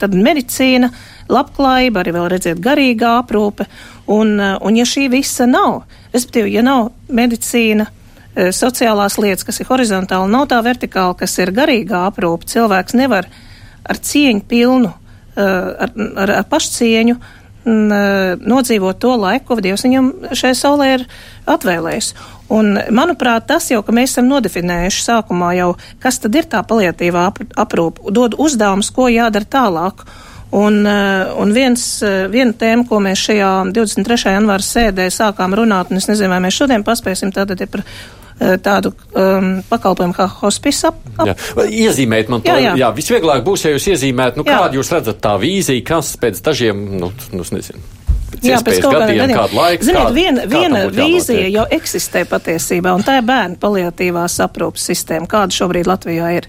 tad 0.00 0.16
medicīna, 0.16 0.90
labklājība, 1.30 2.02
arī 2.02 2.14
vēl 2.16 2.28
redziet 2.32 2.62
garīgā 2.64 3.16
aprūpe, 3.20 3.68
un, 4.10 4.36
un 4.40 4.78
ja 4.78 4.86
šī 4.88 5.08
visa 5.12 5.46
nav, 5.50 5.84
respektīvi, 6.14 6.56
ja 6.58 6.64
nav 6.66 6.90
medicīna, 7.08 7.90
sociālās 8.54 9.18
lietas, 9.18 9.44
kas 9.46 9.60
ir 9.60 9.68
horizontāli, 9.68 10.30
nav 10.30 10.46
tā 10.50 10.60
vertikāla, 10.64 11.16
kas 11.18 11.34
ir 11.42 11.52
garīgā 11.54 12.06
aprūpe, 12.08 12.48
cilvēks 12.50 12.96
nevar 12.98 13.28
ar 13.90 13.98
cieņu 13.98 14.46
pilnu, 14.48 14.92
ar, 15.40 15.90
ar, 15.90 16.32
ar 16.40 16.46
pašcieņu 16.50 17.16
mm, 17.16 17.39
nodzīvot 17.64 19.00
to 19.02 19.14
laiku, 19.20 19.46
ko 19.50 19.60
Dievs 19.60 19.84
viņam 19.84 20.12
šai 20.36 20.52
saulē 20.56 20.86
ir 20.94 21.06
atvēlējis. 21.50 22.14
Un, 22.50 22.72
manuprāt, 22.90 23.46
tas 23.50 23.68
jau, 23.70 23.82
ka 23.86 23.94
mēs 23.94 24.14
esam 24.14 24.30
nodefinējuši 24.30 25.04
sākumā 25.06 25.52
jau, 25.58 25.74
kas 26.02 26.18
tad 26.22 26.34
ir 26.34 26.48
tā 26.50 26.62
paliatīvā 26.66 27.28
aprūpa, 27.60 28.10
dod 28.10 28.34
uzdevumus, 28.40 28.90
ko 28.94 29.10
jādara 29.12 29.46
tālāk. 29.46 30.06
Un, 30.56 30.80
un 30.82 31.52
viens, 31.54 31.82
viena 32.32 32.54
tēma, 32.58 32.82
ko 32.88 32.98
mēs 33.02 33.20
šajā 33.28 33.50
23. 33.70 34.32
janvāra 34.34 34.66
sēdē 34.66 35.06
sākām 35.14 35.54
runāt, 35.54 35.92
un 35.92 36.00
es 36.00 36.08
nezinu, 36.10 36.32
vai 36.32 36.40
mēs 36.42 36.58
šodien 36.58 36.82
paspēsim, 36.86 37.30
tātad 37.36 37.62
ir 37.62 37.70
par 37.70 37.84
tādu 38.64 38.94
um, 39.20 39.50
pakalpojumu 39.68 40.16
kā 40.16 40.24
hospice 40.40 40.88
ap. 40.88 40.98
Jā. 41.28 41.36
Iezīmēt 41.68 42.32
man 42.32 42.42
to, 42.42 42.50
jā, 42.50 42.70
jā. 42.70 42.74
jā 42.80 42.90
visvieglāk 42.96 43.44
būs, 43.46 43.68
ja 43.68 43.74
jūs 43.76 43.90
iezīmētu, 43.94 44.40
nu, 44.40 44.48
jā. 44.48 44.58
kādu 44.58 44.80
jūs 44.80 44.92
redzat 44.96 45.22
tā 45.22 45.36
vīzija, 45.38 45.84
kas 45.92 46.16
pēc 46.18 46.40
dažiem, 46.48 46.86
nu, 46.98 47.12
nu 47.36 47.46
nezinu 47.52 47.98
Jā, 48.38 48.60
pēc 48.64 48.78
kaut 48.80 48.94
gadiem, 48.94 49.18
gadiem. 49.24 49.36
kādu 49.36 49.56
laiku. 49.58 49.84
Ziniet, 49.84 50.00
kādu, 50.00 50.14
viena, 50.16 50.44
viena 50.48 50.82
vīzija 50.94 51.48
jau 51.50 51.64
eksistē 51.76 52.22
patiesībā, 52.30 52.92
un 52.96 53.02
tā 53.04 53.18
ir 53.18 53.26
bērnu 53.26 53.58
paliatīvās 53.60 54.38
aprūpas 54.46 54.86
sistēma, 54.90 55.28
kāda 55.30 55.56
šobrīd 55.56 55.90
Latvijā 55.90 56.30
ir. 56.38 56.46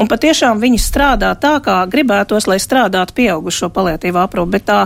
Un 0.00 0.08
patiešām 0.08 0.60
viņi 0.62 0.78
strādā 0.80 1.32
tā, 1.40 1.56
kā 1.64 1.82
gribētos, 1.90 2.46
lai 2.48 2.58
strādātu 2.62 3.16
pieaugušo 3.18 3.68
paliatīvā 3.74 4.24
aprūpa, 4.26 4.52
bet 4.54 4.66
tā, 4.68 4.78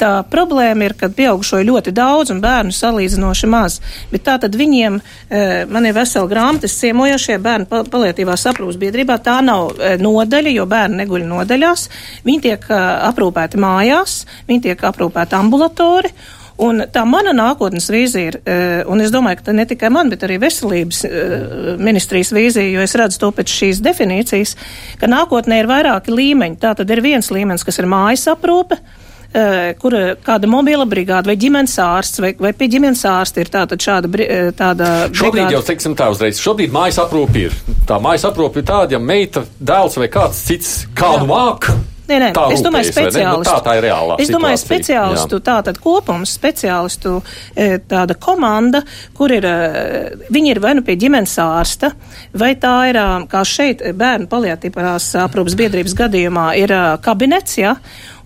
tā 0.00 0.10
problēma 0.30 0.88
ir, 0.88 0.96
ka 0.98 1.10
pieaugušo 1.14 1.60
ir 1.60 1.68
ļoti 1.70 1.94
daudz 1.96 2.32
un 2.34 2.42
bērnu 2.42 2.74
salīdzinoši 2.74 3.50
maz. 3.50 3.78
Bet 4.12 4.26
tā 4.26 4.38
tad 4.42 4.56
viņiem, 4.58 4.98
e, 4.98 5.44
man 5.70 5.86
ir 5.86 5.96
vesela 5.96 6.30
grāmatas 6.30 6.76
ciemojošie 6.80 7.38
bērnu 7.44 7.84
paliatīvās 7.92 8.48
aprūpas 8.50 8.80
biedrībā, 8.80 9.20
tā 9.22 9.38
nav 9.44 9.76
e, 9.76 9.94
nodaļa, 10.02 10.56
jo 10.56 10.66
bērni 10.70 11.02
neguļ 11.04 11.28
nodaļās. 11.28 11.86
Viņi 12.26 12.44
tiek 12.48 12.66
e, 12.70 12.82
aprūpēti 13.12 13.62
mājās, 13.62 14.24
viņi 14.50 14.68
tiek 14.70 14.84
aprūpēti 14.90 15.38
ambulatori. 15.38 16.12
Un 16.58 16.82
tā 16.90 17.04
mana 17.06 17.30
nākotnes 17.36 17.86
vīzija 17.92 18.30
ir, 18.32 18.36
eh, 18.42 18.80
un 18.90 19.00
es 19.00 19.12
domāju, 19.14 19.44
ka 19.44 19.52
ne 19.54 19.64
tikai 19.68 19.92
man, 19.94 20.10
bet 20.10 20.24
arī 20.26 20.40
veselības 20.42 21.04
eh, 21.06 21.34
ministrijas 21.78 22.32
vīzija, 22.34 22.72
jo 22.72 22.82
es 22.82 22.96
redzu 22.98 23.20
to 23.22 23.30
pēc 23.36 23.52
šīs 23.60 23.82
definīcijas, 23.84 24.56
ka 24.98 25.06
nākotnē 25.06 25.60
ir 25.60 25.68
vairāki 25.70 26.10
līmeņi. 26.10 26.58
Tā 26.58 26.72
tad 26.80 26.90
ir 26.90 27.02
viens 27.04 27.30
līmenis, 27.30 27.62
kas 27.66 27.78
ir 27.78 27.86
mājas 27.86 28.26
aprūpe, 28.32 28.74
eh, 28.74 29.76
kur 29.78 29.94
kāda 30.26 30.50
mobila 30.50 30.86
brigāda 30.88 31.30
vai 31.30 31.36
ģimenes 31.38 31.76
ārsts 31.84 32.18
vai, 32.24 32.32
vai 32.34 32.50
pie 32.52 32.66
ģimenes 32.74 33.04
ārsta 33.06 33.44
ir 33.44 33.52
tāda 33.54 33.78
šāda 33.78 34.10
tāda. 34.58 34.88
Šobrīd 35.12 35.44
brigāda. 35.44 35.52
jau, 35.60 35.62
teiksim 35.70 35.94
tā 35.94 36.10
uzreiz, 36.10 36.42
šobrīd 36.42 36.74
mājas 36.74 36.98
aprūpe 37.04 37.44
ir. 37.44 37.54
Tā 37.86 38.00
mājas 38.02 38.26
aprūpe 38.26 38.58
ir 38.58 38.66
tāda, 38.66 38.98
ja 38.98 38.98
meita, 38.98 39.46
dēls 39.62 39.94
vai 40.02 40.10
kāds 40.10 40.42
cits 40.50 40.74
kādu 40.98 41.30
māku 41.30 41.78
Nē, 42.08 42.16
nē, 42.22 42.28
tā 42.32 42.44
es 42.54 42.62
domāju, 42.64 42.88
speciālistu. 42.88 43.44
Nu, 43.44 43.46
tā, 43.46 43.56
tā 43.66 43.74
ir 43.76 43.84
reālā. 43.84 44.16
Es 44.22 44.30
domāju, 44.32 44.60
speciālistu, 44.62 45.40
tā 45.44 45.58
tad 45.66 45.80
kopums, 45.82 46.32
speciālistu 46.38 47.18
e, 47.52 47.66
tāda 47.84 48.16
komanda, 48.16 48.80
kur 49.16 49.34
ir, 49.36 49.44
e, 49.44 50.28
viņi 50.32 50.54
ir 50.54 50.62
vai 50.64 50.72
nu 50.78 50.84
pie 50.86 50.96
ģimenes 51.00 51.36
ārsta, 51.44 51.92
vai 52.32 52.54
tā 52.60 52.76
ir, 52.92 53.00
kā 53.28 53.42
šeit 53.44 53.84
bērnu 53.98 54.30
paliatīvās 54.32 55.10
aprūpas 55.26 55.58
biedrības 55.58 55.96
gadījumā, 55.98 56.46
ir 56.62 56.72
kabinets, 57.04 57.58
ja, 57.60 57.76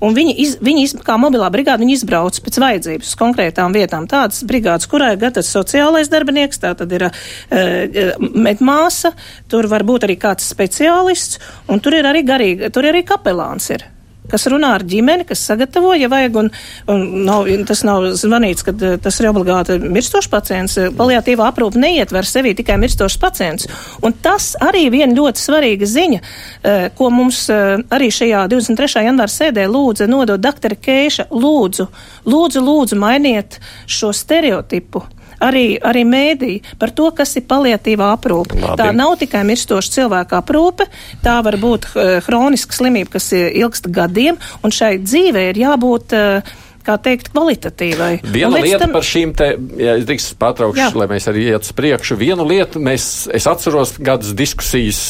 un 0.03 0.17
viņi, 0.17 0.35
iz, 0.45 0.57
viņi 0.65 0.85
iz, 0.87 0.95
kā 1.07 1.17
mobilā 1.21 1.49
brigāda, 1.55 1.81
viņi 1.83 1.97
izbrauc 2.01 2.41
pēc 2.43 2.59
vajadzības 2.63 3.13
uz 3.13 3.19
konkrētām 3.21 3.77
vietām. 3.77 4.09
Tādas 4.11 4.43
brigādes, 4.49 4.91
kurā 4.91 5.13
ir 5.15 5.23
gatavs 5.23 5.53
sociālais 5.55 6.11
darbinieks, 6.13 6.61
tā 6.63 6.75
tad 6.79 6.93
ir 6.93 7.09
uh, 7.09 8.29
medmāsa, 8.35 9.15
tur 9.53 9.71
var 9.71 9.87
būt 9.89 10.09
arī 10.09 10.19
kāds 10.21 10.51
speciālists, 10.53 11.41
un 11.71 11.83
tur 11.83 11.99
ir 11.99 12.09
arī 12.11 12.27
garīgi, 12.27 12.73
tur 12.75 12.89
ir 12.89 12.97
arī 12.97 13.07
kapelāns 13.09 13.71
ir 13.75 13.87
kas 14.31 14.47
runā 14.51 14.73
ar 14.77 14.85
ģimeni, 14.87 15.27
kas 15.29 15.43
sagatavo, 15.49 15.93
ja 15.99 16.09
vajag, 16.13 16.37
un, 16.39 16.51
un 16.93 17.05
nav, 17.27 17.49
tas 17.69 17.83
nav 17.87 18.07
zvanīts, 18.19 18.65
ka 18.67 18.75
eh, 18.75 18.97
tas 19.03 19.19
ir 19.21 19.31
obligāti 19.31 19.79
mirstošs 19.83 20.31
pacients. 20.33 20.79
Paliatīvā 20.99 21.49
aprūpa 21.51 21.81
neietver 21.83 22.29
sevī 22.29 22.55
tikai 22.59 22.79
mirstošs 22.83 23.19
pacients. 23.23 23.69
Un 24.05 24.15
tas 24.25 24.53
arī 24.63 24.87
viena 24.95 25.17
ļoti 25.17 25.43
svarīga 25.43 25.89
ziņa, 25.89 26.21
eh, 26.23 26.89
ko 26.99 27.11
mums 27.15 27.45
eh, 27.53 27.83
arī 27.93 28.13
šajā 28.15 28.45
23. 28.53 29.07
janvāra 29.09 29.33
sēdē 29.33 29.67
lūdza 29.71 30.09
nodot 30.11 30.41
doktora 30.43 30.79
Keiša. 30.79 31.29
Lūdzu, 31.33 31.89
lūdzu, 32.29 32.63
lūdzu, 32.63 33.01
mainiet 33.01 33.59
šo 33.91 34.13
stereotipu 34.17 35.07
arī, 35.43 35.67
arī 35.79 36.05
mēdī 36.09 36.57
par 36.81 36.95
to, 36.97 37.11
kas 37.17 37.37
ir 37.41 37.47
paliatīvā 37.51 38.13
aprūpe. 38.17 38.59
Labi. 38.63 38.79
Tā 38.81 38.91
nav 38.97 39.17
tikai 39.21 39.45
mirstoša 39.49 39.97
cilvēka 39.99 40.43
aprūpe, 40.43 40.89
tā 41.25 41.39
var 41.45 41.59
būt 41.63 41.93
uh, 41.93 42.19
hroniska 42.27 42.79
slimība, 42.81 43.17
kas 43.19 43.33
ilgst 43.37 43.91
gadiem, 43.93 44.41
un 44.63 44.75
šai 44.75 44.97
dzīvē 45.03 45.49
ir 45.53 45.65
jābūt. 45.67 46.19
Uh, 46.19 46.61
kā 46.87 46.97
teikt, 47.03 47.31
kvalitatīvai. 47.33 48.11
Viena 48.27 48.61
lieta 48.63 48.85
tam... 48.85 48.95
par 48.97 49.07
šīm 49.07 49.35
te, 49.39 49.49
ja 49.81 49.97
es 49.99 50.07
drīkst 50.09 50.35
patraukšu, 50.41 50.83
Jā. 50.83 50.91
lai 50.99 51.09
mēs 51.13 51.29
arī 51.31 51.47
iet 51.53 51.67
uz 51.67 51.73
priekšu. 51.79 52.19
Vienu 52.21 52.47
lietu 52.49 52.83
mēs, 52.83 53.09
es 53.35 53.47
atceros 53.51 53.97
gadus 54.03 54.35
diskusijas 54.39 55.01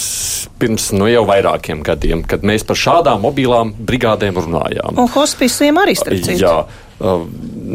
pirms, 0.61 0.90
nu, 0.97 1.09
jau 1.11 1.25
vairākiem 1.29 1.83
gadiem, 1.87 2.27
kad 2.29 2.45
mēs 2.47 2.66
par 2.68 2.79
šādām 2.79 3.25
mobilām 3.25 3.73
brigādēm 3.79 4.40
runājām. 4.42 5.01
Un 5.01 5.12
hospiciem 5.16 5.81
arī 5.83 5.97
starpcīt. 5.99 6.42
Uh, 7.03 7.27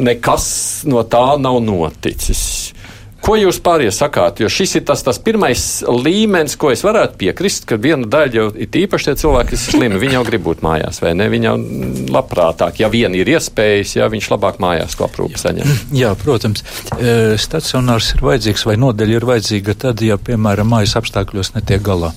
nekas 0.08 0.48
no 0.88 1.04
tā 1.04 1.36
nav 1.42 1.60
noticis. 1.64 2.46
Ko 3.28 3.34
jūs 3.36 3.58
pārējie 3.60 3.92
sakāt? 3.92 4.38
Jo 4.40 4.48
šis 4.52 4.78
ir 4.78 4.84
tas, 4.88 5.02
tas 5.04 5.18
pirmais 5.20 5.62
līmenis, 5.84 6.54
ko 6.60 6.70
es 6.72 6.84
varētu 6.86 7.18
piekrist, 7.20 7.66
ka 7.68 7.76
viena 7.82 8.08
daļa 8.08 8.38
jau 8.38 8.46
ir 8.54 8.78
īpaši 8.86 9.10
tie 9.10 9.16
cilvēki, 9.24 9.52
kas 9.52 9.66
ir 9.66 9.76
slimi. 9.76 10.00
Viņi 10.00 10.16
jau 10.16 10.22
grib 10.30 10.46
būt 10.46 10.62
mājās, 10.64 11.02
vai 11.04 11.12
ne? 11.18 11.28
Viņi 11.34 11.50
jau 11.50 11.56
labprātāk, 12.14 12.80
ja 12.80 12.92
vien 12.94 13.18
ir 13.18 13.28
iespējas, 13.34 13.98
ja 13.98 14.08
viņš 14.14 14.30
labāk 14.32 14.62
mājās 14.64 14.96
to 14.96 15.08
aprūpi 15.10 15.42
saņem. 15.42 15.76
Jā, 16.04 16.14
protams. 16.22 16.64
E, 16.96 17.36
stacionārs 17.42 18.14
ir 18.16 18.24
vajadzīgs 18.30 18.68
vai 18.70 18.78
nodeļa 18.86 19.20
ir 19.20 19.30
vajadzīga 19.34 19.76
tad, 19.88 20.06
ja, 20.06 20.22
piemēram, 20.22 20.70
mājas 20.78 20.96
apstākļos 21.02 21.56
netiek 21.58 21.84
galā 21.84 22.14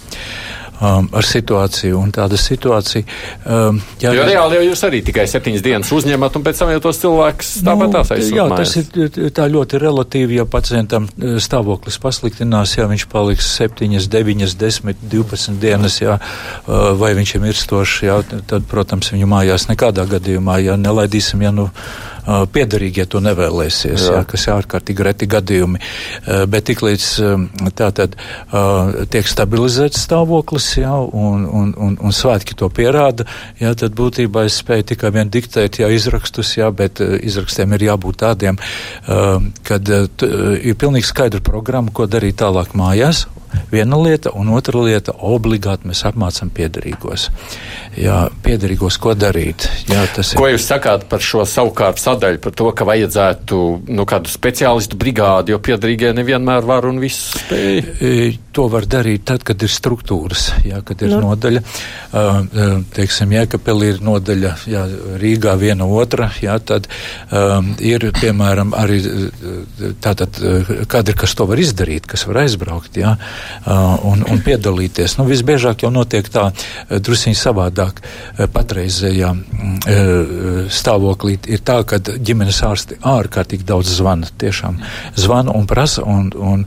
um, 0.80 1.08
ar 1.12 1.26
situāciju. 1.26 1.98
Un 2.00 2.12
tāda 2.14 2.38
situācija. 2.40 3.04
Um, 3.44 3.80
jā, 4.02 4.12
jo 4.16 4.24
reāli 4.26 4.58
jau 4.58 4.64
jūs 4.70 4.84
arī 4.88 5.02
tikai 5.06 5.26
septiņas 5.30 5.64
dienas 5.64 5.92
uzņemat, 5.94 6.36
un 6.38 6.46
pēc 6.46 6.62
tam 6.62 6.72
jau 6.74 6.82
tos 6.86 7.00
cilvēkus 7.02 7.52
tāpat 7.66 7.94
nu, 7.94 8.02
aizsūtāt. 8.02 8.36
Jā, 8.36 8.46
tas 8.56 8.76
ir 8.80 9.34
tā 9.36 9.48
ļoti 9.52 9.80
relatīvi, 9.82 10.40
ja 10.40 10.46
pacientam 10.50 11.08
uh, 11.08 11.38
stāvoklis 11.42 12.00
pasliktinās, 12.02 12.76
ja 12.78 12.88
viņš 12.90 13.06
paliks 13.12 13.50
septiņas, 13.58 14.10
deviņas, 14.12 14.56
desmit, 14.60 15.02
divpadsmit 15.12 15.60
dienas, 15.62 16.00
jā, 16.02 16.18
uh, 16.20 16.92
vai 17.00 17.12
viņš 17.18 17.36
ir 17.36 17.44
mirstošs, 17.44 17.98
jā, 18.06 18.20
tad, 18.50 18.68
protams, 18.70 19.12
viņu 19.14 19.28
mājās 19.30 19.68
nekādā 19.70 20.06
gadījumā, 20.10 20.60
ja 20.64 20.78
nelaidīsim, 20.80 21.44
ja 21.44 21.54
nu 21.54 21.70
piederīgie 22.26 23.06
to 23.10 23.22
nevēlēsies, 23.24 24.06
jā. 24.06 24.18
Jā, 24.18 24.22
kas 24.28 24.46
ir 24.46 24.54
ārkārtīgi 24.56 25.06
reti 25.06 25.28
gadījumi. 25.30 25.80
Bet 26.50 26.68
tiklīdz 26.70 27.08
tā 27.78 27.90
tad 27.96 28.16
tiek 29.12 29.30
stabilizēts 29.30 30.04
stāvoklis, 30.06 30.68
jā, 30.80 30.92
un, 30.94 31.46
un, 31.46 31.74
un, 31.76 31.98
un 32.00 32.16
svētki 32.16 32.56
to 32.58 32.70
pierāda, 32.74 33.26
jā, 33.60 33.72
tad 33.78 33.96
būtībā 33.98 34.46
es 34.48 34.60
spēju 34.62 34.90
tikai 34.92 35.12
vien 35.16 35.32
diktēt, 35.32 35.80
jā, 35.82 35.90
izrakstus, 35.94 36.56
jā, 36.58 36.70
bet 36.74 37.00
izrakstiem 37.00 37.76
ir 37.76 37.88
jābūt 37.90 38.22
tādiem, 38.24 38.60
kad 39.66 39.92
ir 39.92 40.80
pilnīgi 40.80 41.08
skaidra 41.10 41.42
programma, 41.44 41.92
ko 41.94 42.08
darīt 42.10 42.40
tālāk 42.42 42.76
mājās, 42.78 43.26
Viena 43.70 43.98
lieta, 44.02 44.32
un 44.34 44.48
otra 44.54 44.80
lieta- 44.82 45.12
obligāti 45.34 45.86
mēs 45.90 46.02
apmācām 46.08 46.50
piedarīgos. 46.50 47.28
Jā, 47.98 48.30
piedarīgos, 48.42 48.98
ko 48.98 49.14
darīt. 49.14 49.66
Jā, 49.90 50.06
ko 50.34 50.48
ir. 50.48 50.56
jūs 50.56 50.66
sakāt 50.66 51.06
par 51.10 51.22
šo 51.22 51.44
savukārt 51.46 51.98
sadaļu, 51.98 52.38
par 52.38 52.52
to, 52.52 52.70
ka 52.72 52.84
vajadzētu 52.84 53.58
nu, 53.88 54.06
kādu 54.06 54.30
speciālistu 54.30 54.98
brigādi, 54.98 55.50
jo 55.54 55.58
piedarīgie 55.58 56.12
nevienmēr 56.14 56.66
var 56.66 56.86
un 56.86 56.98
viss 57.02 57.34
spēj? 57.38 57.78
E, 58.00 58.38
to 58.52 58.68
var 58.68 58.86
darīt 58.90 59.24
tad, 59.24 59.44
kad 59.46 59.62
ir 59.62 59.68
struktūras, 59.68 60.50
jā, 60.66 60.82
kad 60.86 61.02
ir 61.02 61.14
nu. 61.14 61.20
nodaļa. 61.28 61.62
Uh, 62.10 62.82
teiksim, 62.94 63.30
Jēkabeli 63.30 63.92
ir 63.94 64.00
nodaļa 64.02 64.54
jā, 64.66 64.86
Rīgā 65.20 65.54
viena 65.58 65.86
otra, 65.86 66.30
jā, 66.42 66.58
tad 66.58 66.88
um, 67.30 67.74
ir, 67.78 68.10
piemēram, 68.18 68.74
arī 68.74 68.98
tātad 70.02 70.34
kadri, 70.90 71.14
kas 71.14 71.34
to 71.38 71.46
var 71.46 71.62
izdarīt, 71.62 72.06
kas 72.10 72.26
var 72.26 72.42
aizbraukt. 72.44 72.98
Jā. 72.98 73.14
Uh, 73.14 73.39
un, 73.66 74.24
un 74.24 74.42
piedalīties. 74.44 75.16
Nu, 75.18 75.26
visbiežāk 75.28 75.84
jau 75.84 75.92
notiek 75.94 76.28
tā 76.32 76.48
uh, 76.50 76.98
drusiņi 76.98 77.38
savādāk. 77.38 78.00
Uh, 78.00 78.46
patreizējā 78.50 79.30
mm, 79.34 80.68
stāvoklī 80.72 81.36
ir 81.50 81.62
tā, 81.66 81.80
ka 81.88 81.98
ģimenes 82.00 82.60
ārsti 82.66 82.98
ārkārtīgi 83.06 83.66
daudz 83.66 83.92
zvana. 83.98 84.28
Tiešām 84.40 84.78
zvana 85.18 85.54
un 85.56 85.66
prasa, 85.68 86.04
un, 86.08 86.30
un 86.36 86.64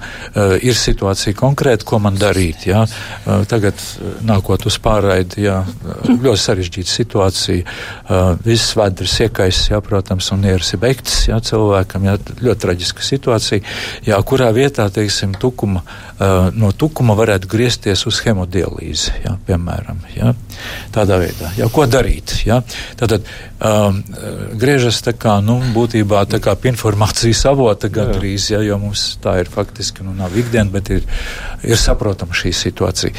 ir 0.63 0.77
situācija 0.77 1.35
konkrēta, 1.37 1.85
ko 1.87 1.99
man 2.03 2.17
darīt. 2.19 2.65
Jā. 2.69 2.83
Tagad 3.49 3.79
nākot 4.25 4.67
uz 4.69 4.77
pārraidi, 4.83 5.45
jā, 5.47 5.59
ļoti 6.09 6.41
sarežģīta 6.43 6.91
situācija. 6.91 7.77
Viss 8.45 8.75
vēders 8.77 9.17
iekaisis, 9.27 9.71
jā, 9.73 9.81
protams, 9.85 10.29
un 10.35 10.45
ieras 10.49 10.73
ir 10.75 10.81
beigts, 10.83 11.23
jā, 11.29 11.39
cilvēkam, 11.43 12.07
jā, 12.09 12.17
ļoti 12.41 12.65
traģiska 12.65 13.05
situācija, 13.05 13.75
jā, 14.07 14.19
kurā 14.27 14.51
vietā, 14.55 14.87
teiksim, 14.93 15.35
tukuma 15.41 15.83
no 16.63 16.71
tukuma 16.71 17.15
varētu 17.19 17.49
griezties 17.51 18.05
uz 18.09 18.21
hemodialīzi, 18.23 19.17
jā, 19.25 19.35
piemēram. 19.47 19.99
Jā. 20.15 20.33
Tādā 20.93 21.19
veidā, 21.21 21.51
jau 21.57 21.69
ko 21.73 21.87
darīt. 21.89 22.35
Ja? 22.47 22.59
Tātad 22.99 23.25
um, 23.63 23.99
griežas 24.59 25.01
tā 25.05 25.13
kā, 25.17 25.37
nu, 25.43 25.57
būtībā 25.75 26.23
tā 26.29 26.39
kā 26.43 26.55
informācijas 26.69 27.43
avota 27.49 27.89
gandrīz, 27.93 28.49
ja, 28.53 28.61
jo 28.65 28.77
mums 28.81 29.05
tā 29.23 29.37
ir 29.41 29.51
faktiski, 29.51 30.05
nu, 30.05 30.13
nav 30.17 30.35
ikdiena, 30.37 30.69
bet 30.73 30.91
ir, 30.93 31.07
ir 31.65 31.79
saprotama 31.79 32.35
šī 32.37 32.53
situācija. 32.57 33.13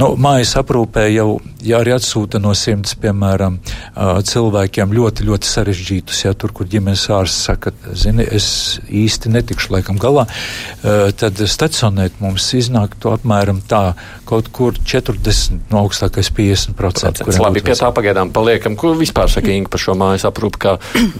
Nu, 0.00 0.12
mājas 0.20 0.56
aprūpē 0.60 1.06
jau, 1.12 1.28
ja 1.66 1.80
arī 1.80 1.96
atsūta 1.96 2.40
no 2.42 2.54
simts, 2.56 2.96
piemēram, 3.00 3.58
uh, 3.58 4.20
cilvēkiem 4.26 4.94
ļoti, 4.96 5.26
ļoti 5.30 5.50
sarežģītus, 5.50 6.24
ja 6.26 6.34
tur, 6.38 6.54
kur 6.56 6.68
ģimenes 6.70 7.08
ārsts 7.16 7.50
saka, 7.50 7.74
zini, 7.96 8.26
es 8.26 8.78
īsti 8.86 9.32
netikšu 9.34 9.74
laikam 9.76 10.00
galā, 10.02 10.26
uh, 10.28 11.08
tad 11.16 11.40
stacionēt 11.42 12.20
mums 12.22 12.52
iznāk 12.56 12.98
to 13.02 13.14
apmēram 13.16 13.62
tā 13.66 13.84
kaut 14.26 14.50
kur 14.54 14.76
40, 14.76 15.70
no 15.72 15.84
augstākais 15.84 16.32
50%. 16.34 16.75
Procents. 16.76 17.40
Labi, 17.40 17.64
pie 17.64 17.76
tā 17.78 17.90
pagaidām 17.94 18.30
paliekam. 18.36 18.76
Ko 18.76 18.92
vispār 18.98 19.32
saka 19.32 19.52
Inga 19.54 19.72
par 19.72 19.80
šo 19.82 19.96
mājas 19.98 20.26
aprūpu 20.28 20.60
kā 20.60 20.76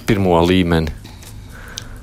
pirmo 0.09 0.37
līmeni? 0.45 0.93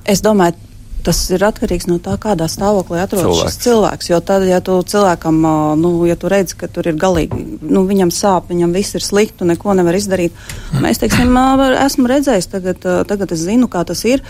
Es 0.10 0.24
domāju, 0.26 0.58
tas 1.04 1.20
ir 1.36 1.44
atkarīgs 1.44 1.86
no 1.90 1.98
tā, 2.04 2.16
kādā 2.22 2.48
stāvoklī 2.52 3.02
atrodas 3.04 3.28
cilvēks. 3.28 3.54
šis 3.54 3.64
cilvēks. 3.66 4.10
Jo 4.12 4.20
tad, 4.26 4.46
ja 4.48 4.60
tu 4.64 4.76
cilvēkam, 4.88 5.40
nu, 5.80 5.92
ja 6.08 6.16
tu 6.20 6.32
redzi, 6.32 6.56
ka 6.60 6.70
tur 6.72 6.88
ir 6.90 6.98
galīgi, 7.00 7.40
nu, 7.62 7.84
viņam 7.90 8.12
sāp, 8.16 8.48
viņam 8.52 8.76
viss 8.76 8.96
ir 8.98 9.06
slikti, 9.06 9.42
tu 9.42 9.48
neko 9.50 9.76
nevar 9.78 9.98
izdarīt. 10.00 10.36
Mēs, 10.84 11.02
teiksim, 11.04 11.36
esmu 11.84 12.08
redzējis, 12.12 12.50
tagad, 12.52 12.88
tagad 13.10 13.36
es 13.36 13.44
zinu, 13.44 13.70
kā 13.72 13.84
tas 13.88 14.04
ir. 14.08 14.24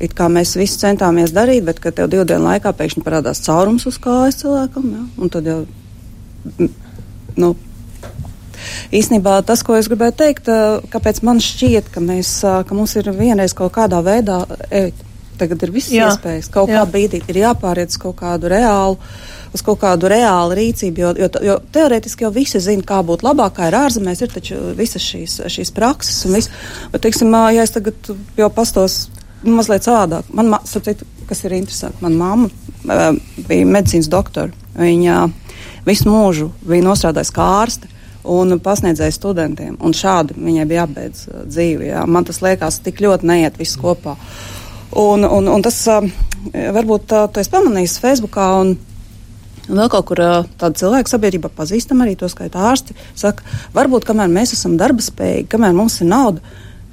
It 0.00 0.14
kā 0.16 0.28
mēs 0.32 0.54
visi 0.56 0.78
centāmies 0.80 1.34
darīt, 1.36 1.64
bet 1.66 1.80
kad 1.82 1.96
tev 1.96 2.08
divu 2.12 2.24
dienu 2.28 2.46
laikā 2.46 2.72
pēkšņi 2.76 3.04
parādās 3.04 3.42
caurums 3.44 3.88
uz 3.88 3.98
kājas 4.00 4.40
cilvēkam, 4.40 4.92
ja, 4.94 5.02
un 5.20 5.32
tad 5.32 5.48
jau, 5.48 5.58
nu, 7.40 7.54
īstenībā 8.92 9.40
tas, 9.46 9.64
ko 9.66 9.76
es 9.78 9.90
gribēju 9.90 10.16
teikt, 10.20 10.50
kāpēc 10.92 11.22
man 11.26 11.42
šķiet, 11.44 11.92
ka, 11.94 12.04
mēs, 12.04 12.40
ka 12.44 12.76
mums 12.76 12.96
ir 13.00 13.12
vienreiz 13.16 13.56
kaut 13.56 13.74
kādā 13.76 14.02
veidā, 14.04 14.42
e, 14.70 14.90
tagad 15.40 15.62
ir 15.64 15.74
visas 15.74 15.94
Jā. 15.94 16.08
iespējas, 16.10 16.50
kaut 16.52 16.72
Jā. 16.72 16.80
kā 16.80 16.94
brīdī 16.94 17.22
ir 17.26 17.42
jāpāriet 17.44 17.92
uz 17.94 18.00
kaut 18.00 18.18
kādu 18.20 18.50
reālu 18.52 18.98
uz 19.54 19.62
kaut 19.66 19.80
kādu 19.82 20.10
reālu 20.10 20.56
rīcību, 20.58 21.02
jo, 21.02 21.12
jo, 21.18 21.28
jo 21.46 21.56
teorētiski 21.74 22.26
jau 22.26 22.32
visi 22.34 22.60
zina, 22.62 22.84
kā 22.86 23.00
būt 23.06 23.24
labāk, 23.26 23.56
kā 23.58 23.70
ir 23.70 23.76
ārzemēs, 23.80 24.22
ir 24.22 24.32
taču 24.34 24.58
visas 24.78 25.04
šīs, 25.04 25.40
šīs 25.50 25.72
prakses 25.74 26.22
un 26.28 26.36
viss. 26.38 26.52
Bet, 26.92 27.02
teiksim, 27.06 27.34
ja 27.54 27.64
es 27.64 27.74
tagad 27.74 28.12
jau 28.38 28.50
pastos 28.54 29.02
mazliet 29.42 29.86
savādāk, 29.86 30.30
man, 30.36 30.54
sapcīt, 30.68 31.02
kas 31.28 31.44
ir 31.46 31.56
interesanti, 31.58 32.02
man 32.04 32.18
mamma 32.20 33.12
bija 33.48 33.66
medicīnas 33.66 34.10
doktora, 34.12 34.54
viņa 34.78 35.22
visu 35.86 36.10
mūžu 36.10 36.50
bija 36.66 36.86
nostrādājusi 36.86 37.34
kā 37.36 37.48
ārste 37.60 37.89
un 38.24 38.58
pasniedzēja 38.62 39.14
studentiem. 39.14 39.78
Un 39.80 39.94
šādi 39.96 40.36
viņai 40.36 40.66
bija 40.68 40.84
jābeidz 40.84 41.24
uh, 41.28 41.44
dzīve. 41.48 41.90
Jā. 41.92 42.04
Man 42.06 42.26
tas 42.28 42.42
liekas 42.44 42.80
tik 42.84 43.02
ļoti 43.04 43.28
neiet 43.30 43.58
viss 43.60 43.78
kopā. 43.80 44.16
Un, 45.00 45.24
un, 45.24 45.48
un 45.48 45.64
tas 45.64 45.78
uh, 45.90 46.06
varbūt 46.50 47.16
uh, 47.16 47.26
tu 47.32 47.42
esi 47.42 47.52
pamanījis 47.52 48.00
Facebookā. 48.02 48.52
Un, 48.62 48.78
Un 49.70 49.78
vēl 49.78 49.90
kaut 49.92 50.08
kur 50.08 50.18
tāda 50.18 50.72
cilvēka 50.74 51.12
sabiedrība 51.12 51.46
pazīstam 51.54 52.00
arī 52.02 52.16
to 52.18 52.26
skaitā 52.32 52.58
ārsti. 52.72 52.96
Saka, 53.14 53.44
varbūt 53.76 54.02
kamēr 54.08 54.26
mēs 54.32 54.56
esam 54.56 54.72
darba 54.80 55.04
spējīgi, 55.04 55.46
kamēr 55.52 55.76
mums 55.76 56.00
ir 56.02 56.08
nauda, 56.10 56.42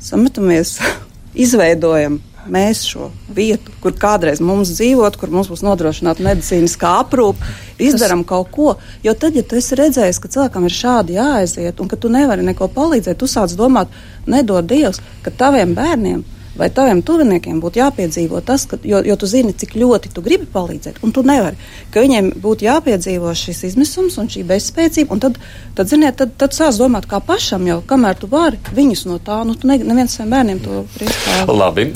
sametamies, 0.04 0.76
izveidojam 1.48 2.20
mēs 2.54 2.84
šo 2.88 3.10
vietu, 3.34 3.74
kur 3.84 3.96
kādreiz 3.98 4.42
mums 4.44 4.72
dzīvot, 4.78 5.18
kur 5.20 5.34
mums 5.34 5.50
būs 5.52 5.64
nodrošināta 5.66 6.26
medicīniskā 6.26 6.94
aprūpe, 7.04 7.52
izdarām 7.82 8.24
kaut 8.28 8.52
ko. 8.54 8.70
Jo 9.06 9.14
tad, 9.18 9.36
ja 9.38 9.44
tu 9.44 9.60
esi 9.60 9.78
redzējis, 9.80 10.22
ka 10.24 10.32
cilvēkam 10.34 10.68
ir 10.68 10.78
šādi 10.78 11.18
jāaiziet 11.20 11.84
un 11.84 11.92
ka 11.92 12.00
tu 12.00 12.12
nevari 12.14 12.46
neko 12.48 12.70
palīdzēt, 12.74 13.20
tu 13.20 13.30
sāc 13.30 13.54
domāt, 13.60 13.94
nedod 14.28 14.68
Dievs, 14.68 15.02
ka 15.26 15.34
taviem 15.44 15.76
bērniem 15.78 16.26
vai 16.60 16.70
taviem 16.74 17.02
tuviniekiem 17.06 17.60
būtu 17.62 17.82
jāpiedzīvo 17.82 18.42
tas, 18.46 18.66
ka, 18.70 18.80
jo, 18.84 19.02
jo 19.06 19.16
tu 19.20 19.30
zini, 19.30 19.54
cik 19.58 19.76
ļoti 19.78 20.12
tu 20.14 20.24
gribi 20.26 20.48
palīdzēt, 20.54 21.02
un 21.06 21.14
tu 21.16 21.24
nevari. 21.28 21.60
Ka 21.94 22.04
viņiem 22.04 22.32
būtu 22.44 22.68
jāpiedzīvo 22.68 23.34
šis 23.38 23.64
izmisums 23.72 24.18
un 24.22 24.30
šī 24.32 24.44
bezspēcība, 24.48 25.14
un 25.14 25.24
tad, 25.24 25.40
tad 25.78 25.92
ziniet, 25.92 26.18
tad, 26.20 26.34
tad 26.40 26.56
sāc 26.58 26.80
domāt 26.80 27.08
kā 27.10 27.22
pašam 27.24 27.68
jau, 27.70 27.80
kamēr 27.88 28.20
tu 28.20 28.30
vari 28.32 28.60
viņus 28.78 29.06
no 29.10 29.20
tā, 29.24 29.40
nu 29.48 29.56
tu 29.58 29.70
ne, 29.70 29.80
neviens 29.82 30.18
saviem 30.18 30.36
bērniem 30.36 30.62
to 30.66 30.84
priekšā. 30.96 31.40
Labi, 31.48 31.88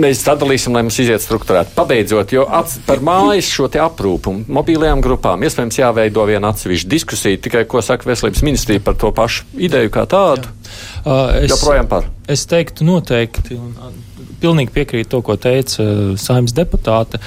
mēs 0.00 0.24
sadalīsim, 0.24 0.76
lai 0.76 0.84
mums 0.86 1.00
iziet 1.02 1.24
struktūrēt. 1.24 1.74
Pabeidzot, 1.76 2.34
jo 2.36 2.46
ats, 2.48 2.78
par 2.86 3.02
mājas 3.04 3.50
šo 3.50 3.68
te 3.72 3.82
aprūpu 3.82 4.36
mobīlajām 4.48 5.02
grupām 5.04 5.44
iespējams 5.46 5.80
jāveido 5.80 6.26
viena 6.28 6.52
atsevišķa 6.54 6.90
diskusija, 6.90 7.42
tikai 7.44 7.64
ko 7.70 7.82
saka 7.84 8.08
veselības 8.08 8.44
ministrija 8.46 8.84
par 8.84 8.98
to 9.00 9.12
pašu 9.14 9.48
ideju 9.58 9.92
kā 9.94 10.06
tādu. 10.10 10.50
Jā. 10.50 10.93
Uh, 11.04 11.34
es, 11.42 11.50
Joprojām 11.52 11.88
par. 11.88 12.06
Es 12.32 12.46
teiktu 12.48 12.86
noteikti, 12.88 13.58
un 13.60 13.74
pilnīgi 14.40 14.72
piekrītu 14.72 15.10
to, 15.12 15.20
ko 15.26 15.36
teica 15.36 15.84
uh, 15.84 16.14
saimnes 16.20 16.56
deputāte. 16.56 17.20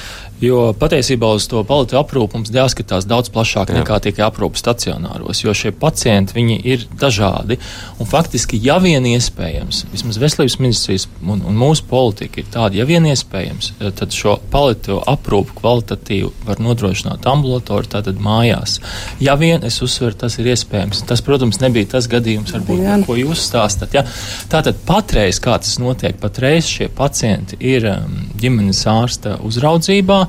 Jo 0.44 0.70
patiesībā 0.78 1.32
uz 1.34 1.48
to 1.50 1.64
palīdzību 1.66 1.98
aprūpu 1.98 2.38
mums 2.38 2.52
jāskatās 2.54 3.08
daudz 3.10 3.32
plašāk 3.34 3.72
Jā. 3.72 3.80
nekā 3.80 3.98
tikai 4.06 4.28
aprūpas 4.28 4.62
stacionāros, 4.62 5.42
jo 5.42 5.54
šie 5.58 5.72
pacienti 5.74 6.44
ir 6.62 6.84
dažādi. 6.94 7.58
Un 7.98 8.10
faktiski, 8.10 8.60
ja 8.62 8.78
vien 8.84 9.06
iespējams, 9.10 9.88
vismaz 9.90 10.20
veselības 10.22 10.58
ministrijas 10.62 11.08
un, 11.26 11.42
un 11.42 11.58
mūsu 11.58 11.88
politika 11.90 12.44
ir 12.44 12.52
tāda, 12.54 12.78
ja 12.78 12.86
vien 12.86 13.08
iespējams, 13.10 13.72
eh, 13.80 13.90
tad 13.98 14.14
šo 14.14 14.36
palīdzību 14.54 15.00
aprūpu 15.10 15.58
kvalitatīvu 15.58 16.30
var 16.46 16.62
nodrošināt 16.62 17.26
ambulatori, 17.26 17.90
tātad 17.90 18.22
mājās. 18.22 18.78
Ja 19.24 19.34
vien 19.42 19.66
es 19.66 19.82
uzsveru, 19.82 20.20
tas 20.22 20.38
ir 20.38 20.52
iespējams. 20.54 21.02
Tas, 21.10 21.26
protams, 21.26 21.62
nebija 21.64 21.90
tas 21.96 22.06
gadījums, 22.12 22.54
varbūt, 22.54 22.84
Jā. 22.86 23.00
ko 23.10 23.18
jūs 23.18 23.42
stāstat. 23.50 23.98
Ja? 23.98 24.06
Tātad 24.54 24.78
patreiz, 24.86 25.42
kā 25.42 25.58
tas 25.58 25.80
notiek, 25.82 26.22
patreiz 26.22 26.70
šie 26.70 26.92
pacienti 26.94 27.58
ir 27.74 27.90
um, 27.90 28.22
ģimenes 28.38 28.86
ārsta 28.94 29.40
uzraudzībā. 29.42 30.27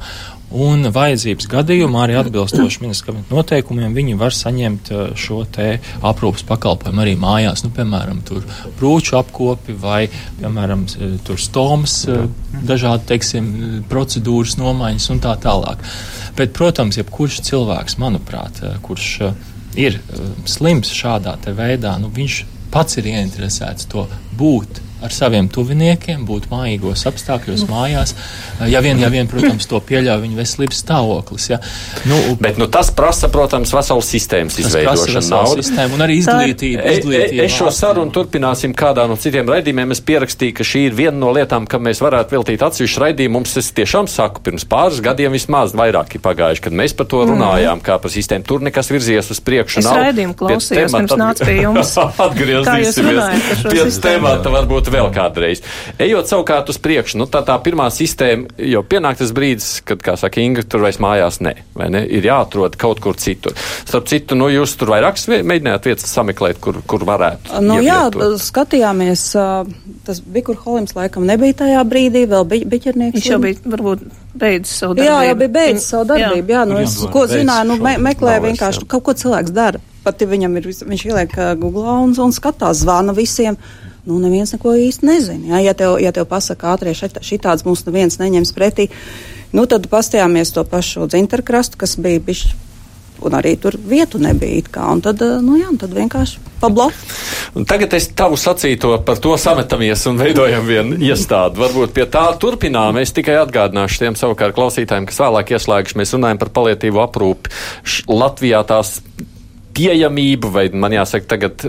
Un 0.48 0.86
vajadzības 0.88 1.44
gadījumā 1.52 2.06
arī 2.06 2.14
atbilstoši 2.16 2.80
ministra 2.80 3.12
noteikumiem 3.28 3.92
viņi 3.92 4.14
var 4.16 4.32
saņemt 4.32 4.88
uh, 4.94 5.02
šo 5.12 5.42
te 5.52 5.66
aprūpas 6.00 6.46
pakalpojumu 6.48 7.02
arī 7.04 7.12
mājās. 7.20 7.66
Nu, 7.66 7.72
piemēram, 7.76 8.22
tur 8.24 8.46
brūču 8.78 9.18
apkopi 9.20 9.76
vai, 9.76 10.06
piemēram, 10.38 10.86
tur 11.28 11.36
stomas, 11.42 11.98
uh, 12.08 12.24
dažādi, 12.64 13.10
teiksim, 13.12 13.52
procedūras 13.92 14.56
nomaiņas 14.56 15.10
un 15.12 15.22
tā 15.28 15.36
tālāk. 15.44 15.84
Bet, 16.40 16.56
protams, 16.56 16.96
jebkurš 16.96 17.42
cilvēks, 17.50 17.98
manuprāt, 18.00 18.62
kurš 18.86 19.10
ir 19.76 20.00
slims 20.48 20.96
šādā 20.96 21.36
veidā, 21.52 21.98
nu, 22.00 22.08
viņš 22.14 22.42
pats 22.72 22.96
ir 23.00 23.12
ieinteresēts 23.12 23.88
to 23.92 24.08
būt 24.38 24.80
ar 25.04 25.14
saviem 25.14 25.48
tuviniekiem, 25.52 26.24
būt 26.26 26.48
mājīgos 26.50 27.04
apstākļos, 27.08 27.64
nu. 27.64 27.70
mājās. 27.70 28.14
Ja 28.70 28.82
vien, 28.84 28.98
ja 28.98 29.10
vien, 29.12 29.28
protams, 29.30 29.68
to 29.70 29.80
pieļauj 29.84 30.22
viņa 30.24 30.38
veselības 30.38 30.82
stāvoklis. 30.82 31.48
Ja. 31.52 31.60
Nu, 32.08 32.18
Bet 32.40 32.58
nu, 32.58 32.66
tas 32.72 32.90
prasa, 32.94 33.30
protams, 33.32 33.72
veselu 33.74 34.02
sistēmas 34.04 34.58
izveidošanu. 34.62 35.54
Sistēmu 35.58 35.98
un 35.98 36.04
arī 36.06 36.18
izglītību. 36.22 36.82
E, 36.82 36.96
izglītību 36.98 37.42
e, 37.42 37.46
es 37.46 37.54
šo 37.54 37.70
sarunu 37.74 38.12
turpināsim 38.14 38.74
kādā 38.78 39.06
no 39.10 39.18
citiem 39.20 39.48
raidījumiem. 39.50 39.94
Es 39.94 40.02
pierakstīju, 40.04 40.56
ka 40.58 40.66
šī 40.66 40.84
ir 40.88 40.98
viena 40.98 41.16
no 41.20 41.32
lietām, 41.34 41.66
kam 41.70 41.86
mēs 41.86 42.02
varētu 42.02 42.36
veltīt 42.36 42.64
atsevišķu 42.66 43.04
raidījumu. 43.04 43.36
Mums 43.38 43.56
es 43.60 43.70
tiešām 43.76 44.10
saku, 44.10 44.42
pirms 44.46 44.66
pāris 44.68 45.02
gadiem 45.04 45.34
vismaz 45.34 45.74
vairāk 45.78 46.18
ir 46.18 46.24
pagājuši, 46.24 46.64
kad 46.66 46.78
mēs 46.82 46.96
par 46.98 47.10
to 47.10 47.22
mhm. 47.22 47.36
runājām, 47.36 47.78
mm. 47.78 47.86
kā 47.86 47.98
par 48.02 48.14
sistēmu. 48.14 48.46
Tur 48.48 48.66
nekas 48.66 48.90
virzies 48.90 49.30
uz 49.34 49.42
priekšu. 49.44 49.82
Es 49.82 49.90
raidījumu 49.90 50.36
klausījos, 50.38 50.96
pirms 50.98 51.16
nāc 51.20 51.44
pie 51.44 51.58
jums. 51.62 51.94
Atgriezīsimies 52.28 53.64
pie 53.68 53.86
temata 54.02 54.52
varbūt 54.52 54.87
varbūt 54.88 54.96
vēl 54.98 55.10
kādreiz. 55.14 55.62
Ejot 56.00 56.28
savukārt 56.30 56.70
uz 56.72 56.78
priekšu, 56.82 57.18
nu, 57.20 57.26
tā, 57.30 57.42
tā 57.46 57.56
pirmā 57.62 57.88
sistēma, 57.92 58.48
jo 58.58 58.82
pienāk 58.82 59.18
tas 59.20 59.32
brīdis, 59.34 59.80
kad, 59.86 60.00
kā 60.04 60.16
saka 60.16 60.40
Inga, 60.40 60.64
tur 60.64 60.84
vairs 60.84 61.00
mājās 61.02 61.40
ne, 61.44 61.54
vai 61.76 61.88
ne, 61.92 62.04
ir 62.06 62.26
jāatrod 62.28 62.76
kaut 62.80 63.00
kur 63.04 63.18
citur. 63.18 63.56
Starp 63.84 64.08
citu, 64.10 64.38
nu, 64.38 64.48
jūs 64.52 64.76
tur 64.78 64.92
vairākas 64.94 65.28
mēģinājāt 65.28 65.90
vietas 65.90 66.12
sameklēt, 66.12 66.60
kur, 66.62 66.80
kur 66.88 67.04
varētu. 67.08 67.60
Nu, 67.64 67.80
jā, 67.84 68.06
skatījāmies, 68.42 69.24
tas 70.06 70.22
Bikur 70.22 70.58
Holims 70.64 70.96
laikam 70.98 71.26
nebija 71.28 71.60
tajā 71.64 71.84
brīdī, 71.88 72.24
vēl 72.30 72.48
bija 72.48 72.70
biķernieks. 72.76 73.18
Viņš 73.18 73.30
jau 73.32 73.42
bija, 73.42 73.60
varbūt, 73.76 74.06
beidzis 74.38 74.80
savu 74.82 74.96
darbību. 74.96 75.10
Jā, 75.10 75.18
jau 75.28 75.36
bija 75.42 75.54
beidzis 75.58 75.90
savu 75.92 76.08
darbību, 76.12 76.54
jā, 76.54 76.62
jā 76.62 76.64
nu, 76.70 76.80
es, 76.84 76.96
ko 77.12 77.26
zināju, 77.30 77.72
nu, 77.72 77.78
me, 77.84 77.96
meklēju 78.08 78.46
vienkārši, 78.48 78.88
kaut 78.90 79.06
ko 79.08 79.16
cilvēks 79.18 79.54
dara. 79.54 79.82
Pat 80.04 80.22
ja 80.22 80.28
viņam 80.30 80.54
ir, 80.56 80.70
viņš 80.88 81.04
ieliek 81.04 81.34
Google 81.60 81.98
un, 82.06 82.14
un 82.22 82.32
skatās, 82.32 82.84
zvana 82.84 83.12
visiem 83.16 83.58
nu, 84.08 84.18
neviens 84.22 84.54
neko 84.54 84.74
īsti 84.88 85.08
nezina. 85.08 85.54
Ja, 85.54 85.64
ja, 85.68 85.74
tev, 85.76 85.98
ja 86.02 86.12
tev 86.16 86.28
pasaka 86.30 86.72
ātrie 86.74 86.94
šitāds 86.96 87.66
mums 87.68 87.84
neviens 87.86 88.18
neņems 88.20 88.54
pretī, 88.56 88.88
nu, 89.52 89.66
tad 89.70 89.90
pastījāmies 89.92 90.54
to 90.56 90.64
pašu 90.68 91.08
dzinterkrastu, 91.10 91.80
kas 91.80 91.98
bija 92.00 92.24
bišķi. 92.24 92.64
Un 93.18 93.34
arī 93.34 93.56
tur 93.58 93.74
vietu 93.74 94.20
nebija. 94.22 94.62
Kā, 94.70 94.84
un 94.94 95.00
tad, 95.02 95.18
nu, 95.42 95.56
jā, 95.58 95.72
tad 95.80 95.90
vienkārši 95.96 96.38
pabloķēt. 96.62 97.64
Tagad 97.66 97.96
es 97.98 98.06
tavu 98.14 98.38
sacīto 98.38 98.92
par 99.06 99.18
to 99.22 99.32
sametamies 99.40 100.04
un 100.10 100.20
veidojam 100.20 100.62
vienu 100.68 100.98
iestādi. 101.02 101.58
Varbūt 101.58 101.96
pie 101.96 102.06
tā 102.10 102.28
turpinām. 102.38 103.00
Es 103.02 103.10
tikai 103.16 103.40
atgādināšu 103.40 104.04
tiem 104.04 104.18
savukārt 104.18 104.54
klausītājiem, 104.54 105.08
kas 105.10 105.18
vēlāk 105.24 105.50
ieslēguši. 105.56 105.98
Mēs 105.98 106.14
runājam 106.14 106.42
par 106.44 106.52
palietīvu 106.60 107.02
aprūpi. 107.02 107.54
Latvijā 108.06 108.62
tās 108.70 109.00
pieejamību, 109.78 110.50
vai 110.52 110.66
man 110.74 110.94
jāsaka, 110.96 111.36
tagad 111.36 111.62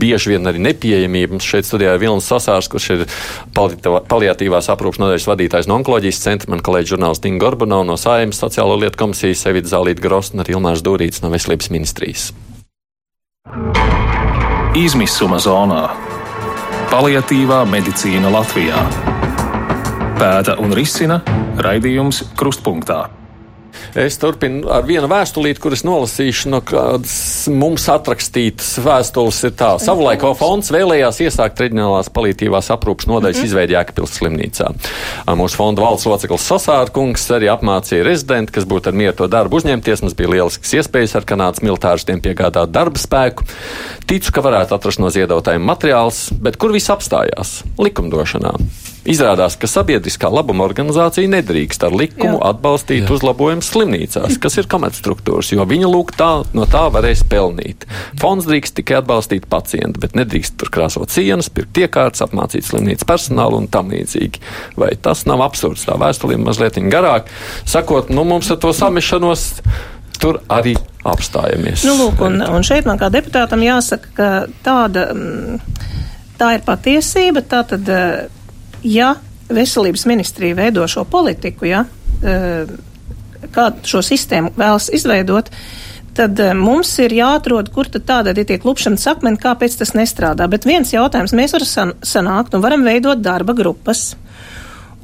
bieži 0.00 0.34
vien 0.34 0.48
arī 0.48 0.62
nepieejamību. 0.64 1.36
Mums 1.36 1.48
šeit 1.48 1.68
studijā 1.68 1.94
ir 1.94 2.02
Vilnis 2.02 2.28
Sasārs, 2.30 2.70
kurš 2.72 2.90
ir 2.94 3.04
paliatīvās 3.54 4.70
aprūpas 4.72 5.02
nodaļas 5.02 5.28
vadītājs 5.28 5.68
no 5.68 5.78
onkoloģijas 5.80 6.22
centra, 6.24 6.52
man 6.54 6.64
kolēģi 6.64 6.94
žurnālisti 6.94 7.32
Inga 7.32 7.44
Gorbanov 7.44 7.84
no 7.88 7.98
Saimas 8.00 8.40
sociālo 8.40 8.78
lietu 8.80 9.02
komisijas, 9.04 9.44
Evita 9.50 9.74
Zālīta 9.74 10.04
Grosta 10.04 10.38
un 10.38 10.44
arī 10.44 10.56
Ilmārs 10.56 10.84
Dūrīts 10.84 11.20
no 11.24 11.32
Veselības 11.34 11.70
ministrijas. 11.74 12.30
Izmisuma 14.74 15.36
zonā- 15.38 15.82
paliatīvā 16.94 17.60
medicīna 17.68 18.32
Latvijā. 18.32 18.80
Pēta 20.18 20.56
un 20.58 20.72
risina 20.72 21.20
raidījums 21.58 22.24
Krustpunktā. 22.38 23.23
Es 23.98 24.16
turpinu 24.18 24.68
ar 24.74 24.86
vienu 24.86 25.08
vēstulīti, 25.10 25.60
kuras 25.62 25.84
nolasīšu 25.86 26.50
no 26.52 26.60
kādas 26.66 27.46
mums 27.52 27.86
atrakstītas 27.92 28.72
vēstules. 28.84 29.40
Ir 29.48 29.54
tā, 29.58 29.74
savulaik 29.82 30.24
fonds 30.38 30.70
vēlējās 30.74 31.20
iesākt 31.26 31.60
reģionālās 31.62 32.10
palīdzīvās 32.14 32.70
aprūpas 32.74 33.08
nodaļas 33.10 33.36
mm 33.36 33.42
-hmm. 33.42 33.50
izveidi 33.50 33.76
Jēkabils 33.76 34.16
slimnīcā. 34.18 34.70
Mūsu 35.40 35.60
fonda 35.60 35.84
valsts 35.84 36.08
loceklis 36.10 36.48
Sasārkungs 36.50 37.26
arī 37.36 37.50
apmācīja 37.52 38.06
rezidenti, 38.06 38.52
kas 38.56 38.66
būtu 38.70 38.90
ar 38.90 38.98
mieru 38.98 39.16
to 39.20 39.28
darbu 39.28 39.60
uzņemties. 39.60 40.02
Mums 40.02 40.16
bija 40.18 40.32
lielisks 40.36 40.74
iespējas 40.74 41.16
ar 41.16 41.28
Kanādas 41.28 41.62
militāristiem 41.62 42.20
piegādāt 42.24 42.72
darba 42.74 42.98
spēku. 42.98 43.46
Ticu, 44.06 44.32
ka 44.32 44.44
varētu 44.44 44.74
atrast 44.74 45.02
no 45.02 45.10
ziedotājiem 45.10 45.62
materiāls, 45.64 46.28
bet 46.32 46.56
kur 46.56 46.72
viss 46.72 46.90
apstājās? 46.90 47.62
Likumdošanā. 47.78 48.58
Izrādās, 49.04 49.58
ka 49.60 49.68
sabiedriskā 49.68 50.30
labuma 50.32 50.64
organizācija 50.64 51.28
nedrīkst 51.28 51.82
ar 51.84 51.92
likumu 51.92 52.38
Jā. 52.38 52.52
atbalstīt 52.54 53.04
Jā. 53.04 53.10
uzlabojumus 53.12 53.68
slimnīcās, 53.74 54.38
kas 54.40 54.56
ir 54.60 54.68
komercstruktūras, 54.72 55.52
jo 55.52 55.66
viņa 55.68 55.90
lūk 55.92 56.14
tā, 56.16 56.30
no 56.56 56.64
tā 56.70 56.86
varēs 56.94 57.24
pelnīt. 57.28 57.84
Fonds 58.20 58.48
drīkst 58.48 58.78
tikai 58.80 59.02
atbalstīt 59.02 59.44
pacientu, 59.50 60.00
bet 60.00 60.16
nedrīkst 60.16 60.56
tur 60.60 60.72
krāsot 60.72 61.12
sienas, 61.12 61.50
pirkt 61.52 61.82
iekārtas, 61.84 62.24
apmācīt 62.24 62.64
slimnīcas 62.64 63.08
personālu 63.08 63.60
un 63.60 63.68
tam 63.68 63.92
līdzīgi. 63.92 64.40
Vai 64.80 64.94
tas 64.96 65.26
nav 65.28 65.44
absurds? 65.44 65.84
Tā 65.84 65.98
vēstulība 66.00 66.48
mazliet 66.48 66.80
garāk. 66.90 67.28
Sakot, 67.68 68.08
nu 68.08 68.24
mums 68.24 68.48
ar 68.50 68.58
to 68.62 68.72
samešanos 68.74 69.50
tur 70.20 70.40
arī 70.48 70.74
apstājamies. 71.04 71.84
Nu, 71.84 71.96
lūk, 72.00 72.22
un, 72.24 72.40
un 72.40 72.64
šeit 72.64 72.88
man 72.88 72.98
kā 73.00 73.10
deputātam 73.12 73.62
jāsaka, 73.64 74.14
ka 74.16 74.30
tāda, 74.64 75.10
mm, 75.12 75.60
tā 76.40 76.54
ir 76.56 76.64
patiesība. 76.64 77.44
Tātad, 77.44 77.90
ja 78.84 79.14
veselības 79.48 80.06
ministrija 80.06 80.56
veido 80.56 80.86
šo 80.88 81.04
politiku, 81.08 81.68
ja, 81.68 81.84
e, 82.22 82.36
kā 83.54 83.70
šo 83.84 84.02
sistēmu 84.04 84.54
vēlas 84.56 84.90
izveidot, 84.94 85.50
tad 86.16 86.40
e, 86.40 86.50
mums 86.56 86.92
ir 87.02 87.12
jāatrod, 87.16 87.70
kur 87.74 87.90
tad 87.92 88.06
tāda 88.08 88.34
ir 88.34 88.48
tie 88.48 88.58
klupšanas 88.62 89.06
akmeni, 89.14 89.40
kāpēc 89.42 89.78
tas 89.80 89.94
nestrādā. 89.96 90.48
Bet 90.50 90.68
viens 90.68 90.92
jautājums, 90.94 91.36
mēs 91.36 91.56
varam 91.56 91.94
sanākt 92.04 92.54
un 92.54 92.64
varam 92.64 92.86
veidot 92.86 93.20
darba 93.24 93.56
grupas 93.56 94.12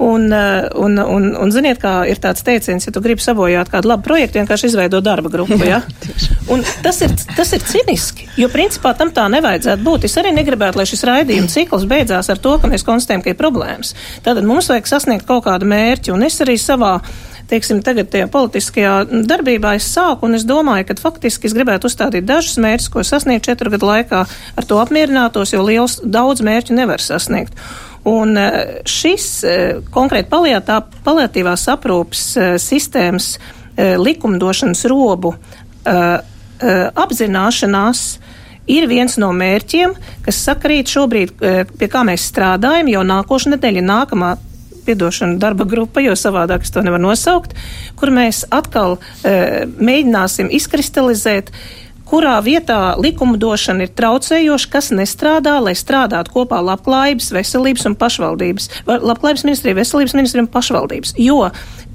Un, 0.01 0.33
eh, 0.33 0.69
un, 0.81 0.97
un, 0.99 1.27
un 1.37 1.51
ziniet, 1.53 1.77
kā 1.77 2.07
ir 2.09 2.17
tāds 2.23 2.41
teiciens, 2.41 2.87
ja 2.87 2.93
tu 2.95 3.03
gribi 3.05 3.21
sabojāt 3.21 3.69
kādu 3.69 3.91
labu 3.91 4.07
projektu, 4.07 4.39
vienkārši 4.41 4.71
izveido 4.71 5.03
darba 5.05 5.29
grupu. 5.29 5.59
Ja? 5.69 5.83
Un 6.53 6.65
tas 6.81 7.03
ir, 7.05 7.13
tas 7.37 7.53
ir 7.53 7.61
ciniski, 7.69 8.25
jo 8.41 8.49
principā 8.49 8.95
tam 8.97 9.13
tā 9.13 9.27
nevajadzētu 9.29 9.85
būt. 9.85 10.07
Es 10.09 10.17
arī 10.17 10.33
negribētu, 10.39 10.81
lai 10.81 10.87
šis 10.89 11.05
raidījuma 11.05 11.53
cikls 11.53 11.85
beidzās 11.91 12.33
ar 12.33 12.41
to, 12.41 12.57
ka 12.63 12.71
mēs 12.73 12.87
konstatējam, 12.87 13.27
ka 13.27 13.35
ir 13.35 13.37
problēmas. 13.43 13.93
Tātad 14.25 14.49
mums 14.49 14.71
vajag 14.73 14.89
sasniegt 14.89 15.29
kaut 15.29 15.45
kādu 15.51 15.69
mērķi, 15.69 16.15
un 16.17 16.25
es 16.25 16.41
arī 16.41 16.57
savā 16.57 16.97
teiksim, 17.51 17.83
tagad 17.85 18.11
tajā 18.13 18.29
politiskajā 18.31 18.95
darbībā 19.29 19.75
es 19.79 19.89
sāku, 19.91 20.29
un 20.29 20.39
es 20.39 20.47
domāju, 20.49 20.87
ka 20.89 20.97
faktiski 21.03 21.51
es 21.51 21.57
gribētu 21.57 21.91
uzstādīt 21.91 22.27
dažus 22.29 22.57
mērķus, 22.63 22.91
ko 22.95 23.05
sasniegt 23.07 23.49
četru 23.49 23.73
gadu 23.75 23.91
laikā, 23.91 24.25
ar 24.57 24.69
to 24.69 24.81
apmierinātos, 24.83 25.55
jo 25.55 25.65
liels 25.67 25.99
daudz 26.05 26.45
mērķu 26.47 26.79
nevar 26.79 27.03
sasniegt. 27.03 27.59
Un 28.09 28.37
eh, 28.39 28.81
šis 28.89 29.27
eh, 29.45 29.81
konkrēti 29.93 30.31
paliatīvās 31.05 31.67
aprūpas 31.75 32.27
eh, 32.37 32.55
sistēmas 32.61 33.35
likumdošanas 33.81 34.83
robu 34.91 35.31
apzināšanās 37.01 38.01
ir 38.69 38.87
viens 38.91 39.15
no 39.23 39.31
mērķiem, 39.33 39.95
kas 40.27 40.41
sakrīt 40.45 40.91
šobrīd, 40.93 41.33
pie 41.79 41.89
kā 41.89 42.03
mēs 42.05 42.27
strādājam, 42.29 42.91
jau 42.93 43.05
nākošu 43.09 43.55
nedēļu 43.55 43.85
nākamā 43.87 44.35
piedošana 44.85 45.39
darba 45.41 45.65
grupa, 45.65 46.03
jo 46.05 46.13
savādāk 46.19 46.67
es 46.67 46.75
to 46.75 46.83
nevaru 46.85 47.07
nosaukt, 47.09 47.55
kur 47.97 48.13
mēs 48.13 48.43
atkal 48.53 48.99
e, 48.99 49.67
mēģināsim 49.71 50.51
izkristalizēt 50.59 51.53
kurā 52.11 52.37
vietā 52.45 52.97
likumdošana 53.01 53.87
ir 53.87 53.93
traucējoša, 53.99 54.71
kas 54.73 54.91
nestrādā, 54.95 55.57
lai 55.63 55.77
strādātu 55.79 56.35
kopā 56.35 56.59
labklājības, 56.67 57.31
veselības 57.37 57.87
un 57.91 57.97
pašvaldības, 58.01 58.71
labklājības 58.87 59.47
ministrija, 59.47 59.79
veselības 59.79 60.17
ministrija 60.19 60.47
un 60.47 60.51
pašvaldības. 60.53 61.15
Jo 61.23 61.51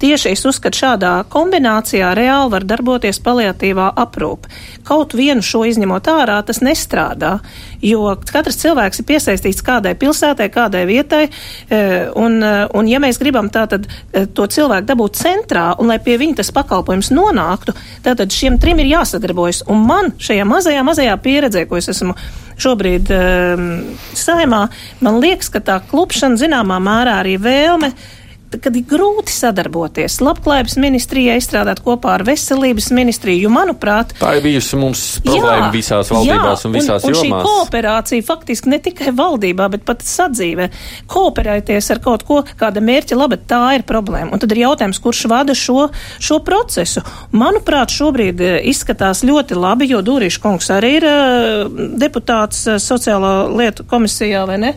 tieši 0.06 0.34
es 0.36 0.46
uzskatu, 0.46 0.78
šādā 0.78 1.12
kombinācijā 1.34 2.12
reāli 2.18 2.52
var 2.54 2.66
darboties 2.68 3.18
paliatīvā 3.26 3.88
aprūpe. 3.98 4.52
Kaut 4.86 5.16
vienu 5.18 5.42
šo 5.46 5.64
izņemot 5.66 6.10
ārā, 6.12 6.38
tas 6.46 6.62
nestrādā, 6.66 7.40
jo 7.82 8.14
katrs 8.30 8.60
cilvēks 8.62 9.02
ir 9.02 9.08
piesaistīts 9.10 9.66
kādai 9.66 9.96
pilsētai, 9.98 10.50
kādai 10.54 10.84
vietai, 10.90 11.24
e, 11.26 11.80
un, 12.22 12.38
e, 12.44 12.54
un 12.78 12.90
ja 12.92 13.02
mēs 13.02 13.20
gribam 13.22 13.50
tātad 13.54 13.88
e, 13.88 14.26
to 14.28 14.46
cilvēku 14.46 14.86
dabūt 14.92 15.18
centrā, 15.22 15.68
un 15.82 15.90
lai 15.90 15.98
pie 16.04 16.20
viņa 16.22 16.42
tas 16.42 16.54
pakalpojums 16.56 17.10
nonāktu, 17.16 17.74
tātad 18.06 18.34
šiem 18.34 18.60
trim 18.62 18.84
ir 18.84 18.92
jāsadarbojas. 18.94 19.64
Un 19.72 19.88
man 19.90 20.12
šajā 20.22 20.46
mazajā, 20.50 20.84
mazajā 20.86 21.16
pieredzē, 21.24 21.66
ko 21.70 21.80
es 21.82 21.90
esmu 21.96 22.14
šobrīd 22.62 23.10
um, 23.12 23.66
saimā, 24.16 24.68
man 25.04 25.18
liekas, 25.24 25.50
ka 25.52 25.64
tā 25.66 25.80
klupšana 25.90 26.40
zināmā 26.40 26.78
mērā 26.84 27.18
arī 27.24 27.36
vēlme 27.42 27.92
kad 28.64 28.76
ir 28.78 28.86
grūti 28.90 29.34
sadarboties. 29.34 30.20
Labklājības 30.24 30.78
ministrijai 30.82 31.38
izstrādāt 31.40 31.82
kopā 31.86 32.16
ar 32.20 32.26
veselības 32.28 32.90
ministriju, 32.96 33.46
jo, 33.48 33.52
manuprāt, 33.54 34.16
tā 34.20 34.36
ir 34.38 34.44
bijusi 34.46 34.80
mums 34.80 35.04
problēma 35.26 35.68
jā, 35.68 35.72
visās 35.74 36.12
valdībās 36.14 36.66
jā, 36.66 36.70
un 36.70 36.78
visās 36.78 37.06
un, 37.08 37.16
jomās. 37.16 37.24
Un 37.24 37.32
šī 37.32 37.50
kooperācija 37.50 38.28
faktiski 38.28 38.74
ne 38.74 38.80
tikai 38.86 39.14
valdībā, 39.16 39.70
bet 39.76 39.86
pat 39.88 40.06
sadzīvē. 40.06 40.70
Kooperēties 41.12 41.92
ar 41.96 42.02
kaut 42.04 42.26
ko, 42.28 42.42
kāda 42.60 42.84
mērķa 42.86 43.20
laba, 43.20 43.40
tā 43.40 43.64
ir 43.80 43.86
problēma. 43.88 44.34
Un 44.36 44.44
tad 44.44 44.54
ir 44.56 44.64
jautājums, 44.66 45.02
kurš 45.04 45.26
vada 45.32 45.56
šo, 45.58 45.90
šo 46.20 46.40
procesu. 46.46 47.04
Manuprāt, 47.36 47.94
šobrīd 47.96 48.44
eh, 48.44 48.60
izskatās 48.72 49.24
ļoti 49.28 49.58
labi, 49.60 49.90
jo 49.92 50.04
Dūrīša 50.06 50.44
kungs 50.44 50.70
arī 50.74 50.96
ir 51.00 51.08
uh, 51.10 51.82
deputāts 52.00 52.66
uh, 52.70 52.80
sociālā 52.82 53.34
lietu 53.52 53.86
komisijā, 53.90 54.46
vai 54.50 54.62
ne? 54.62 54.74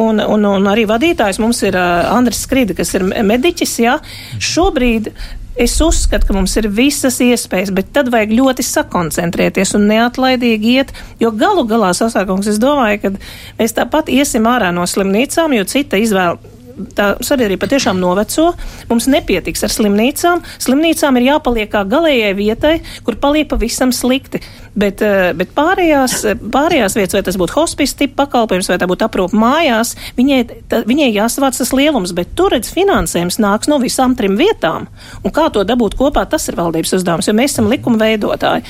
Un, 0.00 0.20
un, 0.20 0.44
un 0.50 0.68
arī 0.70 0.86
vadītājs 0.90 1.40
mums 1.42 1.62
ir 1.66 1.78
uh, 1.78 2.10
Andris 2.14 2.44
Skrida, 2.46 2.76
kas 2.76 2.94
ir 2.96 3.06
mediķis. 3.06 3.78
Jā. 3.84 3.98
Šobrīd 4.42 5.12
Es 5.54 5.76
uzskatu, 5.78 6.26
ka 6.26 6.34
mums 6.34 6.56
ir 6.58 6.66
visas 6.66 7.20
iespējas, 7.22 7.70
bet 7.70 7.92
tad 7.94 8.08
vajag 8.10 8.32
ļoti 8.34 8.64
sakoncentrēties 8.66 9.76
un 9.78 9.84
neatlaidīgi 9.86 10.72
iet, 10.80 10.90
jo 11.22 11.30
galu 11.30 11.62
galā 11.70 11.92
sasākums 11.94 12.48
es 12.50 12.58
domāju, 12.58 12.98
ka 13.04 13.12
mēs 13.60 13.76
tāpat 13.76 14.10
iesim 14.10 14.48
ārā 14.50 14.72
no 14.74 14.82
slimnīcām, 14.90 15.54
jo 15.54 15.68
cita 15.70 16.00
izvēle 16.02 16.53
tā 16.96 17.14
sabiedrība 17.24 17.64
patiešām 17.66 17.98
noveco. 18.00 18.50
Mums 18.90 19.08
nepietiks 19.10 19.64
ar 19.66 19.72
slimnīcām. 19.72 20.42
Slimnīcām 20.62 21.18
ir 21.20 21.28
jāpaliek 21.30 21.70
kā 21.72 21.84
galējai 21.88 22.32
vietai, 22.38 22.74
kur 23.06 23.18
paliek 23.20 23.48
pavisam 23.50 23.92
slikti. 23.94 24.42
Bet, 24.74 25.02
eh, 25.02 25.32
bet 25.36 25.54
pārējās, 25.54 26.24
pārējās 26.50 26.96
vietas, 26.98 27.14
vai 27.14 27.22
tas 27.22 27.38
būtu 27.38 27.54
hospice 27.54 27.96
tipa 27.96 28.24
pakalpojums, 28.24 28.68
vai 28.68 28.78
tā 28.78 28.88
būtu 28.90 29.06
aprūpa 29.06 29.38
mājās, 29.38 29.94
viņai, 30.18 30.40
tā, 30.68 30.82
viņai 30.84 31.12
jāsavāc 31.14 31.58
tas 31.58 31.72
lielums, 31.72 32.14
bet 32.14 32.34
tur 32.34 32.50
redz 32.50 32.72
finansējums 32.74 33.38
nāks 33.38 33.70
no 33.70 33.78
visām 33.78 34.16
trim 34.18 34.36
vietām. 34.36 34.88
Un 35.22 35.30
kā 35.30 35.50
to 35.52 35.64
dabūt 35.64 35.94
kopā, 35.94 36.28
tas 36.28 36.48
ir 36.48 36.58
valdības 36.58 36.98
uzdevums, 36.98 37.28
jo 37.28 37.34
mēs 37.34 37.54
esam 37.54 37.70
likuma 37.70 38.02
veidotāji. 38.02 38.64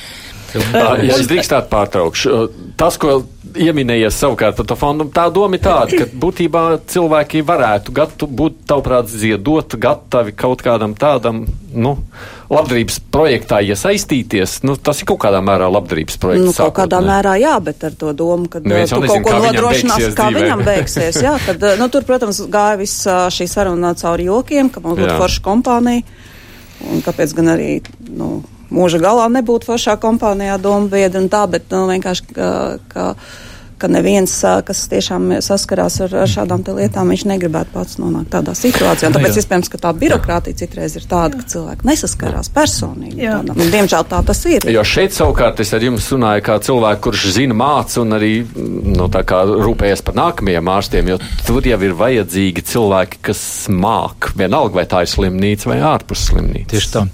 Ja 0.55 1.19
es 1.19 1.29
drīkstētu 1.31 1.71
pārtraukšu. 1.73 2.43
Tas, 2.79 2.99
ko 3.01 3.23
ieminējies 3.55 4.17
savukārt 4.19 4.57
par 4.59 4.67
to 4.69 4.77
fondu. 4.79 5.07
Tā 5.14 5.27
doma 5.33 5.59
ir 5.59 5.62
tāda, 5.64 5.99
ka 6.01 6.07
būtībā 6.25 6.62
cilvēki 6.90 7.43
varētu 7.47 7.95
gatu, 7.95 8.29
būt, 8.29 8.64
tavuprāt, 8.71 9.11
ziedot, 9.11 9.77
gatavi 9.81 10.35
kaut 10.38 10.64
kādam 10.64 10.97
tādam, 10.99 11.45
nu, 11.75 11.95
labdarības 12.51 12.99
projektā 13.14 13.61
iesaistīties. 13.64 14.61
Nu, 14.67 14.77
tas 14.77 15.03
ir 15.03 15.09
kaut 15.11 15.23
kādā 15.25 15.40
mērā 15.45 15.69
labdarības 15.73 16.19
projekts. 16.23 16.47
Nu, 16.49 16.57
kaut 16.57 16.75
kādā 16.79 17.01
ne? 17.03 17.11
mērā 17.12 17.37
jā, 17.43 17.55
bet 17.64 17.87
ar 17.88 17.99
to 18.01 18.14
domu, 18.17 18.51
ka 18.51 18.62
nu, 18.62 18.69
tu 18.69 18.75
nezinu, 18.75 19.11
kaut 19.11 19.29
ko 19.29 19.37
nodrošinās, 19.47 20.09
kā 20.19 20.31
dzīvē. 20.31 20.40
viņam 20.40 20.64
beigsies. 20.71 21.21
Jā, 21.25 21.37
tad, 21.47 21.69
nu, 21.81 21.90
tur, 21.93 22.07
protams, 22.09 22.43
gāja 22.51 22.81
viss 22.81 23.07
šī 23.38 23.49
saruna 23.51 23.95
cauri 23.99 24.29
jokiem, 24.31 24.73
ka 24.75 24.83
mums 24.85 25.01
būtu 25.03 25.21
forša 25.21 25.47
kompānija. 25.47 26.07
Un 26.90 27.00
kāpēc 27.05 27.33
gan 27.38 27.55
arī, 27.55 27.71
nu, 28.13 28.42
mūža 28.75 29.00
galā 29.02 29.31
nebūtu 29.38 29.72
foršā 29.72 29.96
kompānijā 30.02 30.58
doma 30.62 30.90
biedra 30.92 31.22
un 31.22 31.31
tā, 31.33 31.44
bet, 31.50 31.68
nu, 31.72 31.87
vienkārši, 31.90 32.31
ka, 32.35 32.52
ka 32.92 33.10
ka 33.85 33.88
neviens, 33.90 34.33
kas 34.64 34.85
tiešām 34.88 35.35
saskarās 35.44 35.98
ar, 36.04 36.14
ar 36.22 36.31
šādām 36.31 36.62
te 36.64 36.72
lietām, 36.77 37.10
viņš 37.12 37.25
negribētu 37.29 37.75
pats 37.75 37.98
nonākt 38.00 38.31
tādā 38.33 38.54
situācijā. 38.56 39.10
Un 39.10 39.16
tāpēc, 39.16 39.38
iespējams, 39.40 39.70
ka 39.72 39.81
tā 39.83 39.92
birokrātija 39.98 40.58
citreiz 40.62 40.94
ir 40.96 41.04
tāda, 41.10 41.40
ka 41.40 41.48
cilvēki 41.52 41.88
nesaskarās 41.90 42.50
personīgi. 42.54 43.29
Un, 43.29 43.52
diemžēl 43.75 44.06
tā 44.10 44.22
tas 44.27 44.40
ir. 44.48 44.68
Jo 44.72 44.85
šeit 44.88 45.16
savukārt 45.16 45.60
es 45.64 45.75
ar 45.77 45.85
jums 45.85 46.08
runāju 46.14 46.46
kā 46.46 46.58
cilvēku, 46.64 47.02
kurš 47.08 47.27
zina 47.37 47.56
mācu 47.58 48.04
un 48.04 48.16
arī 48.16 48.33
nu, 48.54 49.10
tā 49.12 49.25
kā 49.29 49.42
rūpējas 49.50 50.04
par 50.06 50.18
nākamajiem 50.22 50.72
ārstiem, 50.77 51.12
jo 51.12 51.20
tur 51.44 51.68
jau 51.68 51.81
ir 51.85 51.98
vajadzīgi 51.98 52.64
cilvēki, 52.72 53.20
kas 53.29 53.42
māk, 53.68 54.33
vienalga 54.38 54.81
vai 54.81 54.87
tā 54.88 55.04
ir 55.04 55.12
slimnīca 55.12 55.75
vai 55.75 55.83
ārpus 55.94 56.29
slimnīcas. 56.31 56.72
Tieši 56.72 56.94
tā. 56.94 57.04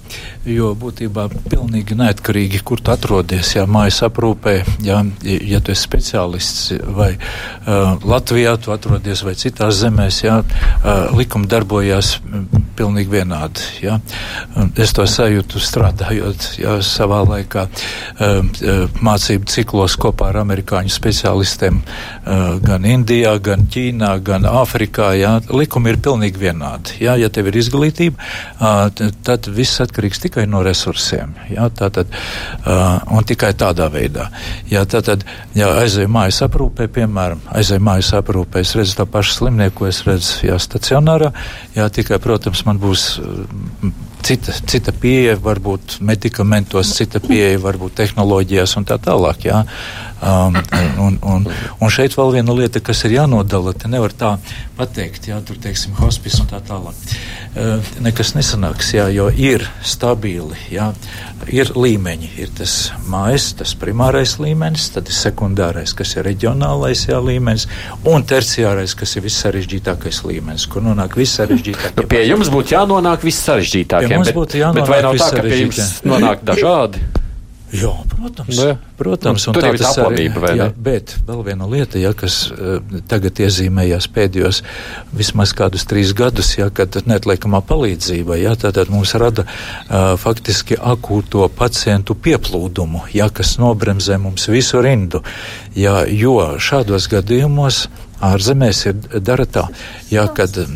Jo 0.41 0.71
būtībā 0.73 1.27
pilnīgi 1.51 1.93
neatkarīgi, 1.99 2.63
kur 2.65 2.79
tu 2.81 2.89
atrodies, 2.89 3.51
ja 3.53 3.67
mājas 3.69 3.99
aprūpē, 4.07 4.55
ja, 4.81 5.03
ja 5.21 5.59
tu 5.61 5.69
esi 5.69 5.85
speciālists 5.85 6.71
vai 6.97 7.11
uh, 7.13 8.01
Latvijā 8.01 8.55
tu 8.57 8.73
atrodies 8.73 9.21
vai 9.21 9.35
citās 9.37 9.77
zemēs, 9.83 10.23
ja, 10.23 10.39
uh, 10.41 11.11
likumi 11.13 11.45
darbojās 11.51 12.15
pilnīgi 12.79 13.13
vienādi. 13.13 13.67
Ja. 13.83 13.99
Es 14.81 14.95
to 14.97 15.05
sajūtu 15.05 15.61
strādājot 15.61 16.47
ja, 16.63 16.79
savā 16.81 17.21
laikā 17.27 17.67
uh, 17.69 18.41
mācību 18.97 19.45
ciklos 19.53 19.99
kopā 20.01 20.31
ar 20.31 20.41
amerikāņu 20.41 20.89
speciālistiem 20.95 21.83
uh, 21.83 22.57
gan 22.65 22.89
Indijā, 22.89 23.35
gan 23.45 23.69
Ķīnā, 23.69 24.15
gan 24.25 24.49
Āfrikā. 24.49 25.11
Ja. 25.21 25.35
Likumi 25.53 25.93
ir 25.93 26.01
pilnīgi 26.01 26.41
vienādi. 26.47 26.97
Ja, 27.05 27.13
ja 27.21 27.29
tev 27.29 27.53
ir 27.53 27.61
izglītība, 27.61 28.17
uh, 28.57 28.89
tad 29.21 29.53
viss 29.53 29.85
atkarīgs 29.85 30.25
tikai 30.25 30.30
no 30.49 30.61
resursiem. 30.65 31.33
Ja, 31.51 31.67
tātad, 31.69 32.11
uh, 32.11 32.99
un 33.11 33.27
tikai 33.27 33.51
tādā 33.57 33.89
veidā. 33.93 34.29
Ja, 34.71 34.85
tātad, 34.89 35.25
ja 35.57 35.71
aizēju 35.81 36.11
mājas 36.11 36.41
aprūpē, 36.47 36.87
piemēram, 36.95 37.43
aizēju 37.51 37.85
mājas 37.87 38.13
aprūpē, 38.19 38.63
es 38.65 38.75
redzu 38.77 38.99
to 38.99 39.07
pašu 39.09 39.39
slimnieku, 39.39 39.89
es 39.89 40.03
redzu, 40.07 40.45
jā, 40.47 40.59
stacionārā, 40.61 41.33
jā, 41.75 41.89
tikai, 41.93 42.21
protams, 42.23 42.63
man 42.67 42.79
būs 42.81 43.07
uh, 43.21 43.91
cita, 44.25 44.53
cita 44.67 44.93
pieeja, 44.95 45.35
varbūt 45.41 45.99
medikamentos, 46.05 46.93
cita 46.97 47.21
pieeja, 47.23 47.59
varbūt 47.61 47.97
tehnoloģijās 48.01 48.77
un 48.79 48.87
tā 48.87 48.97
tālāk. 49.01 49.47
Jā. 49.49 49.63
Um, 50.21 50.57
un, 51.01 51.17
un, 51.25 51.47
un 51.81 51.89
šeit 51.89 52.13
vēl 52.13 52.35
viena 52.35 52.53
lieta, 52.53 52.77
kas 52.83 52.99
ir 53.07 53.15
jānodala, 53.15 53.73
te 53.73 53.89
nevar 53.89 54.13
tā 54.13 54.35
pateikt, 54.77 55.31
jā, 55.31 55.39
tur, 55.45 55.57
teiksim, 55.61 55.95
hospis 55.97 56.37
un 56.43 56.49
tā 56.51 56.59
tālāk. 56.65 56.97
Uh, 57.51 57.81
nekas 58.05 58.35
nesanāks, 58.37 58.93
jā, 58.93 59.07
jo 59.11 59.27
ir 59.33 59.65
stabili, 59.81 60.59
jā, 60.71 60.91
ir 61.49 61.73
līmeņi, 61.73 62.29
ir 62.43 62.51
tas 62.57 62.75
mājas, 63.09 63.49
tas 63.57 63.73
primārais 63.81 64.37
līmenis, 64.39 64.91
tad 64.93 65.09
ir 65.09 65.17
sekundārais, 65.17 65.95
kas 65.97 66.13
ir 66.15 66.27
reģionālais 66.29 67.07
jā, 67.09 67.17
līmenis, 67.17 67.65
un 68.05 68.21
terciārais, 68.21 68.93
kas 68.97 69.17
ir 69.17 69.25
vissarežģītākais 69.25 70.21
līmenis, 70.29 70.67
kur 70.69 70.85
nonāk 70.85 71.17
vissarežģītākie. 71.17 71.95
Nu, 71.97 72.05
pie 72.13 72.21
jums 72.29 72.53
būtu 72.53 72.77
jānonāk 72.77 73.25
viss 73.25 73.41
Pie 73.41 73.49
sarežģītākie. 73.49 74.13
mums 74.13 74.29
bet, 74.29 74.37
bet 74.77 74.93
vai 74.93 75.01
nav 75.01 75.17
tā, 75.17 75.31
ka 75.33 75.47
pie 75.47 75.63
jums 75.63 75.97
nonāk 76.05 76.45
dažādi? 76.45 77.01
Jā, 77.71 77.91
protams. 78.11 78.57
Nu, 78.57 78.65
jā. 78.67 78.75
protams 78.99 79.45
Nu, 79.47 79.53
tur 79.55 79.63
jau 79.63 79.75
ir 79.77 79.79
tā 79.79 79.91
vai 80.43 80.51
jā, 80.57 80.65
ne? 80.67 80.73
Bet 80.75 81.13
vēl 81.27 81.43
viena 81.45 81.67
lieta, 81.71 81.99
ja, 82.01 82.11
kas 82.17 82.41
uh, 82.51 82.81
tagad 83.07 83.39
iezīmējās 83.39 84.09
pēdējos 84.11 84.59
vismaz 85.15 85.53
kādus 85.55 85.87
trīs 85.87 86.11
gadus, 86.17 86.51
ja, 86.57 86.67
kad 86.67 86.99
neatliekamā 87.07 87.61
palīdzība, 87.69 88.35
ja, 88.41 88.57
tātad 88.59 88.91
mums 88.91 89.15
rada 89.15 89.45
uh, 89.47 90.17
faktiski 90.19 90.75
akūto 90.75 91.47
pacientu 91.55 92.17
pieplūdumu, 92.19 93.05
ja, 93.15 93.29
kas 93.31 93.55
nobremzē 93.61 94.19
mums 94.19 94.49
visu 94.51 94.83
rindu. 94.83 95.23
Ja, 95.77 96.01
jo 96.03 96.35
šādos 96.59 97.07
gadījumos 97.11 97.85
ārzemēs 98.21 98.81
ir 98.89 99.21
dara 99.25 99.45
tā, 99.49 99.65
ja, 100.11 100.25
kad 100.35 100.57
uh, 100.61 100.71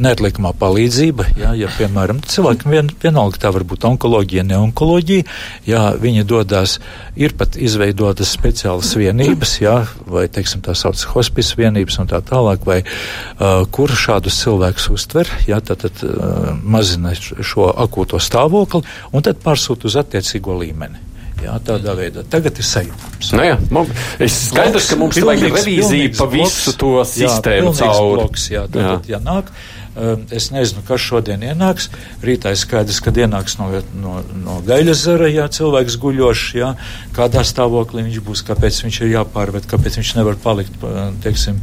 neatliekamā 0.00 0.52
palīdzība, 0.60 1.26
ja, 1.40 1.52
ja 1.58 1.70
piemēram, 1.76 2.22
cilvēkam 2.26 2.74
vien, 2.74 2.90
vienalga 3.02 3.40
tā 3.44 3.52
var 3.54 3.64
būt 3.68 3.86
onkoloģija, 3.88 4.44
ne 4.48 4.58
onkoloģija, 4.60 5.26
ja 5.68 5.82
viņi 6.00 6.26
dodas, 6.28 6.78
ir 7.18 7.34
pat 7.38 7.58
izveidotas 7.60 8.32
speciālas 8.36 8.92
vienības, 8.98 9.56
ja, 9.62 9.76
vai, 10.10 10.26
teiksim, 10.32 10.64
tā 10.66 10.74
sauc 10.78 11.02
hospis 11.14 11.52
vienības 11.58 12.00
un 12.02 12.10
tā 12.10 12.22
tālāk, 12.26 12.66
vai 12.66 12.80
uh, 12.84 13.62
kur 13.72 13.92
šādus 13.92 14.40
cilvēkus 14.44 14.90
uztver, 14.94 15.30
ja, 15.50 15.60
tad, 15.64 15.86
tad 15.86 16.02
uh, 16.06 16.50
mazina 16.62 17.14
šo 17.16 17.70
akūto 17.70 18.20
stāvokli 18.22 18.84
un 19.12 19.24
tad 19.26 19.40
pārsūt 19.44 19.86
uz 19.88 19.98
attiecīgo 20.00 20.58
līmeni. 20.60 21.09
Jā, 21.40 21.56
tādā 21.64 21.94
veidā. 21.96 22.24
Tagad 22.28 22.58
ir 22.60 22.66
sajūta. 22.66 23.10
Nu, 23.36 23.44
jā, 23.46 23.56
mums, 23.72 24.06
es 24.20 24.36
skaidrs, 24.50 24.88
ka 24.90 24.98
mums 25.00 25.18
ir 25.20 25.26
vajag 25.28 25.56
revīzija 25.56 26.12
pa 26.18 26.26
visu 26.32 26.74
to 26.80 26.92
sistēmu 27.08 27.72
cauri. 27.78 28.16
Bloks, 28.18 28.48
jā, 28.52 28.66
tātad, 28.68 29.08
jā. 29.08 29.16
ja 29.16 29.22
nāk, 29.24 29.52
es 30.30 30.50
nezinu, 30.54 30.82
kas 30.86 31.00
šodien 31.02 31.42
ienāks. 31.42 31.88
Rītā 32.24 32.52
ir 32.54 32.60
skaidrs, 32.60 33.00
kad 33.04 33.16
ienāks 33.18 33.58
no, 33.60 33.70
no, 34.00 34.20
no 34.44 34.60
gaļas 34.66 35.04
zara, 35.08 35.28
jā, 35.32 35.48
cilvēks 35.50 35.98
guļošs, 36.02 36.46
jā, 36.60 36.72
kādā 37.16 37.42
stāvoklī 37.46 38.06
viņš 38.06 38.20
būs, 38.26 38.44
kāpēc 38.48 38.82
viņš 38.86 39.00
ir 39.04 39.14
jāpārved, 39.16 39.66
kāpēc 39.70 40.00
viņš 40.00 40.16
nevar 40.20 40.38
palikt, 40.42 40.76
pa- 40.80 41.10
teiksim, 41.24 41.58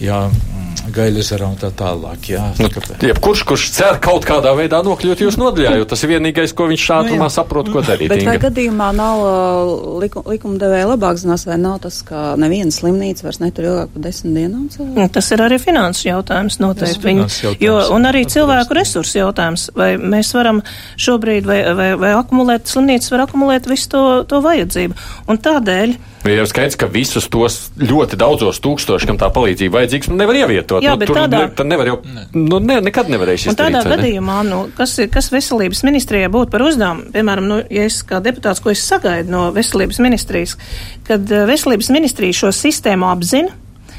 jā, 0.00 0.24
mm, 0.30 0.90
gaļas 0.94 1.28
zarā 1.32 1.46
un 1.52 1.58
tā 1.60 1.68
tālāk, 1.78 2.28
jā. 2.32 2.42
Nu, 2.58 2.68
Kāpēc? 2.72 3.02
Jebkurš, 3.06 3.42
kurš 3.46 3.66
cer 3.74 3.98
kaut 4.02 4.24
kādā 4.26 4.50
veidā 4.58 4.80
nokļūt 4.82 5.20
jūsu 5.26 5.38
nodaļā, 5.42 5.74
jo 5.78 5.86
tas 5.88 6.02
ir 6.02 6.10
vienīgais, 6.14 6.54
ko 6.58 6.66
viņš 6.70 6.86
šātrumā 6.88 7.28
saprot, 7.30 7.68
ko 7.72 7.82
darīt. 7.86 8.10
Bet 8.10 8.24
vai 8.26 8.36
gadījumā 8.42 8.88
nav 8.96 9.22
uh, 9.22 9.72
liku, 10.02 10.22
likumdevēja 10.26 10.88
labāk 10.90 11.20
zinās, 11.22 11.44
vai 11.46 11.58
nav 11.60 11.78
tas, 11.84 12.00
ka 12.06 12.32
neviena 12.40 12.74
slimnīca 12.74 13.26
vairs 13.28 13.38
netur 13.42 13.68
ilgāk 13.68 13.92
par 13.94 14.06
desmit 14.08 14.38
dienām 14.40 14.66
cilvēku? 14.74 14.98
Un 15.06 15.12
Tas 15.12 15.30
ir 15.34 15.44
arī 15.44 15.58
finanses 15.62 16.06
jautājums 16.08 16.58
noteikti. 16.62 17.02
Viņi, 17.04 17.28
jo, 17.62 17.76
un 17.90 18.06
arī 18.10 18.24
cilvēku 18.30 18.74
resursu 18.78 19.18
jautājums. 19.18 19.70
Vai 19.74 19.96
mēs 19.98 20.32
varam 20.36 20.62
šobrīd 21.00 21.46
vai, 21.48 21.60
vai, 21.74 21.90
vai 21.98 22.12
akumulēt, 22.18 22.70
slimnīcas 22.70 23.10
var 23.14 23.26
akumulēt 23.26 23.66
visu 23.70 23.88
to, 23.92 24.02
to 24.30 24.40
vajadzību. 24.44 24.94
Un 25.28 25.38
tādēļ 25.38 25.96
Ir 26.22 26.36
jau 26.38 26.44
skaidrs, 26.46 26.76
ka 26.78 26.86
visus 26.86 27.24
tos 27.26 27.56
ļoti 27.82 28.14
daudzos 28.14 28.60
tūkstošus, 28.62 29.08
kam 29.10 29.16
tā 29.18 29.26
palīdzība 29.34 29.80
vajadzīgs, 29.80 30.06
nu 30.12 30.20
nevar 30.20 30.36
ievietot. 30.38 30.84
Jā, 30.84 30.92
nu, 30.94 31.00
bet 31.00 31.10
tur 31.10 31.16
tādā- 31.18 31.40
ne, 31.50 31.64
nevar 31.72 31.88
jau, 31.90 31.96
nu, 32.38 32.60
ne, 32.62 32.76
nekad 32.86 33.10
nevarēs 33.10 33.48
Un 33.50 33.56
tādā 33.58 33.80
izdarīt. 33.80 33.88
ne? 33.90 33.96
gadījumā, 33.96 34.36
nu, 34.46 34.60
kas, 34.76 34.92
ir- 35.02 35.08
kas 35.10 35.32
veselības 35.34 35.82
ministrijai 35.82 36.28
būtu 36.30 36.50
par 36.54 36.62
uzdevumu, 36.62 37.10
piemēram, 37.10 37.48
nu, 37.50 37.58
ja 37.74 37.88
es 37.90 38.04
kā 38.06 38.22
deputāts, 38.22 38.62
ko 38.62 38.70
es 38.70 38.84
sagaidu 38.86 39.34
no 39.34 39.48
veselības 39.50 39.98
ministrijas, 39.98 40.54
kad 41.02 41.26
eh, 41.26 41.42
veselības 41.50 41.90
ministrija 41.90 42.32
šo 42.32 42.52
sistēmu 42.54 43.10
apzina, 43.10 43.50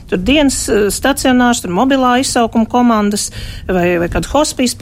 tur 0.10 0.22
dienas 0.22 0.64
eh, 0.70 0.88
stacionārs, 0.94 1.64
tur 1.64 1.74
mobilā 1.76 2.18
izsaukuma 2.24 2.70
komandas 2.70 3.30
vai, 3.68 3.94
vai 4.02 4.10
kādu 4.12 4.32
hospijas 4.34 4.76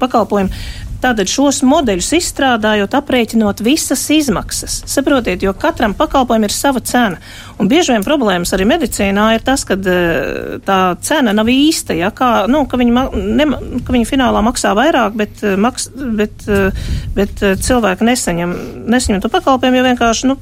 pakalpojumu. 0.00 0.52
Tātad 0.98 1.30
šos 1.30 1.60
modeļus 1.62 2.08
izstrādājot, 2.16 2.94
aprēķinot 2.98 3.60
visas 3.62 4.00
izmaksas. 4.10 4.80
Saprotiet, 4.90 5.44
jo 5.46 5.52
katram 5.54 5.92
pakalpojumam 5.94 6.48
ir 6.48 6.54
sava 6.54 6.82
cena. 6.82 7.20
Un 7.62 7.70
bieži 7.70 7.94
vien 7.94 8.02
problēmas 8.06 8.50
arī 8.54 8.66
medicīnā 8.66 9.28
ir 9.36 9.44
tas, 9.46 9.62
ka 9.66 9.76
tā 9.78 10.78
cena 11.06 11.34
nav 11.34 11.50
īsta, 11.52 11.94
ja, 11.94 12.10
kā, 12.10 12.48
nu, 12.50 12.64
ka, 12.66 12.80
viņi, 12.82 13.04
ne, 13.14 13.46
ka 13.86 13.94
viņi 13.94 14.08
finālā 14.10 14.42
maksā 14.42 14.74
vairāk, 14.78 15.14
bet, 15.18 15.38
eh, 15.46 15.54
maks, 15.54 15.86
bet, 16.18 16.48
eh, 16.50 16.82
bet 17.14 17.46
eh, 17.46 17.54
cilvēki 17.62 18.10
nesaņem, 18.10 18.58
nesaņem 18.90 19.22
to 19.22 19.30
pakalpojumu, 19.30 19.78
jo 19.78 19.86
vienkārši 19.86 20.32
nu, 20.32 20.38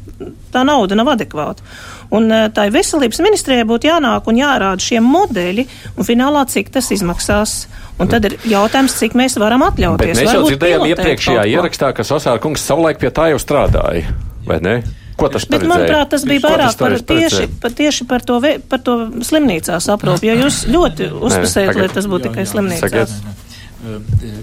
tā 0.57 0.65
nauda 0.65 0.97
nav 0.97 1.13
adekvāta. 1.19 1.69
Un 2.15 2.29
eh, 2.31 2.49
tā 2.55 2.69
veselības 2.71 3.19
ministrijai 3.25 3.65
būtu 3.67 3.89
jānāk 3.91 4.29
un 4.31 4.37
jārāda 4.39 4.83
šie 4.83 5.01
modeļi, 5.03 5.65
un 5.97 6.07
finālā 6.07 6.45
cik 6.51 6.71
tas 6.75 6.91
izmaksās. 6.95 7.57
Un 7.99 8.11
tad 8.13 8.25
ir 8.29 8.37
jautājums, 8.45 8.95
cik 9.01 9.15
mēs 9.17 9.39
varam 9.41 9.65
atļauties. 9.67 10.13
Bet 10.13 10.21
mēs 10.21 10.35
jau 10.37 10.45
dzirdējām 10.47 10.85
iepriekšējā 10.93 11.47
ierakstā, 11.57 11.95
ka 11.97 12.05
Sasāra 12.05 12.39
kungs 12.45 12.61
savulaik 12.63 13.01
pie 13.01 13.11
tā 13.11 13.31
jau 13.33 13.39
strādāja, 13.41 14.13
vai 14.47 14.61
ne? 14.61 14.77
Ko 15.17 15.31
tas 15.33 15.47
Bet, 15.49 15.63
paredzēja? 15.63 15.71
manuprāt, 15.73 16.11
tas 16.13 16.25
bija 16.29 16.43
vairāk 16.45 16.75
par 16.77 16.93
tieši, 17.09 17.47
par, 17.63 17.73
tieši 17.73 18.05
par, 18.05 18.21
to, 18.21 18.37
ve- 18.45 18.59
par 18.61 18.83
to 18.85 18.97
slimnīcās 19.25 19.87
aprūpi, 19.95 20.29
jo 20.29 20.35
jūs 20.45 20.59
ļoti 20.69 21.09
uzpusējat, 21.17 21.79
lai 21.81 21.89
tas 21.89 22.05
būtu 22.13 22.29
tikai 22.29 22.45
slimnīcās. 22.45 22.85
Sakiet. 22.85 23.46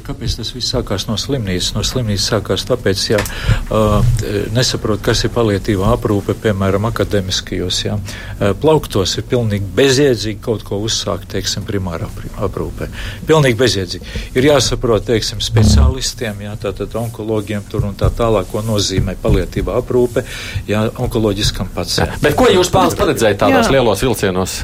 Kāpēc 0.05 0.35
tas 0.37 0.51
viss 0.53 0.69
sākās 0.71 1.07
no 1.09 1.15
slimnīcas? 1.17 1.71
No 1.73 1.81
slimnīcas 1.83 2.27
sākās 2.29 2.63
tāpēc, 2.69 3.01
ja 3.09 3.17
uh, 3.19 4.05
nesaprot, 4.53 5.01
kas 5.03 5.23
ir 5.25 5.31
palietīvā 5.33 5.89
aprūpe, 5.95 6.35
piemēram, 6.43 6.85
akademiskajos 6.91 7.79
ja, 7.87 7.95
uh, 7.97 8.51
plauktos, 8.61 9.15
ir 9.17 9.25
pilnīgi 9.31 9.65
bezjēdzīgi 9.79 10.39
kaut 10.43 10.63
ko 10.67 10.77
uzsākt, 10.85 11.25
teiksim, 11.33 11.65
primārā 11.65 12.11
pri- 12.13 12.31
aprūpē. 12.45 12.91
Pilnīgi 13.29 13.57
bezjēdzīgi. 13.63 14.13
Ir 14.37 14.49
jāsaprot, 14.51 15.09
teiksim, 15.09 15.41
speciālistiem, 15.43 16.45
ja, 16.45 16.53
tātad 16.61 16.93
onkologiem 17.01 17.65
tur 17.73 17.89
un 17.89 17.97
tā 17.99 18.11
tālāk, 18.13 18.51
ko 18.53 18.61
nozīmē 18.63 19.17
palietīvā 19.23 19.81
aprūpe, 19.81 20.23
ja, 20.69 20.85
onkoloģiskam 20.93 21.73
pacientam. 21.73 22.21
Bet 22.23 22.37
ko 22.37 22.47
jūs 22.53 22.69
plāns 22.71 22.95
paredzēt 23.01 23.41
tādos 23.41 23.65
Jā. 23.65 23.75
lielos 23.79 24.05
vilcienos? 24.05 24.61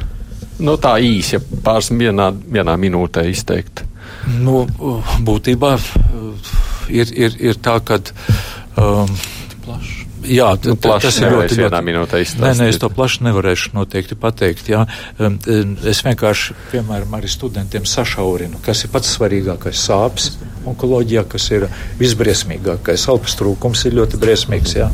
Nu, 0.59 0.77
tā 0.77 0.97
īsi, 1.01 1.37
ja 1.37 1.43
pāris 1.63 1.89
vienā, 1.95 2.29
vienā 2.35 2.75
minūtē 2.77 3.25
izteikt. 3.31 3.88
Nu, 4.39 4.63
būtībā 5.25 5.73
uh, 5.79 6.53
ir, 6.89 7.11
ir, 7.13 7.35
ir 7.51 7.59
tā, 7.63 7.79
ka 7.85 8.01
um, 8.77 9.19
Jā, 10.29 10.49
Nu, 10.65 10.75
plaši 10.75 11.05
tas 11.05 11.17
ir 11.21 11.31
ļoti, 11.31 11.57
vienā 11.61 11.79
minūtē 11.85 12.19
izstāstīt. 12.19 12.43
Nē, 12.43 12.51
nē, 12.59 12.67
es 12.73 12.79
to 12.81 12.89
plaši 12.91 13.23
nevarēšu 13.29 13.71
noteikti 13.77 14.17
pateikt. 14.19 14.67
Jā. 14.71 14.83
Um, 15.17 15.37
um, 15.47 15.75
Es 15.89 16.01
vienkārši, 16.05 16.55
piemēram, 16.73 17.13
arī 17.15 17.31
studentiem 17.31 17.87
sašaurinu, 17.87 18.59
kas 18.65 18.83
ir 18.83 18.91
pats 18.93 19.13
svarīgākais 19.15 19.85
sāpes 19.87 20.33
onkoloģijā, 20.69 21.23
kas 21.31 21.47
ir 21.55 21.67
visbriesmīgākais. 22.01 23.07
Alpas 23.11 23.37
trūkums 23.39 23.85
ir 23.87 23.95
ļoti 24.01 24.19
briesmīgs, 24.21 24.75
jā, 24.75 24.89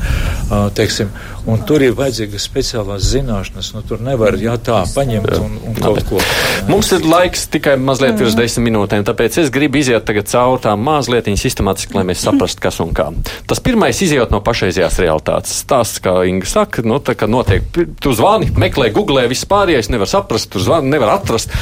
teiksim, 0.77 1.09
un 1.49 1.61
tur 1.67 1.83
ir 1.85 1.93
vajadzīgas 1.97 2.45
speciālās 2.47 3.05
zināšanas, 3.11 3.71
nu 3.75 3.83
tur 3.85 4.01
nevar, 4.03 4.37
jā, 4.41 4.55
tā 4.61 4.81
paņemt 4.95 5.33
un, 5.37 5.57
un 5.69 5.77
kaut 5.77 6.01
ko. 6.09 6.19
Jā. 6.21 6.65
Mums 6.69 6.91
ir 6.95 7.05
laiks 7.05 7.45
tikai 7.53 7.75
mazliet 7.81 8.17
virs 8.21 8.37
desmit 8.37 8.69
minūtēm, 8.69 9.05
tāpēc 9.07 9.39
es 9.43 9.51
gribu 9.53 9.79
iziet 9.81 10.05
tagad 10.07 10.29
cauri 10.31 10.63
tām 10.65 10.81
mazliet 10.85 11.29
sistemātiski, 11.39 11.95
lai 11.97 12.05
mēs 12.09 12.23
saprastu, 12.25 12.61
kas 12.63 12.79
un 12.83 12.93
kā. 12.95 13.07
Tas 13.49 13.61
pirmais 13.63 13.99
iziet 14.01 14.33
no 14.33 14.41
pašreizējās 14.45 14.99
realitātes. 15.03 15.57
Stāsts, 15.65 16.01
kā 16.03 16.17
Inga 16.29 16.49
saka, 16.49 16.85
nu, 16.85 16.99
tā 17.03 17.15
kā 17.17 17.29
notiek, 17.29 17.65
tu 18.01 18.13
zvani, 18.15 18.51
meklē, 18.61 18.91
googlē, 18.95 19.25
viss 19.31 19.47
pārējais 19.49 19.91
nevar 19.93 20.09
saprast, 20.09 20.49
tu 20.53 20.61
zvani, 20.63 20.91
nevar 20.93 21.15
atrast. 21.17 21.53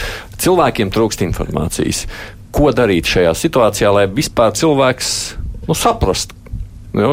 Cilvēkiem 0.44 0.92
trūkst 0.94 1.26
informācijas. 1.28 2.06
Ko 2.54 2.70
darīt 2.76 3.10
šajā 3.10 3.34
situācijā, 3.40 3.92
lai 3.96 4.06
vispār 4.12 4.54
cilvēks 4.60 5.12
nu, 5.68 5.78
saprastu? 5.78 6.43
Nu, 6.94 7.08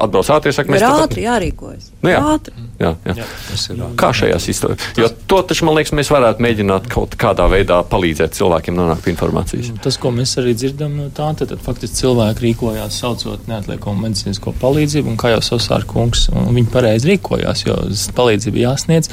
atbrauc 0.00 0.30
ātri, 0.32 0.52
saka, 0.56 0.70
Ir 0.70 0.76
mēs 0.78 0.84
tāpat- 0.86 1.10
ātri 1.10 1.24
jārīkojas. 1.26 1.90
Nu, 2.02 2.08
jā. 2.10 2.20
Ātri. 2.24 2.54
Jā, 2.76 2.90
jā. 3.06 3.14
Jā. 3.16 3.26
Ir. 3.72 3.82
Kā 3.96 4.10
šajā 4.16 4.36
sistēmā? 4.42 4.76
Jo 5.00 5.08
to 5.30 5.38
taču, 5.48 5.64
man 5.68 5.78
liekas, 5.78 5.94
mēs 5.96 6.10
varētu 6.12 6.44
mēģināt 6.44 6.88
kaut 6.92 7.14
kādā 7.20 7.46
veidā 7.48 7.78
palīdzēt 7.88 8.36
cilvēkiem 8.36 8.76
nonākt 8.76 9.04
pie 9.06 9.14
informācijas. 9.14 9.70
Tas, 9.84 9.96
ko 10.02 10.10
mēs 10.12 10.34
arī 10.42 10.52
dzirdam 10.58 10.92
no 10.98 11.06
tā, 11.14 11.30
tad, 11.38 11.48
tad 11.54 11.62
faktiski 11.64 12.02
cilvēki 12.02 12.44
rīkojās 12.46 12.98
saucot 13.00 13.48
neatliekumu 13.48 14.04
medicīnisko 14.06 14.52
palīdzību, 14.60 15.14
un 15.14 15.16
kā 15.20 15.32
jau 15.32 15.40
Sosāra 15.46 15.88
kungs, 15.88 16.26
un 16.34 16.50
viņi 16.56 16.70
pareizi 16.74 17.10
rīkojās, 17.14 17.64
jo 17.68 17.78
palīdzība 18.16 18.62
jāsniedz. 18.66 19.10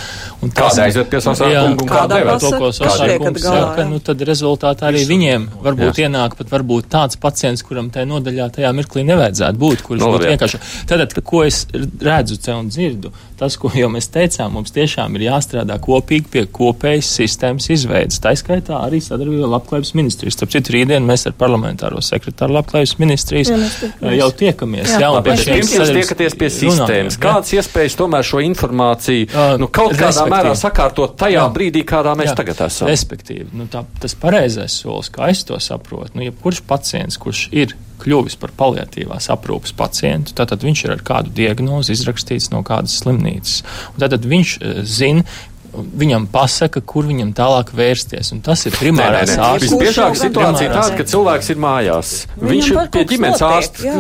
Kāda 0.54 0.88
aiziet 0.90 1.10
pie 1.12 1.22
Sosāra 1.24 1.54
Jā, 1.54 1.64
kunga 1.70 1.84
un 1.86 1.90
kāda 1.94 2.02
Kādā 2.04 2.20
nevar? 2.20 2.40
to, 2.44 2.52
ko 2.60 2.72
Sosāra 2.76 3.18
kungs 3.22 3.44
saka, 3.48 3.82
jā. 3.84 3.88
nu 3.90 4.00
tad 4.04 4.24
rezultātā 4.28 4.90
arī 4.92 5.04
viņiem 5.10 5.48
varbūt 5.64 6.02
ienāk 6.04 6.36
pat 6.40 6.52
varbūt 6.52 6.90
tāds 6.92 7.20
pacients, 7.22 7.64
kuram 7.64 7.90
tajā 7.94 8.08
nodaļā 8.10 8.50
tajā 8.58 8.72
mirklī 8.76 9.06
nevajadzētu 9.08 9.62
būt, 9.64 9.84
kurš 9.88 10.02
Nu, 10.04 10.12
būtu 10.16 10.28
jā. 10.28 10.34
vienkārši. 10.36 10.62
Tātad, 10.90 11.16
ko 11.24 11.44
es 11.48 11.64
redzu 11.74 12.38
te 12.44 12.56
un 12.56 12.68
dzirdu, 12.74 13.14
tas, 13.40 13.53
ko 13.60 13.72
jau 13.76 13.90
mēs 13.92 14.10
teicām, 14.14 14.54
mums 14.58 14.74
tiešām 14.76 15.18
ir 15.18 15.28
jāstrādā 15.28 15.78
kopīgi 15.84 16.30
pie 16.34 16.44
kopējas 16.54 17.10
sistēmas 17.18 17.70
izveidas. 17.74 18.20
Tā 18.24 18.34
skaitā 18.40 18.80
arī 18.86 19.00
sadarbībā 19.04 19.48
ar 19.48 19.54
Labklājības 19.56 19.94
ministrijas. 19.98 20.38
Starp 20.38 20.54
citu, 20.56 20.74
rītdien 20.76 21.06
mēs 21.08 21.28
ar 21.30 21.36
parlamentāro 21.40 22.02
sekretāru 22.04 22.58
Labklājības 22.58 22.96
ministrijas 23.02 23.52
Jā, 23.52 23.60
mēs 23.62 23.78
tiekamies. 23.82 24.18
jau 24.20 24.30
tiekamies. 24.44 24.90
Jā. 24.94 25.00
Jā, 25.04 25.12
un 25.14 25.26
bet 25.28 25.44
šiem 25.44 25.62
jūs 25.62 25.94
tiekaties 26.00 26.38
pie 26.40 26.52
sistēmas, 26.58 27.18
jā. 27.18 27.24
kādas 27.24 27.54
iespējas 27.60 27.98
tomēr 28.00 28.28
šo 28.28 28.44
informāciju 28.48 29.30
Ā, 29.34 29.48
nu, 29.62 29.70
kaut 29.74 29.96
kādā 30.00 30.28
mērā 30.32 30.54
sakārtot 30.58 31.16
tajā 31.20 31.42
Jā. 31.42 31.48
brīdī, 31.54 31.86
kādā 31.88 32.16
mēs 32.20 32.32
Jā, 32.32 32.38
tagad 32.42 32.66
esam? 32.68 32.90
Respektīvi, 32.92 33.50
nu, 33.58 33.70
tā, 33.72 33.86
tas 34.04 34.16
pareizais 34.20 34.80
solis, 34.84 35.12
kā 35.14 35.32
es 35.34 35.44
to 35.48 35.60
saprotu, 35.64 36.18
nu, 36.18 36.28
jebkurš 36.30 36.64
pacients, 36.70 37.20
kurš 37.22 37.48
ir 37.52 37.76
kļuvis 38.04 38.38
par 38.42 38.54
paliatīvās 38.60 39.30
aprūpes 39.34 39.76
pacientu, 39.80 40.36
tad 40.36 40.64
viņš 40.64 40.86
ir 40.86 40.96
ar 40.98 41.04
kādu 41.06 41.34
diagnozi 41.36 41.96
izrakstīts 41.96 42.52
no 42.54 42.64
kādas 42.68 43.00
slimnīcas. 43.02 43.62
Tātad 44.02 44.28
viņš 44.30 44.56
eh, 44.60 44.84
zina, 44.84 45.26
viņam 45.74 46.28
pasaka, 46.32 46.82
kur 46.86 47.08
viņam 47.10 47.32
tālāk 47.38 47.72
vērsties. 47.76 48.32
Un 48.36 48.42
tas 48.46 48.62
ir 48.70 48.76
primārās 48.78 49.32
nē. 49.34 49.38
ārsts. 49.42 49.72
Visbiežāk 49.72 50.18
situācija 50.20 50.70
tāda, 50.74 50.98
ka 51.00 51.06
cilvēks 51.10 51.50
ir 51.54 51.62
mājās. 51.64 52.12
Viņam 52.38 52.52
Viņš 52.54 52.70
ir 52.74 52.80
pie 52.94 53.04
ģimenes 53.10 53.42
ārsta. 53.48 53.94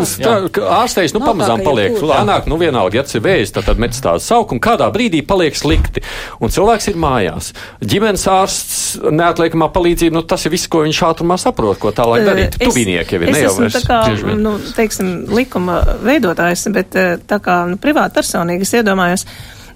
Ārstējs 0.78 1.16
nu 1.16 1.24
pamazām 1.24 1.64
paliek. 1.66 1.98
Lēnāk, 2.04 2.48
nu 2.52 2.60
vienalga, 2.62 3.00
ja 3.00 3.06
tas 3.08 3.18
ir 3.18 3.24
vējs, 3.26 3.54
tad, 3.56 3.66
tad 3.70 3.82
metastāzes 3.82 4.28
sauk 4.30 4.54
un 4.54 4.62
kādā 4.64 4.90
brīdī 4.94 5.24
paliek 5.26 5.58
slikti. 5.58 6.04
Un 6.44 6.54
cilvēks 6.54 6.92
ir 6.94 7.00
mājās. 7.02 7.52
Ģimenes 7.82 8.26
ārsts, 8.30 8.78
neatliekamā 9.10 9.70
palīdzība, 9.74 10.18
nu 10.20 10.24
tas 10.28 10.46
ir 10.46 10.54
viss, 10.54 10.70
ko 10.72 10.84
viņš 10.86 11.02
ātrumā 11.10 11.40
saprot, 11.42 11.80
ko 11.82 11.92
tālāk 11.96 12.28
darīt. 12.28 12.60
Es- 12.60 12.70
Tuvinieki 12.70 13.18
jau 13.18 13.22
ir, 13.24 13.32
ne 13.34 13.44
jau 13.46 13.56
vairs. 13.58 13.80
tā 13.80 13.84
kā, 13.88 14.38
nu, 14.38 14.58
teiksim, 14.78 15.12
likuma 15.34 15.82
veidotājs, 16.04 16.68
bet 16.74 16.96
eh, 16.96 17.18
tā 17.28 17.40
kā 17.44 17.64
nu, 17.70 17.78
privāti 17.82 18.20
personīgi 18.20 18.62
es 18.68 18.74
iedomājos. 18.74 19.26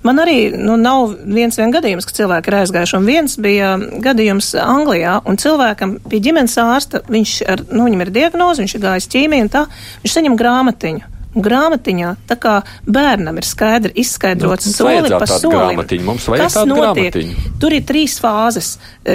Man 0.03 0.19
arī 0.21 0.51
nu, 0.55 0.75
nav 0.77 1.15
viens 1.25 1.57
vien 1.57 1.71
gadījums, 1.73 2.05
ka 2.05 2.13
cilvēki 2.13 2.51
ir 2.51 2.57
aizgājuši. 2.61 2.97
Un 2.99 3.05
viens 3.09 3.37
bija 3.41 3.73
gadījums 4.03 4.53
Anglijā, 4.61 5.17
un 5.25 5.37
cilvēkam 5.41 5.97
pie 6.09 6.19
ģimenes 6.23 6.57
ārsta, 6.61 7.01
viņš 7.09 7.35
ar, 7.49 7.63
nu, 7.71 7.85
viņam 7.87 8.05
ir 8.05 8.13
diagnoze, 8.21 8.63
viņš 8.63 8.75
ir 8.77 8.83
gājis 8.87 9.11
ķīmiju 9.15 9.47
un 9.47 9.53
tā, 9.57 9.65
viņš 10.03 10.17
saņem 10.19 10.37
grāmatiņu. 10.39 11.13
Grāmatiņā 11.37 12.11
tā 12.25 12.35
kā 12.41 12.53
bērnam 12.89 13.37
ir 13.37 13.45
skaidri 13.45 13.91
izskaidrots 14.01 14.65
Nu, 14.65 14.73
soli 14.73 15.11
pa 15.11 15.27
solim. 15.29 15.81
kas 16.39 16.55
notiek. 16.65 17.11
grāmatiņu. 17.13 17.51
Tur 17.61 17.75
ir 17.77 17.83
trīs 17.85 18.15
fāzes 18.23 18.77
eh, 19.05 19.13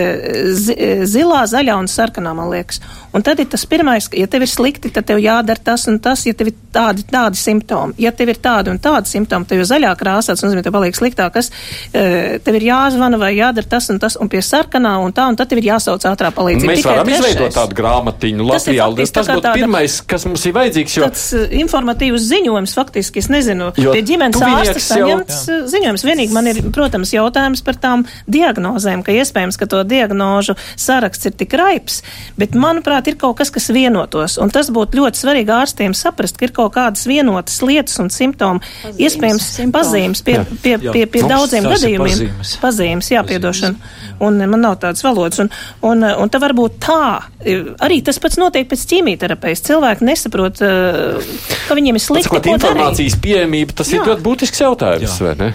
eh,- 0.77 1.03
zilā, 1.15 1.43
zaļā 1.51 1.75
un 1.81 1.89
sarkanā, 1.91 2.35
man 2.37 2.53
liekas. 2.53 2.79
Un 3.13 3.23
tad 3.23 3.41
ir 3.43 3.47
tas 3.53 3.65
pirmais, 3.69 4.07
ka, 4.09 4.17
ja 4.17 4.27
tev 4.27 4.43
ir 4.47 4.49
slikti, 4.49 4.89
tad 4.93 5.05
tev 5.05 5.19
jādara 5.21 5.61
tas 5.65 5.87
un 5.91 5.99
tas, 6.01 6.23
ja 6.25 6.33
tev 6.33 6.49
ir 6.49 6.55
tādi, 6.73 7.03
tādi 7.11 7.37
simptomi. 7.37 7.93
Ja 8.01 8.09
tev 8.17 8.31
ir 8.33 8.39
tādi 8.41 8.71
un 8.73 8.79
tādi 8.81 9.11
simptomi, 9.11 9.45
tev 9.51 9.61
ir 9.61 9.67
zaļā 9.69 9.91
krāsā, 10.01 10.33
tas 10.33 10.43
nozīmē, 10.47 10.63
tev 10.65 10.73
paliek 10.73 10.97
sliktāk, 10.97 11.33
kas 11.35 11.51
eh, 11.93 12.39
tev 12.45 12.57
ir 12.57 12.65
jāzvana 12.71 13.19
vai 13.21 13.35
jādara 13.37 13.69
tas 13.69 13.91
un 13.93 13.99
tas, 14.01 14.17
un 14.17 14.31
pie 14.33 14.41
sarkanā 14.41 14.95
un 15.05 15.13
tā, 15.13 15.27
un 15.29 15.37
tad 15.37 15.51
tev 15.53 15.61
ir 15.61 15.69
jāsauc 15.75 16.07
ātrā 16.09 16.31
palīdzība. 16.33 16.73
Mēs 16.73 16.87
varam 16.89 17.11
izveidot 17.13 17.43
trešais. 17.53 17.59
tādu 17.59 17.77
grāmatiņu 17.83 18.49
Tas 18.49 18.67
Latvijā. 18.67 18.87
faktiski 18.89 19.13
Tas 19.19 19.27
tā 19.27 19.29
kā 19.29 19.37
būtu 19.37 19.47
tāda- 19.49 19.61
pirmais, 19.61 19.99
kas 20.15 20.25
mums 20.31 20.47
ir 20.49 20.57
vajadzīgs, 20.57 20.97
jo 20.97 21.05
tāds 21.05 21.27
uh, 21.37 21.45
informatīvs 21.61 22.27
ziņojums, 22.33 22.75
faktiski, 22.81 23.19
es 23.19 23.29
nezinu, 23.29 23.69
Jo 23.77 23.93
pie 23.93 24.03
ģimenes 24.09 24.41
ārsta 24.41 24.79
jau- 24.81 24.89
saņemts 24.89 25.39
uh, 25.53 25.61
ziņojums. 25.69 26.07
Vienīgi 26.09 26.33
man 26.33 26.47
ir, 26.49 26.63
protams, 26.73 27.13
jautājums 27.13 27.61
par 27.65 27.77
tām 27.85 28.07
diagnozēm, 28.27 29.05
ka 29.05 29.13
iespējams, 29.21 29.59
ka 29.61 29.67
to 29.69 29.85
diagnožu 29.85 30.57
saraksts 30.81 31.29
ir 31.29 31.37
tik 31.37 31.53
raips, 31.61 32.01
bet, 32.41 32.57
manuprāt, 32.57 33.02
ir 33.11 33.17
kaut 33.17 33.37
kas, 33.39 33.51
kas 33.51 33.69
vienotos, 33.75 34.39
un 34.43 34.51
tas 34.51 34.71
būtu 34.71 34.99
ļoti 35.01 35.21
svarīgi 35.23 35.51
ārstiem 35.55 35.95
saprast, 35.95 36.37
ka 36.39 36.45
ir 36.47 36.53
kaut 36.53 36.73
kādas 36.75 37.07
vienotas 37.07 37.61
lietas 37.63 37.99
un 38.03 38.11
simptomi, 38.11 38.61
Pazīmes, 38.83 38.99
iespējams, 39.07 39.47
simptomi. 39.57 39.73
pazīmes 39.73 40.23
pie, 40.23 40.37
pie, 40.63 40.77
Jā. 40.79 40.93
pie, 40.93 41.07
pie 41.07 41.23
Mums 41.23 41.33
daudziem 41.35 41.65
ir 41.65 41.75
gadījumiem. 41.77 42.15
pazīmes. 42.17 42.55
Pazīmes, 42.63 43.11
jā, 43.11 43.23
piedošana. 43.27 43.75
Un 44.21 44.39
man 44.39 44.61
nav 44.61 44.77
tādas 44.79 45.03
valodas. 45.03 45.39
Un, 45.43 45.51
un, 45.83 46.05
eh, 46.05 46.15
un 46.23 46.31
tā 46.31 46.39
varbūt 46.39 46.79
tā, 46.79 47.23
eh, 47.45 47.65
arī 47.83 48.03
tas 48.05 48.19
pats 48.19 48.37
notiek 48.39 48.69
pēc 48.69 48.85
ķīmijterapijas. 48.93 49.63
Cilvēki 49.67 50.07
nesaprot, 50.07 50.63
eh, 50.63 51.35
ka 51.69 51.75
viņiem 51.75 51.95
ir 51.95 52.01
slikti. 52.01 52.29
Sakot, 52.29 52.43
ko 52.45 52.57
darīt. 52.57 52.61
informācijas 52.61 53.17
pieejamība, 53.21 53.75
tas 53.75 53.93
ir 53.93 54.01
Jā. 54.01 54.07
ļoti 54.13 54.23
būtisks 54.23 54.61
jautājums, 54.63 55.19
Jā. 55.19 55.21
vai 55.27 55.35
ne? 55.47 55.55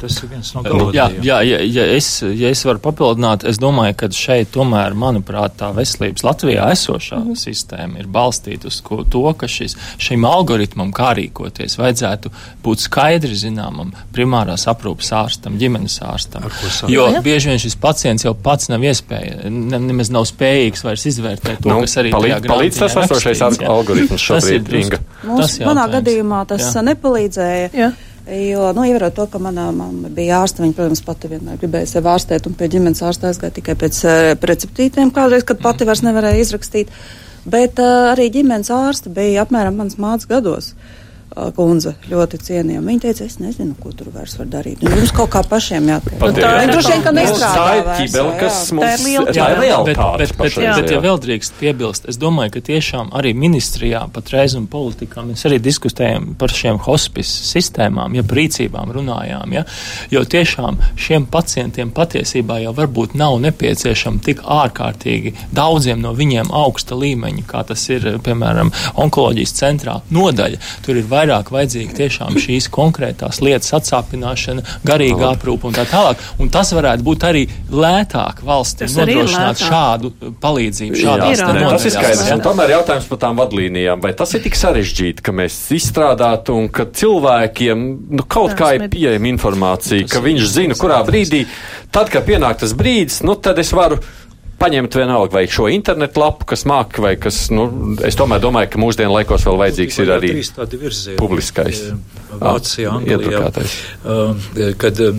Tas 0.00 0.16
ir 0.22 0.28
viens 0.28 0.48
no 0.54 0.60
Jā, 0.60 0.70
galvenajiem. 0.70 1.22
jā 1.24 1.36
ja, 1.48 1.58
ja, 1.64 1.84
es, 1.96 2.08
ja 2.22 2.48
es 2.50 2.64
varu 2.66 2.80
papildināt, 2.82 3.44
es 3.48 3.56
domāju, 3.62 3.94
ka 3.96 4.08
šeit 4.12 4.50
tomēr, 4.52 4.92
manuprāt, 4.98 5.54
tā 5.56 5.70
veselības 5.76 6.24
Latvijā 6.26 6.66
esošā 6.74 7.20
mm 7.22 7.34
sistēma 7.44 7.98
ir 8.02 8.06
balstīta 8.12 8.66
uz 8.68 8.80
ko, 8.84 9.02
to, 9.10 9.22
ka 9.38 9.46
šis, 9.50 9.76
šim 9.98 10.24
algoritmam, 10.28 10.92
kā 10.94 11.12
rīkoties, 11.18 11.76
vajadzētu 11.80 12.30
būt 12.64 12.84
skaidri 12.84 13.34
zināmam 13.38 13.92
primārās 14.14 14.66
aprūpas 14.70 15.10
ārstam, 15.18 15.56
ģimenes 15.58 15.98
ārstam. 16.04 16.46
Jo 16.90 17.08
Jā. 17.14 17.22
bieži 17.24 17.48
vien 17.52 17.58
šis 17.62 17.76
pacients 17.80 18.24
jau 18.26 18.34
pats 18.34 18.68
nav 18.68 18.80
iespēja, 18.84 19.48
ne, 19.50 19.78
nemaz 19.78 20.10
nav 20.14 20.26
spējīgs 20.30 20.84
vairs 20.84 21.06
izvērtēt 21.10 21.62
to, 21.62 21.68
Nu, 21.70 21.80
kas 21.86 21.96
arī 22.02 22.12
palīdz- 22.12 22.46
palīdz 22.50 22.78
tas 22.84 22.96
esošais 23.04 23.40
jā. 23.40 23.68
algoritms 23.70 24.08
Tas 24.10 24.50
ir 24.50 24.60
šobrīd, 24.60 24.66
drusku- 24.68 24.84
Inga. 24.84 24.98
Mums, 25.24 25.40
tas 25.40 25.58
manā 25.70 25.86
gadījumā 25.96 26.46
tas 26.46 26.60
Jā. 26.60 26.72
Jā. 26.74 26.82
nepalīdzēja. 26.92 27.70
Jā. 27.74 27.92
Jo, 28.24 28.70
nu, 28.72 28.86
ievērot 28.88 29.12
to, 29.18 29.26
ka 29.28 29.38
manā 29.42 29.66
mamma 29.76 30.08
bija 30.12 30.38
ārsta, 30.40 30.62
viņa, 30.64 30.74
protams, 30.78 31.02
pati 31.04 31.28
vienmēr 31.28 31.58
gribēja 31.60 31.90
sevi 31.90 32.08
ārstēt, 32.08 32.46
un 32.48 32.54
pie 32.56 32.70
ģimenes 32.72 33.02
ārsta 33.04 33.28
aizgāja 33.28 33.52
tikai 33.58 33.74
pēc 33.82 33.98
uh, 34.08 34.30
receptītiem 34.40 35.12
kādreiz, 35.12 35.44
kad 35.44 35.60
pati 35.60 35.84
vairs 35.84 36.00
nevarēja 36.06 36.40
izrakstīt. 36.40 36.94
Bet 37.44 37.76
uh, 37.84 38.14
arī 38.14 38.30
ģimenes 38.32 38.72
ārsta 38.72 39.12
bija 39.12 39.44
apmēram 39.44 39.76
mans 39.76 39.98
mācas 40.00 40.30
gados. 40.30 40.70
Kundze 41.56 41.94
ļoti 42.10 42.38
cienījama. 42.46 42.86
Viņa 42.92 43.00
teica, 43.06 43.24
es 43.26 43.38
nezinu, 43.42 43.74
ko 43.82 43.90
tur 43.96 44.10
vairs 44.14 44.36
var 44.38 44.46
darīt. 44.52 44.82
Nu, 44.84 44.90
jums 44.94 45.10
kaut 45.16 45.30
kā 45.34 45.40
pašiem 45.50 45.88
jātiek. 45.90 46.18
Pat 46.20 46.36
tā 46.38 46.50
ir 46.62 46.70
Droši 46.74 46.92
vien, 46.92 47.02
ka 47.02 47.10
Nu, 47.14 47.20
nestrādā 47.20 47.54
Tā 47.54 47.72
ir 47.74 47.88
ķibele, 47.98 48.30
jā. 48.30 48.38
kas 48.40 48.58
Tā 48.60 48.70
ir 48.70 48.76
mums 48.78 49.04
liela 49.06 49.24
tā 49.24 49.30
ir 49.30 49.34
ķibele. 49.34 49.60
realitāte. 49.64 49.86
Bet, 49.88 49.98
bet, 50.04 50.28
bet, 50.28 50.36
pašreizējā. 50.38 50.76
bet 50.80 50.90
ja 50.94 51.00
vēl 51.04 51.18
drīkst 51.24 51.56
piebilst, 51.60 52.06
es 52.08 52.18
domāju, 52.22 52.52
ka 52.54 52.60
tiešām 52.68 53.10
arī 53.18 53.32
ministrijā 53.34 54.04
patreiz 54.14 54.54
un 54.58 54.66
politikā 54.70 55.24
mēs 55.26 55.42
arī 55.48 55.58
diskutējam 55.62 56.34
par 56.38 56.54
šiem 56.54 56.78
hospice 56.86 57.34
sistēmām, 57.50 58.14
ja 58.14 58.22
rīcībām 58.22 58.92
runājām, 58.94 59.52
ja, 59.58 59.64
jo 60.10 60.22
tiešām 60.24 60.78
šiem 60.96 61.26
pacientiem 61.26 61.90
patiesībā 61.94 62.60
jau 62.62 62.72
varbūt 62.76 63.14
nav 63.18 63.40
nepieciešama 63.42 64.22
tik 64.24 64.42
ārkārtīgi 64.44 65.34
daudziem 65.54 66.00
no 66.02 66.12
viņiem 66.14 66.50
augsta 66.54 66.94
līmeņa, 66.94 67.44
kā 67.50 67.64
tas 67.66 67.88
ir, 67.90 68.06
piemēram, 68.24 68.70
onkoloģijas 69.02 69.54
centrā 69.58 69.98
nodaļa. 70.14 70.58
Tur 70.84 70.96
ir 70.96 71.04
vairāk 71.08 71.23
vairāk 71.24 71.50
vajadzīga 71.54 71.96
tiešām 71.96 72.36
šīs 72.40 72.68
konkrētās 72.72 73.40
lietas 73.44 73.72
atsāpināšana, 73.78 74.64
garīga 74.86 75.32
aprūpa 75.32 75.70
un 75.70 75.76
tā 75.76 75.86
tālāk. 75.88 76.20
Un 76.42 76.50
tas 76.52 76.72
varētu 76.76 77.04
būt 77.06 77.26
arī 77.28 77.44
lētāk 77.72 78.42
valstīm 78.44 78.92
nodrošināt 78.98 79.62
šādu 79.64 80.12
palīdzību. 80.42 81.00
Tas 81.04 81.86
ir 81.88 81.94
skaidrs. 81.94 82.24
Un 82.34 82.44
tomēr 82.44 82.74
jautājums 82.76 83.08
par 83.10 83.22
tām 83.24 83.38
vadlīnijām. 83.40 84.02
Vai 84.04 84.12
tas 84.18 84.34
ir 84.36 84.44
tik 84.44 84.58
sarežģīti, 84.58 85.24
ka 85.24 85.34
mēs 85.36 85.56
izstrādātu 85.74 86.58
un 86.58 86.68
ka 86.74 86.88
cilvēkiem 86.92 87.86
nu, 88.18 88.26
kaut 88.28 88.56
kā 88.58 88.74
ir 88.78 88.88
pieejama 88.92 89.30
informācija, 89.32 90.08
ka 90.10 90.22
viņš 90.24 90.50
zina, 90.50 90.78
kurā 90.78 91.00
brīdī, 91.06 91.44
tad, 91.94 92.12
kad 92.12 92.26
pienāk 92.26 92.60
tas 92.64 92.76
brīdis, 92.76 93.22
nu 93.26 93.38
tad 93.40 93.60
es 93.62 93.72
varu 93.76 94.00
paņemt 94.60 94.98
vienalga 94.98 95.34
vai 95.34 95.44
šo 95.50 95.68
internetu 95.72 96.22
lapu, 96.22 96.48
kas 96.54 96.64
māk, 96.68 96.98
vai 97.02 97.14
kas, 97.20 97.46
nu, 97.54 97.68
es 98.06 98.18
tomēr 98.18 98.42
domāju, 98.42 98.72
ka 98.74 98.82
mūsdienu 98.82 99.14
laikos 99.16 99.46
vēl 99.48 99.60
vajadzīgs 99.64 100.02
ir 100.04 100.12
arī 100.18 100.34
publiskais. 101.20 101.86
Vācijā, 102.34 102.90
Anglijā, 102.90 103.40
kad 104.80 104.98
ir 104.98 105.14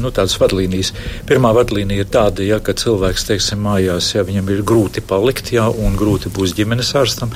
nu, 0.00 0.10
tādas 0.10 0.36
vadlīnijas. 0.40 0.92
Pirmā 1.28 1.52
vadlīnija 1.56 2.02
ir 2.02 2.10
tāda, 2.12 2.42
ja, 2.46 2.58
ka 2.64 2.74
cilvēks, 2.76 3.26
teiksim, 3.28 3.62
mājās, 3.66 4.12
ja 4.16 4.24
viņam 4.26 4.50
ir 4.54 4.64
grūti 4.66 5.04
palikt, 5.06 5.52
ja, 5.54 5.68
un 5.70 5.94
grūti 5.98 6.32
būs 6.34 6.54
ģimenes 6.58 6.92
ārstam, 6.98 7.34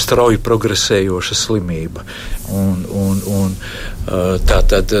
strauji 0.00 0.42
progresējoša 0.44 1.38
slimība. 1.38 2.04
Un, 2.54 2.82
un, 2.90 3.22
un, 3.30 3.54
tā 4.44 4.60
tad 4.68 4.92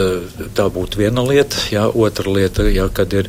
tā 0.56 0.68
būtu 0.72 1.02
viena 1.02 1.24
lieta, 1.26 1.58
ja, 1.72 1.88
otra 1.88 2.30
lieta, 2.32 2.68
ja, 2.70 2.86
kad 2.94 3.12
ir 3.18 3.28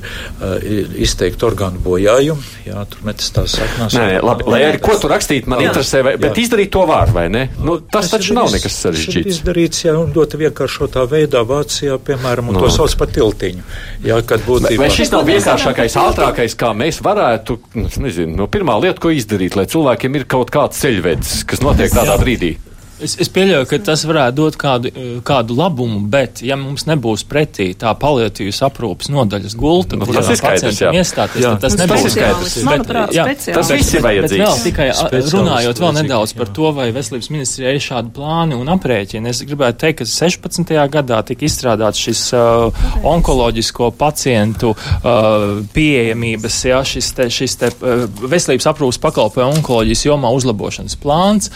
izteikti 1.35 1.45
orgānu 1.45 1.81
bojājumi, 1.83 2.43
ja, 2.65 2.83
tur 2.89 3.03
metas 3.05 3.31
tās 3.35 3.55
saknās. 3.57 3.95
Nē, 3.95 4.21
labi, 4.23 4.45
lai 4.47 4.61
arī 4.69 4.79
ko 4.83 4.95
tu 4.99 5.09
rakstīt, 5.11 5.47
man 5.47 5.61
jā, 5.61 5.69
interesē, 5.69 6.01
vai, 6.05 6.15
bet 6.17 6.37
jā. 6.37 6.45
izdarīt 6.45 6.71
to 6.71 6.85
var, 6.87 7.11
vai 7.11 7.27
ne? 7.29 7.49
Nu, 7.59 7.77
tas 7.79 8.09
taču 8.11 8.35
nav 8.35 8.51
nekas 8.53 8.77
sarežģīts 8.83 9.05
sarežģīts. 9.05 9.39
izdarīts, 9.39 9.83
jā, 9.85 9.95
un 9.99 10.13
ļoti 10.15 10.39
vienkāršotā 10.45 11.05
veidā 11.11 11.43
Vācijā, 11.45 11.97
piemēram, 11.99 12.51
un 12.51 12.57
no. 12.57 12.63
to 12.63 12.71
sauc 12.73 12.95
par 12.99 13.11
tiltiņu. 13.15 13.65
Jā, 14.05 14.19
kad 14.27 14.45
būtībā. 14.47 14.79
Vai 14.81 14.91
šis 14.93 15.11
nav 15.13 15.25
vienkāršākais, 15.29 15.97
ātrākais, 16.05 16.55
kā 16.59 16.71
mēs 16.77 17.01
varētu, 17.05 17.59
nu, 17.79 17.89
nezinu, 18.05 18.35
no 18.39 18.47
pirmā 18.51 18.77
lieta, 18.81 19.01
ko 19.03 19.11
izdarīt, 19.15 19.57
lai 19.59 19.67
cilvēkiem 19.71 20.21
ir 20.21 20.29
kaut 20.31 20.53
kāds 20.53 20.79
ceļvedis, 20.83 21.41
kas 21.49 21.65
notiek 21.65 21.93
tādā 21.95 22.17
brīdī? 22.21 22.55
Es, 23.03 23.17
es 23.19 23.27
pieļauju, 23.27 23.65
ka 23.67 23.77
tas 23.83 24.05
varētu 24.07 24.35
dot 24.37 24.55
kādu, 24.59 24.91
kādu 25.27 25.55
labumu, 25.57 25.97
bet, 26.11 26.39
ja 26.47 26.55
mums 26.55 26.85
nebūs 26.87 27.25
pretī 27.27 27.73
tā 27.75 27.91
paliatīvas 27.99 28.61
aprūpas 28.69 29.09
nodaļas 29.11 29.55
gulta, 29.59 29.97
nu, 29.99 30.07
skaidrs, 30.07 30.79
jā. 30.79 30.93
iestāties, 30.95 31.43
jā. 31.43 31.51
tad 31.59 31.65
tas 31.65 31.75
nebūs 31.81 32.05
skaidrs. 32.13 32.55
Manuprāt, 32.63 33.11
jā, 33.15 33.25
tas 33.49 33.71
viss 33.73 33.97
ir 33.97 34.05
vajadzīgs. 34.05 34.39
Bet 34.39 34.45
vēl 34.45 34.63
tikai 34.63 34.87
runājot 35.33 35.81
vēl 35.83 35.91
nedaudz 35.97 36.35
par 36.39 36.51
to, 36.55 36.71
vai 36.77 36.87
veselības 36.95 37.29
ministrijai 37.33 37.73
ir 37.75 37.83
šādi 37.83 38.13
plāni 38.15 38.55
un 38.55 38.71
aprēķini. 38.77 39.33
Es 39.33 39.43
gribētu 39.43 39.83
teikt, 39.83 39.99
ka 39.99 40.07
16. 40.13 40.71
gadā 40.95 41.19
tika 41.27 41.47
izstrādāts 41.49 41.99
šis 41.99 42.23
uh, 42.37 42.87
onkoloģisko 43.11 43.91
pacientu 43.99 44.71
uh, 44.71 45.59
pieejamības, 45.75 46.61
jā, 46.71 46.79
šis 46.95 47.11
te, 47.19 47.27
šis 47.41 47.59
te 47.59 47.73
uh, 47.75 48.07
veselības 48.23 48.71
aprūpas 48.71 49.03
pakalpojumu 49.03 49.59
onkoloģijas 49.59 50.07
jomā 50.07 50.31
uzlabošanas 50.39 50.95
plāns, 51.03 51.51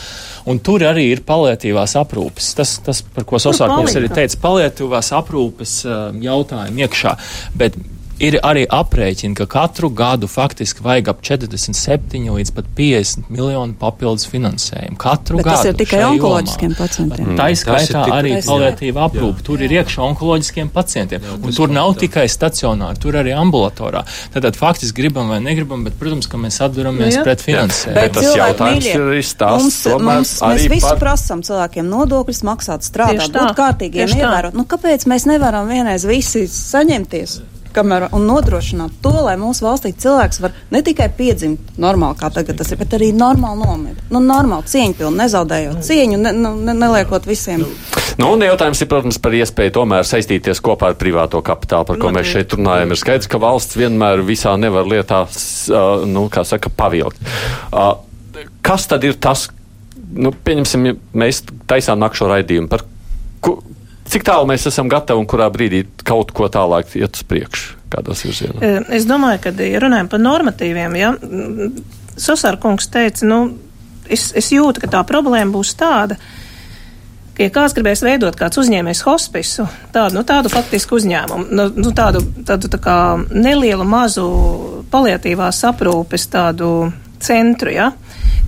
un 0.49 0.59
tur 0.63 0.83
arī 0.87 1.09
ir 1.13 1.23
palietīvās 1.29 1.95
aprūpes. 1.99 2.51
Tas, 2.57 2.75
tas 2.85 3.03
par 3.15 3.27
ko 3.29 3.41
Sosārkungs 3.41 3.95
arī 3.99 4.09
teica, 4.13 4.41
palietīvās 4.43 5.13
aprūpes 5.19 5.77
uh, 5.85 6.01
jautājumu 6.25 6.85
iekšā. 6.85 7.15
Bet 7.59 7.77
ir 8.23 8.37
arī 8.45 8.65
aprēķini, 8.67 9.35
ka 9.37 9.47
katru 9.49 9.89
gadu 9.95 10.27
faktiski 10.29 10.83
vajag 10.83 11.11
ap 11.13 11.21
47 11.25 12.27
līdz 12.35 12.51
pat 12.55 12.67
50 12.77 13.29
miljonu 13.31 13.75
papildus 13.79 14.27
finansējumu. 14.29 14.97
Katru 14.99 15.39
Bet 15.39 15.47
gadu. 15.47 15.57
Tas 15.57 15.69
ir 15.71 15.77
tikai 15.79 16.01
onkoloģiskiem 16.09 16.75
pacientiem. 16.77 17.33
Tā 17.39 17.49
izskaitā 17.55 18.03
arī 18.17 18.35
palietīva 18.45 19.05
aprūpe. 19.07 19.43
Tur 19.47 19.63
ir 19.63 19.75
iekšā 19.79 20.03
onkoloģiskiem 20.09 20.71
pacientiem. 20.75 21.25
Jā, 21.25 21.37
un 21.39 21.55
tur 21.55 21.73
nav 21.73 21.95
tikai 21.99 22.25
stacionāri, 22.31 22.99
tur 23.01 23.19
arī 23.19 23.35
ambulatorā. 23.37 24.03
Tātad 24.35 24.59
faktiski 24.59 25.01
gribam 25.01 25.31
vai 25.31 25.39
negribam, 25.43 25.85
bet, 25.87 25.95
protams, 25.99 26.27
ka 26.29 26.39
mēs 26.41 26.59
atduramies 26.65 27.19
jā. 27.19 27.25
pret 27.27 27.43
finansējumu. 27.45 27.99
Bet 27.99 28.17
tas 28.17 28.31
jautājums 28.35 28.89
ir 28.91 29.05
izstāsts. 29.19 29.85
Mums, 29.87 30.09
mums, 30.09 30.33
mēs 30.43 30.67
visu 30.71 30.91
par... 30.91 31.03
prasam 31.05 31.45
cilvēkiem 31.45 31.87
nodokļus 31.89 32.43
maksāt, 32.47 32.87
strādāt, 32.87 33.31
būt 33.35 33.55
kārtīgiem, 33.59 34.17
ievērot. 34.19 34.57
Nu, 34.57 34.67
kāpēc 34.69 35.07
mēs 35.09 35.29
nevaram 35.29 35.71
vienreiz 35.71 36.07
visi 36.09 36.45
saņemties? 36.51 37.39
Kamēr, 37.75 38.07
un 38.15 38.25
nodrošināt 38.29 38.99
to, 39.03 39.13
lai 39.25 39.35
mūsu 39.39 39.65
valstī 39.65 39.91
cilvēks 39.93 40.41
var 40.43 40.55
ne 40.73 40.81
tikai 40.85 41.09
piedzimt 41.15 41.77
normāli, 41.81 42.17
kā 42.19 42.31
tagad 42.33 42.59
tas 42.59 42.71
ir, 42.73 42.79
bet 42.81 42.95
arī 42.97 43.11
normāli 43.15 43.63
nomirt. 43.63 44.03
Nu, 44.13 44.21
normāli 44.23 44.69
cieņpilni, 44.71 45.21
nezaudējot 45.23 45.85
cieņu, 45.85 46.19
ne, 46.23 46.33
nu, 46.35 46.53
ne, 46.67 46.75
neliekot 46.77 47.27
visiem. 47.29 47.65
Nu, 48.19 48.33
un 48.33 48.43
jautājums 48.43 48.81
ir, 48.83 48.89
protams, 48.91 49.19
par 49.23 49.35
iespēju 49.37 49.75
tomēr 49.77 50.07
saistīties 50.07 50.59
kopā 50.65 50.91
ar 50.91 50.99
privāto 50.99 51.39
kapitālu, 51.45 51.87
par 51.87 52.01
ko 52.01 52.11
mēs 52.15 52.27
šeit 52.33 52.57
runājam. 52.57 52.91
Ir 52.91 52.99
skaidrs, 52.99 53.29
ka 53.31 53.39
valsts 53.39 53.79
vienmēr 53.79 54.25
visā 54.27 54.57
nevar 54.59 54.89
lietās, 54.89 55.39
uh, 55.71 56.03
nu, 56.09 56.27
kā 56.33 56.43
saka, 56.47 56.71
pavilkt. 56.75 57.21
Uh, 57.71 57.93
kas 58.65 58.89
tad 58.91 59.07
ir 59.07 59.15
tas, 59.23 59.47
nu, 60.11 60.33
pieņemsim, 60.33 60.89
mēs 61.15 61.45
taisām 61.69 62.01
nakšo 62.03 62.27
raidījumu 62.33 62.71
par 62.71 62.83
Cik 64.09 64.25
tālu 64.25 64.47
mēs 64.49 64.65
esam 64.69 64.89
gatavi 64.89 65.21
un 65.21 65.27
kurā 65.29 65.49
brīdī 65.53 65.83
kaut 66.07 66.31
ko 66.35 66.49
tālāk 66.49 66.95
iet 66.97 67.19
uz 67.19 67.25
priekšu? 67.29 67.77
Kādos 67.93 68.23
virzienos? 68.25 68.89
Es 68.93 69.05
domāju, 69.09 69.43
ka, 69.45 69.53
ja 69.65 69.81
runājam 69.81 70.09
par 70.09 70.21
normatīviem, 70.21 70.97
ja, 70.97 71.13
Sosārkungs 72.19 72.89
teica, 72.91 73.25
nu, 73.29 73.39
es, 74.09 74.29
es 74.37 74.51
jūtu, 74.53 74.83
ka 74.83 74.89
tā 74.97 75.01
problēma 75.07 75.53
būs 75.53 75.75
tāda, 75.79 76.17
ja 77.39 77.49
kāds 77.53 77.75
gribēs 77.77 78.03
veidot 78.05 78.37
kāds 78.37 78.59
uzņēmējs 78.61 79.03
hospisu, 79.07 79.67
tādu, 79.93 80.17
nu, 80.17 80.25
tādu 80.27 80.51
faktisku 80.53 80.99
uzņēmumu, 80.99 81.49
nu, 81.55 81.67
nu 81.77 81.93
tādu, 81.95 82.23
tādu 82.45 82.71
tā 82.73 82.81
kā 82.83 82.97
nelielu 83.29 83.85
mazu 83.87 84.25
paliatīvās 84.91 85.63
aprūpes 85.69 86.27
tādu 86.33 86.89
centru, 87.23 87.71
ja, 87.73 87.91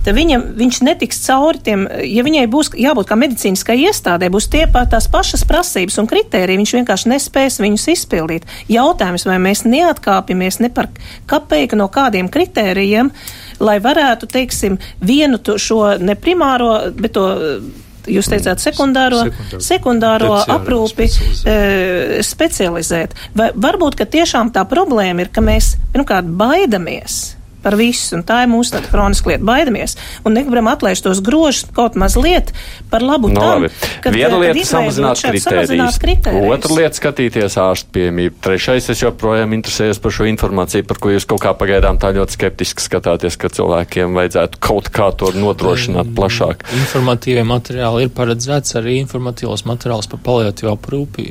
tad 0.04 0.16
viņam, 0.16 0.44
viņš 0.58 0.80
netiks 0.86 1.20
cauri 1.26 1.60
tiem, 1.64 1.84
ja 2.06 2.24
viņai 2.26 2.46
būs 2.50 2.72
jābūt 2.78 3.10
kā 3.10 3.18
medicīniskai 3.18 3.78
iestādē, 3.86 4.30
būs 4.32 4.48
tie 4.52 4.64
pat 4.70 4.90
tās 4.94 5.08
pašas 5.12 5.44
prasības 5.48 6.00
un 6.02 6.10
kritēriji, 6.10 6.60
viņš 6.62 6.74
vienkārši 6.80 7.12
nespēs 7.12 7.60
viņus 7.62 7.86
izpildīt. 7.94 8.48
Jautājums, 8.72 9.26
vai 9.28 9.38
mēs 9.42 9.64
neatkāpjamies 9.68 10.60
ne 10.64 10.72
par 10.74 10.90
kapeiku 11.30 11.78
no 11.78 11.88
kādiem 11.92 12.30
kritērijiem, 12.32 13.12
lai 13.62 13.78
varētu, 13.82 14.30
teiksim, 14.32 14.80
vienu 15.00 15.38
šo 15.38 15.84
ne 16.02 16.18
primāro, 16.18 16.74
bet 16.98 17.14
to 17.14 17.28
jūs 18.10 18.30
teicāt, 18.30 18.62
sekundāro, 18.62 19.20
sekundāro, 19.28 19.60
sekundāro 19.62 20.32
aprūpi 20.56 21.06
specializēt. 21.10 21.52
E, 21.52 22.24
specializēt. 22.26 23.14
Vai 23.38 23.52
varbūt, 23.54 23.98
ka 24.00 24.08
tiešām 24.10 24.50
tā 24.54 24.64
problēma 24.68 25.26
ir, 25.26 25.30
ka 25.34 25.44
mēs, 25.44 25.76
pirmkārt, 25.94 26.26
baidamies 26.26 27.20
par 27.62 27.76
visu, 27.78 28.16
un 28.18 28.24
tā 28.26 28.42
ir 28.44 28.50
mūsu 28.50 28.74
tāda 28.74 28.90
kroniska 28.90 29.32
lieta. 29.32 29.44
Baidamies 29.46 29.96
un 30.26 30.36
negribam 30.36 30.70
atlaist 30.72 31.04
tos 31.06 31.22
grožus 31.24 31.66
kaut 31.74 31.96
mazliet 31.98 32.52
par 32.90 33.04
labu 33.04 33.30
no, 33.32 33.40
tam, 33.40 33.66
kad, 34.04 34.14
Viena 34.14 34.38
lieta 34.40 34.56
kad 34.58 34.68
samazināt 34.68 35.22
kritērijus, 35.22 35.98
kritērijus. 36.02 36.48
Otra 36.56 36.78
lieta 36.78 36.98
skatīties 36.98 37.56
ārstu 37.62 37.94
piemību. 37.96 38.36
Trešais 38.44 38.90
es 38.92 39.02
joprojām 39.04 39.54
interesējos 39.56 40.00
par 40.02 40.14
šo 40.14 40.26
informāciju, 40.30 40.86
par 40.88 41.00
ko 41.02 41.12
jūs 41.14 41.26
kaut 41.30 41.42
kā 41.44 41.54
pagaidām 41.58 42.00
tā 42.02 42.12
ļoti 42.16 42.36
skeptiski 42.36 42.84
skatāties, 42.84 43.38
ka 43.40 43.52
cilvēkiem 43.52 44.18
vajadzētu 44.18 44.60
kaut 44.62 44.90
kā 44.92 45.10
to 45.16 45.30
nodrošināt 45.36 46.10
mm, 46.10 46.16
plašāk. 46.18 46.66
Informatīvie 46.82 47.46
materiāli 47.48 48.06
ir 48.06 48.12
paredzēts 48.16 48.76
arī 48.80 48.98
informatīvos 49.00 49.64
materiālus 49.70 50.10
par 50.12 50.22
paliatīvu 50.26 50.72
aprūpi. 50.74 51.28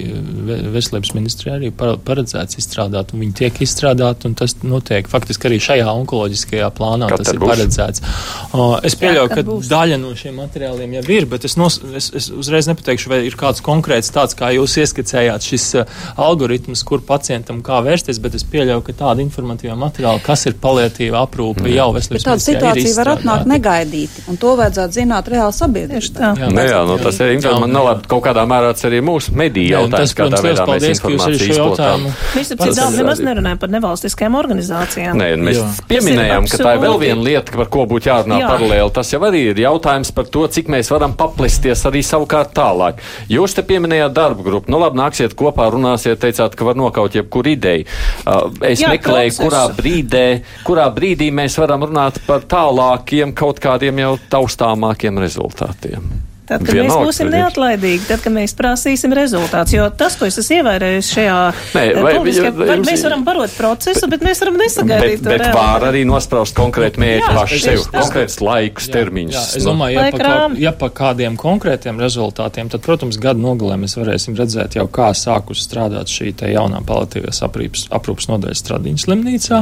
Veselības 0.73 1.13
ministrijā 1.17 1.57
arī 1.59 1.71
paredzēts 1.75 2.59
izstrādāt, 2.61 3.13
un 3.13 3.25
viņi 3.25 3.38
tiek 3.43 3.61
izstrādāti, 3.65 4.29
un 4.29 4.38
tas 4.39 4.57
notiek 4.63 5.09
faktiski 5.11 5.49
arī 5.49 5.61
šajā 5.61 5.89
onkologijā 5.91 6.20
ekoloģiskajā 6.22 6.69
plānā 6.76 7.09
Kad 7.09 7.24
tas 7.24 7.34
ir 7.34 7.39
būs? 7.41 7.51
paredzēts. 7.51 8.03
Uh, 8.51 8.78
es 8.86 8.95
pieļauju, 8.99 9.30
Jā, 9.30 9.36
ka 9.36 9.43
būs. 9.47 9.69
daļa 9.72 9.97
no 10.01 10.13
šiem 10.15 10.38
materiāliem 10.41 10.95
jau 10.99 11.03
ir, 11.15 11.28
bet 11.32 11.45
es, 11.47 11.57
nos, 11.57 11.80
es, 11.97 12.11
es 12.17 12.30
uzreiz 12.30 12.69
nepateikšu, 12.69 13.09
vai 13.11 13.22
ir 13.26 13.38
kāds 13.39 13.63
konkrēts 13.65 14.11
tāds, 14.13 14.36
kā 14.38 14.51
jūs 14.55 14.78
ieskicējāt, 14.82 15.47
šis 15.51 15.67
uh, 15.82 16.01
algoritms, 16.22 16.84
kur 16.88 17.01
pacientam 17.05 17.61
kā 17.65 17.82
vērsties, 17.86 18.22
bet 18.22 18.38
es 18.38 18.45
pieļauju, 18.45 18.84
ka 18.86 18.97
tāda 19.03 19.24
informatīva 19.24 19.78
materiāla, 19.80 20.22
kas 20.24 20.45
ir 20.49 20.57
palietīva 20.61 21.24
aprūpe, 21.26 21.65
mm. 21.65 21.76
jau 21.78 21.89
veselības 21.97 22.28
Tāda 22.28 22.45
situācija 22.45 22.95
var 22.99 23.13
atnākt 23.15 23.49
negaidīti, 23.49 24.26
un 24.32 24.39
to 24.41 24.55
vajadzētu 24.59 24.99
zināt 24.99 25.32
reāli 25.32 25.57
sabiedrībā. 25.57 25.89
Jā, 25.91 26.49
jā, 26.51 26.67
jā, 26.72 26.82
nu, 26.88 26.97
tas 27.01 27.19
ir 27.22 27.36
informācija, 27.38 27.72
nu, 27.72 27.86
labi, 27.88 28.07
kaut 28.11 28.24
kādā 28.28 28.45
mērā 28.49 28.72
tas 28.76 28.88
arī 28.89 29.01
mūsu 29.05 29.36
mediju 29.38 29.76
jautājums, 29.76 30.15
kādā 30.17 30.41
veidā 30.45 30.67
mēs 30.69 30.88
informāciju 30.95 31.51
izplatām. 31.55 32.07
Mēs, 32.36 32.53
ap 32.53 32.63
cik 32.63 32.78
daudz 32.78 32.99
nemaz 32.99 33.24
nerunājam 33.26 33.61
par 33.61 33.74
nevalstiskajām 33.74 34.38
organizācijām. 34.39 35.19
Nē, 35.19 35.30
mēs 35.41 35.82
pieminējam 35.89 36.11
pieminējām, 36.12 36.47
ka 36.51 36.59
tā 36.62 36.74
ir 36.76 36.82
vēl 36.84 36.97
viena 37.01 37.26
lieta, 37.26 37.55
par 37.55 37.70
ko 37.74 37.86
būtu 37.89 38.09
jārunā 38.12 38.39
Jā. 38.43 38.49
paralēli. 38.51 38.93
Tas 38.95 39.12
jau 39.14 39.22
arī 39.28 39.43
ir 39.51 39.62
jautājums 39.64 40.14
par 40.16 40.30
to, 40.34 40.45
cik 40.47 40.72
mēs 40.72 40.91
varam 40.93 41.16
paplesties 41.18 41.84
arī 41.89 42.03
savukārt 42.05 42.53
tālāk. 42.57 43.01
Jūs 43.32 43.55
te 43.57 43.66
pieminējāt 43.68 44.16
darba 44.16 44.45
grupu. 44.45 44.72
Nu 44.72 44.82
labi, 44.82 44.99
nāksiet 45.01 45.36
kopā, 45.39 45.70
runāsiet, 45.74 46.20
teicāt, 46.22 46.55
ka 46.57 46.68
var 46.68 46.80
nokaut 46.80 47.16
jebkuru 47.18 47.55
ideju. 47.55 47.88
Uh, 48.26 48.49
es 48.68 48.82
Jā, 48.84 48.91
meklēju, 48.95 49.36
procesu. 49.36 49.45
kurā 49.45 49.64
brīdē, 49.78 50.26
kurā 50.68 50.89
brīdī 50.95 51.32
mēs 51.36 51.57
varam 51.62 51.88
runāt 51.89 52.22
par 52.28 52.45
tālākiem 52.47 53.36
kaut 53.38 53.62
kādiem 53.64 54.03
jau 54.05 54.18
taustāmākiem 54.32 55.22
rezultātiem. 55.22 56.30
Tad, 56.52 56.66
kad 56.68 56.76
Vienalga, 56.76 56.97
mēs 56.99 57.08
būsim 57.08 57.30
neatlaidīgi, 57.32 58.06
tad, 58.10 58.20
kad 58.26 58.34
mēs 58.36 58.54
prasīsim 58.60 59.14
rezultātus, 59.16 59.72
jo 59.72 59.86
tas, 59.95 60.18
ko 60.20 60.28
es 60.28 60.36
esmu 60.41 60.58
ievērējis 60.58 61.12
šajā 61.16 61.36
Nē, 61.78 61.84
vai, 61.95 62.12
vai, 62.20 62.49
vai, 62.58 62.76
mēs 62.84 63.06
varam 63.08 63.22
barot 63.24 63.54
procesu, 63.56 64.10
bet 64.12 64.26
mēs 64.26 64.41
varam 64.43 64.58
nesagaidīt. 64.60 65.22
Bet, 65.24 65.45
bet 65.45 65.56
var 65.56 65.86
arī 65.88 66.02
nospraust 66.10 66.58
konkrēti 66.58 66.99
mērķi 66.99 67.30
paši 67.38 67.60
sev, 67.64 67.86
konkrēts 67.93 68.36
laikus, 68.43 68.89
jā, 68.89 68.95
termiņus. 68.97 69.38
Jā, 69.38 69.43
es 69.62 69.68
domāju, 69.70 69.95
ja, 69.95 70.10
pa, 70.12 70.20
kā, 70.20 70.34
ja 70.60 70.74
pa 70.82 70.89
kādiem 70.99 71.38
konkrētiem 71.39 72.04
rezultātiem, 72.04 72.74
tad, 72.74 72.84
protams, 72.84 73.22
gadu 73.22 73.45
nogalē 73.45 73.80
mēs 73.86 73.95
varēsim 73.95 74.36
redzēt 74.36 74.76
jau, 74.76 74.89
kā 74.91 75.14
sākus 75.16 75.64
strādāt 75.64 76.12
šī 76.12 76.34
te 76.41 76.52
jaunā 76.52 76.84
palatīvās 76.84 77.39
aprūpas, 77.47 77.86
aprūpas 77.95 78.28
nodaļa 78.34 78.60
Stradiņas 78.60 79.08
slimnīcā. 79.08 79.62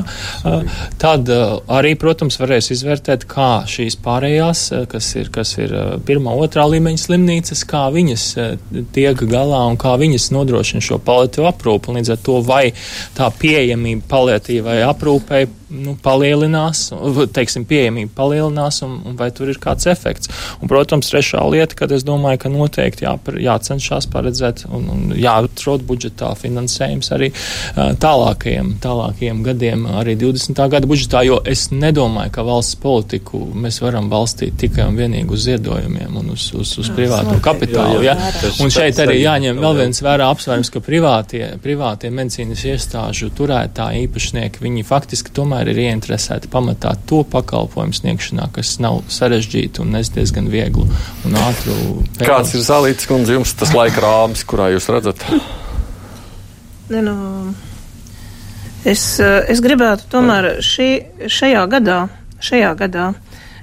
Tad 1.06 1.30
arī, 1.70 1.94
protams, 2.02 2.42
varēs 2.42 2.74
izvērtēt, 2.74 3.30
kā 3.30 3.52
šīs 3.70 4.02
pārējās, 4.02 4.66
kas 4.90 5.14
ir, 5.22 5.30
kas 5.38 5.54
ir 5.62 5.78
pirmā, 6.10 6.34
otrā 6.34 6.66
līmenī, 6.66 6.79
līmeņa 6.80 7.04
slimnīcas, 7.04 7.64
kā 7.68 7.86
viņas 7.94 8.26
eh, 8.40 8.58
tiek 8.96 9.24
galā 9.30 9.66
un 9.70 9.78
kā 9.80 9.96
viņas 10.00 10.32
nodrošina 10.36 10.84
šo 10.84 11.00
paliatīvu 11.04 11.48
aprūpu. 11.52 11.96
Līdz 12.00 12.16
ar 12.16 12.22
to 12.24 12.40
vai 12.46 12.64
tā 13.18 13.30
pieejamība 13.36 14.08
paliatīvai 14.10 14.80
aprūpei 14.88 15.48
nu, 15.70 15.96
palielinās, 16.04 16.90
teiksim, 17.36 17.66
pieejamība 17.70 18.12
palielinās, 18.18 18.82
un, 18.86 19.00
un 19.06 19.18
vai 19.20 19.30
tur 19.36 19.52
ir 19.52 19.60
kāds 19.62 19.88
efekts. 19.90 20.32
Un, 20.60 20.70
protams, 20.72 21.10
trešā 21.12 21.42
lieta, 21.50 21.78
kad 21.78 21.94
es 21.96 22.06
domāju, 22.08 22.42
ka 22.44 22.52
noteikti 22.54 23.06
jā, 23.06 23.16
jācenšas 23.50 24.10
paredzēt 24.14 24.66
un, 24.70 24.88
un 24.94 25.16
jāatrod 25.18 25.86
budžetā 25.88 26.32
finansējums 26.40 27.12
arī 27.16 27.32
uh, 27.32 27.94
tālākajiem, 28.02 28.76
tālākajiem 28.84 29.44
gadiem, 29.46 29.86
arī 30.02 30.16
20. 30.20 30.62
gada 30.74 30.90
budžetā, 30.90 31.24
jo 31.28 31.40
es 31.48 31.68
nedomāju, 31.74 32.34
ka 32.36 32.46
valsts 32.48 32.80
politiku 32.82 33.42
mēs 33.54 33.82
varam 33.84 34.10
balstīt 34.12 34.58
tikai 34.60 34.88
un 34.90 35.00
vienīgi 35.00 35.36
uz 35.36 35.46
ziedojumiem 35.48 36.18
un 36.20 36.34
uz, 36.36 36.50
uz, 36.58 36.76
uz 36.82 36.92
privāto 36.96 37.38
kapitālu. 37.44 38.02
Jā, 38.06 38.16
jā. 38.18 38.54
Un 38.64 38.74
šeit 38.74 39.00
arī 39.04 39.20
jāņem 39.22 39.62
vēl 39.62 39.80
viens 39.84 40.04
vērā 40.04 40.30
apsvērums, 40.34 40.72
ka 40.74 40.82
privātie, 40.84 41.44
privātie 41.64 42.12
medicīnas 42.14 42.66
iestāžu 42.74 43.32
turētāji 43.38 44.08
īpašnieki, 44.08 44.64
viņi 44.64 44.86
faktiski 44.88 45.34
tomēr 45.36 45.59
tomēr 45.60 45.74
ir 45.74 45.80
ieinteresēti 45.84 46.48
pamatā 46.52 46.94
to 47.08 47.24
pakalpojumu 47.28 47.94
sniegšanā, 47.94 48.48
kas 48.56 48.80
nav 48.80 49.04
sarežģīti 49.12 49.82
un 49.84 49.92
nes 49.92 50.10
diezgan 50.10 50.48
vieglu 50.48 50.86
un 51.26 51.36
ātru. 51.36 51.76
Pēdējums. 52.16 52.24
Kāds 52.24 52.54
ir 52.56 52.64
Zalīts 52.64 53.10
kundze 53.10 53.36
jums 53.36 53.54
tas 53.60 53.74
laika 53.76 54.00
rāmis, 54.02 54.46
kurā 54.48 54.70
jūs 54.72 54.88
redzat? 54.90 55.26
Ne, 56.90 57.04
nu, 57.04 57.16
es, 58.88 59.20
es 59.20 59.60
gribētu 59.62 60.08
tomēr 60.10 60.62
šī, 60.64 60.90
šajā 61.28 61.68
gadā, 61.70 62.00
šajā 62.40 62.72
gadā 62.80 63.12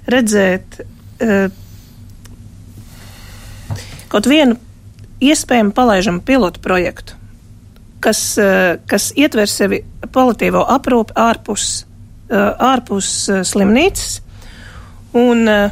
redzēt 0.07 0.83
uh, 0.85 1.49
kaut 4.13 4.29
vienu 4.29 4.61
iespējamu 5.25 5.73
palaižamu 5.75 6.21
pilotu 6.29 6.61
projektu 6.61 7.17
kas, 8.07 8.39
eh, 8.39 8.79
kas 8.87 9.11
ietver 9.17 9.51
sevi 9.51 9.81
politīvo 10.13 10.63
aprūpi 10.77 11.17
ārpus, 11.19 11.83
eh, 11.83 11.86
ārpus 12.31 13.11
eh, 13.31 13.43
slimnīcas. 13.47 14.21
Un 15.17 15.49
Eh, 15.49 15.71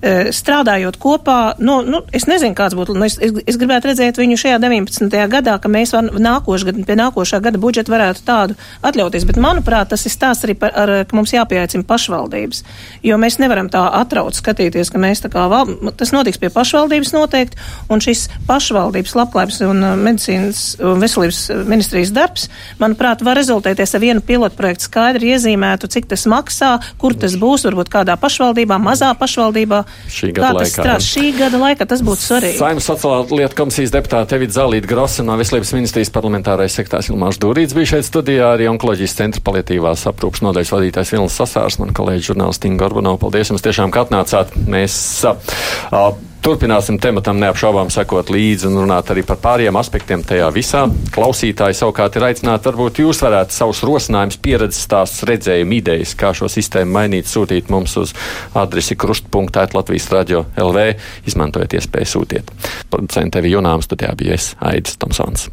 strādājot 0.00 0.96
kopā, 0.96 1.54
nu, 1.60 1.80
nu, 1.84 2.00
es 2.16 2.24
nezinu, 2.24 2.54
kāds 2.56 2.76
būtu, 2.76 2.94
nu, 2.96 3.04
es, 3.04 3.18
es, 3.20 3.34
es 3.44 3.58
gribētu 3.60 3.90
redzēt 3.90 4.16
viņu 4.16 4.38
šajā 4.40 4.60
19. 4.62 5.16
gadā, 5.28 5.58
ka 5.60 5.68
mēs 5.68 5.92
var, 5.92 6.08
nākošu 6.08 6.70
gadu, 6.70 6.84
pie 6.88 6.96
nākošā 6.96 7.40
gada 7.44 7.60
budžeta 7.60 7.92
varētu 7.92 8.24
tādu 8.24 8.56
atļauties, 8.86 9.26
bet 9.28 9.40
manuprāt, 9.42 9.90
tas 9.92 10.06
ir 10.08 10.14
stāsts 10.14 10.46
arī 10.48 10.56
par, 10.56 10.72
ar, 10.72 10.92
ka 11.04 11.16
mums 11.18 11.34
jāpieaicina 11.34 11.84
pašvaldības, 11.88 12.62
jo 13.04 13.18
mēs 13.20 13.36
nevaram 13.42 13.68
tā 13.72 13.82
atraut 13.98 14.38
skatīties, 14.38 14.88
ka 14.88 15.02
mēs 15.02 15.20
tā 15.26 15.28
kā, 15.34 15.44
val, 15.52 15.68
tas 16.00 16.14
notiks 16.16 16.40
pie 16.40 16.48
pašvaldības 16.54 17.12
noteikti, 17.18 17.60
un 17.92 18.00
šis 18.00 18.24
pašvaldības 18.48 19.14
labklājības 19.20 19.60
un 19.68 19.84
medicīnas 20.00 20.64
un 20.80 21.04
veselības 21.04 21.42
ministrijas 21.68 22.14
darbs, 22.16 22.48
manuprāt, 22.80 23.20
var 23.26 23.36
rezultēties 23.36 23.92
ar 23.94 24.04
vienu 24.06 24.24
pilotu 24.24 24.56
projektu 24.56 24.88
skaidri 24.88 25.34
iezīmētu, 25.34 25.92
cik 25.92 26.08
tas 26.14 26.24
maksā, 26.30 26.72
kur 26.96 27.12
tas 27.20 27.36
būs, 27.36 27.68
varbūt 27.68 27.92
kādā 27.92 28.16
pašvaldībā, 28.20 28.80
mazā 28.80 29.12
pašvaldībā, 29.20 29.84
šī 30.10 30.30
gada 30.36 30.52
laikā. 30.58 30.70
Strād, 30.72 31.04
šī 31.06 31.26
gada 31.38 31.60
laikā 31.62 31.86
tas 31.90 32.04
būtu 32.06 32.24
svarīgi. 32.24 32.58
Saimnes 32.60 32.88
sociālā 32.90 33.20
lieta 33.40 33.58
komisijas 33.58 33.94
deputāte 33.94 34.38
Evita 34.38 34.58
Zalīta 34.58 34.90
Grosa 34.90 35.26
no 35.26 35.36
Veselības 35.40 35.74
ministrijas 35.76 36.12
parlamentārais 36.14 36.76
sektārs 36.78 37.10
Ilmārs 37.12 37.40
Dūrīts 37.42 37.76
bija 37.76 37.94
šeit 37.94 38.08
studijā, 38.08 38.54
arī 38.56 38.70
onkoloģijas 38.72 39.16
centra 39.18 39.44
palietīvās 39.46 40.06
aprūpas 40.10 40.44
nodaļas 40.46 40.74
vadītājs 40.76 41.14
Vilnis 41.16 41.38
Sasārs, 41.40 41.80
man 41.82 41.94
kolēģi 41.96 42.30
žurnālisti 42.32 42.70
Inga 42.70 42.84
Gorbanova. 42.84 43.20
Paldies 43.20 43.52
jums 43.52 43.64
tiešām, 43.64 43.92
ka 43.94 44.06
atnācāt. 44.06 44.54
Mēs, 44.70 44.94
uh, 45.28 46.12
Turpināsim 46.40 46.96
tematam 46.96 47.36
neapšaubām 47.36 47.90
sekot 47.92 48.30
līdzi 48.32 48.70
un 48.70 48.78
runāt 48.80 49.10
arī 49.12 49.20
par 49.28 49.36
pārējiem 49.42 49.76
aspektiem 49.76 50.22
tajā 50.24 50.46
visā. 50.54 50.86
Klausītāji 51.12 51.76
savukārt 51.76 52.16
ir 52.16 52.24
aicināti, 52.30 52.64
varbūt 52.70 53.02
jūs 53.02 53.20
varētu 53.26 53.52
savus 53.58 53.82
rosinājumus, 53.84 54.40
pieredzes 54.40 54.86
stāstus, 54.88 55.26
redzējumu 55.28 55.76
idejas, 55.82 56.16
kā 56.16 56.32
šo 56.36 56.48
sistēmu 56.48 56.96
mainīt, 56.96 57.28
sūtīt 57.28 57.68
mums 57.68 57.98
uz 58.00 58.16
adresi 58.56 58.96
krustpunktēt 58.96 59.76
Latvijas 59.76 60.08
radio 60.16 60.46
LV. 60.56 60.90
Izmantojiet 61.28 61.76
iespēju 61.76 62.14
sūtiet. 62.16 62.54
Producenta 62.88 63.36
tevi 63.36 63.52
Junām 63.52 63.84
studijā 63.84 64.16
bija 64.16 64.40
es, 64.40 64.54
Aidis 64.64 64.96
Tomsons. 64.96 65.50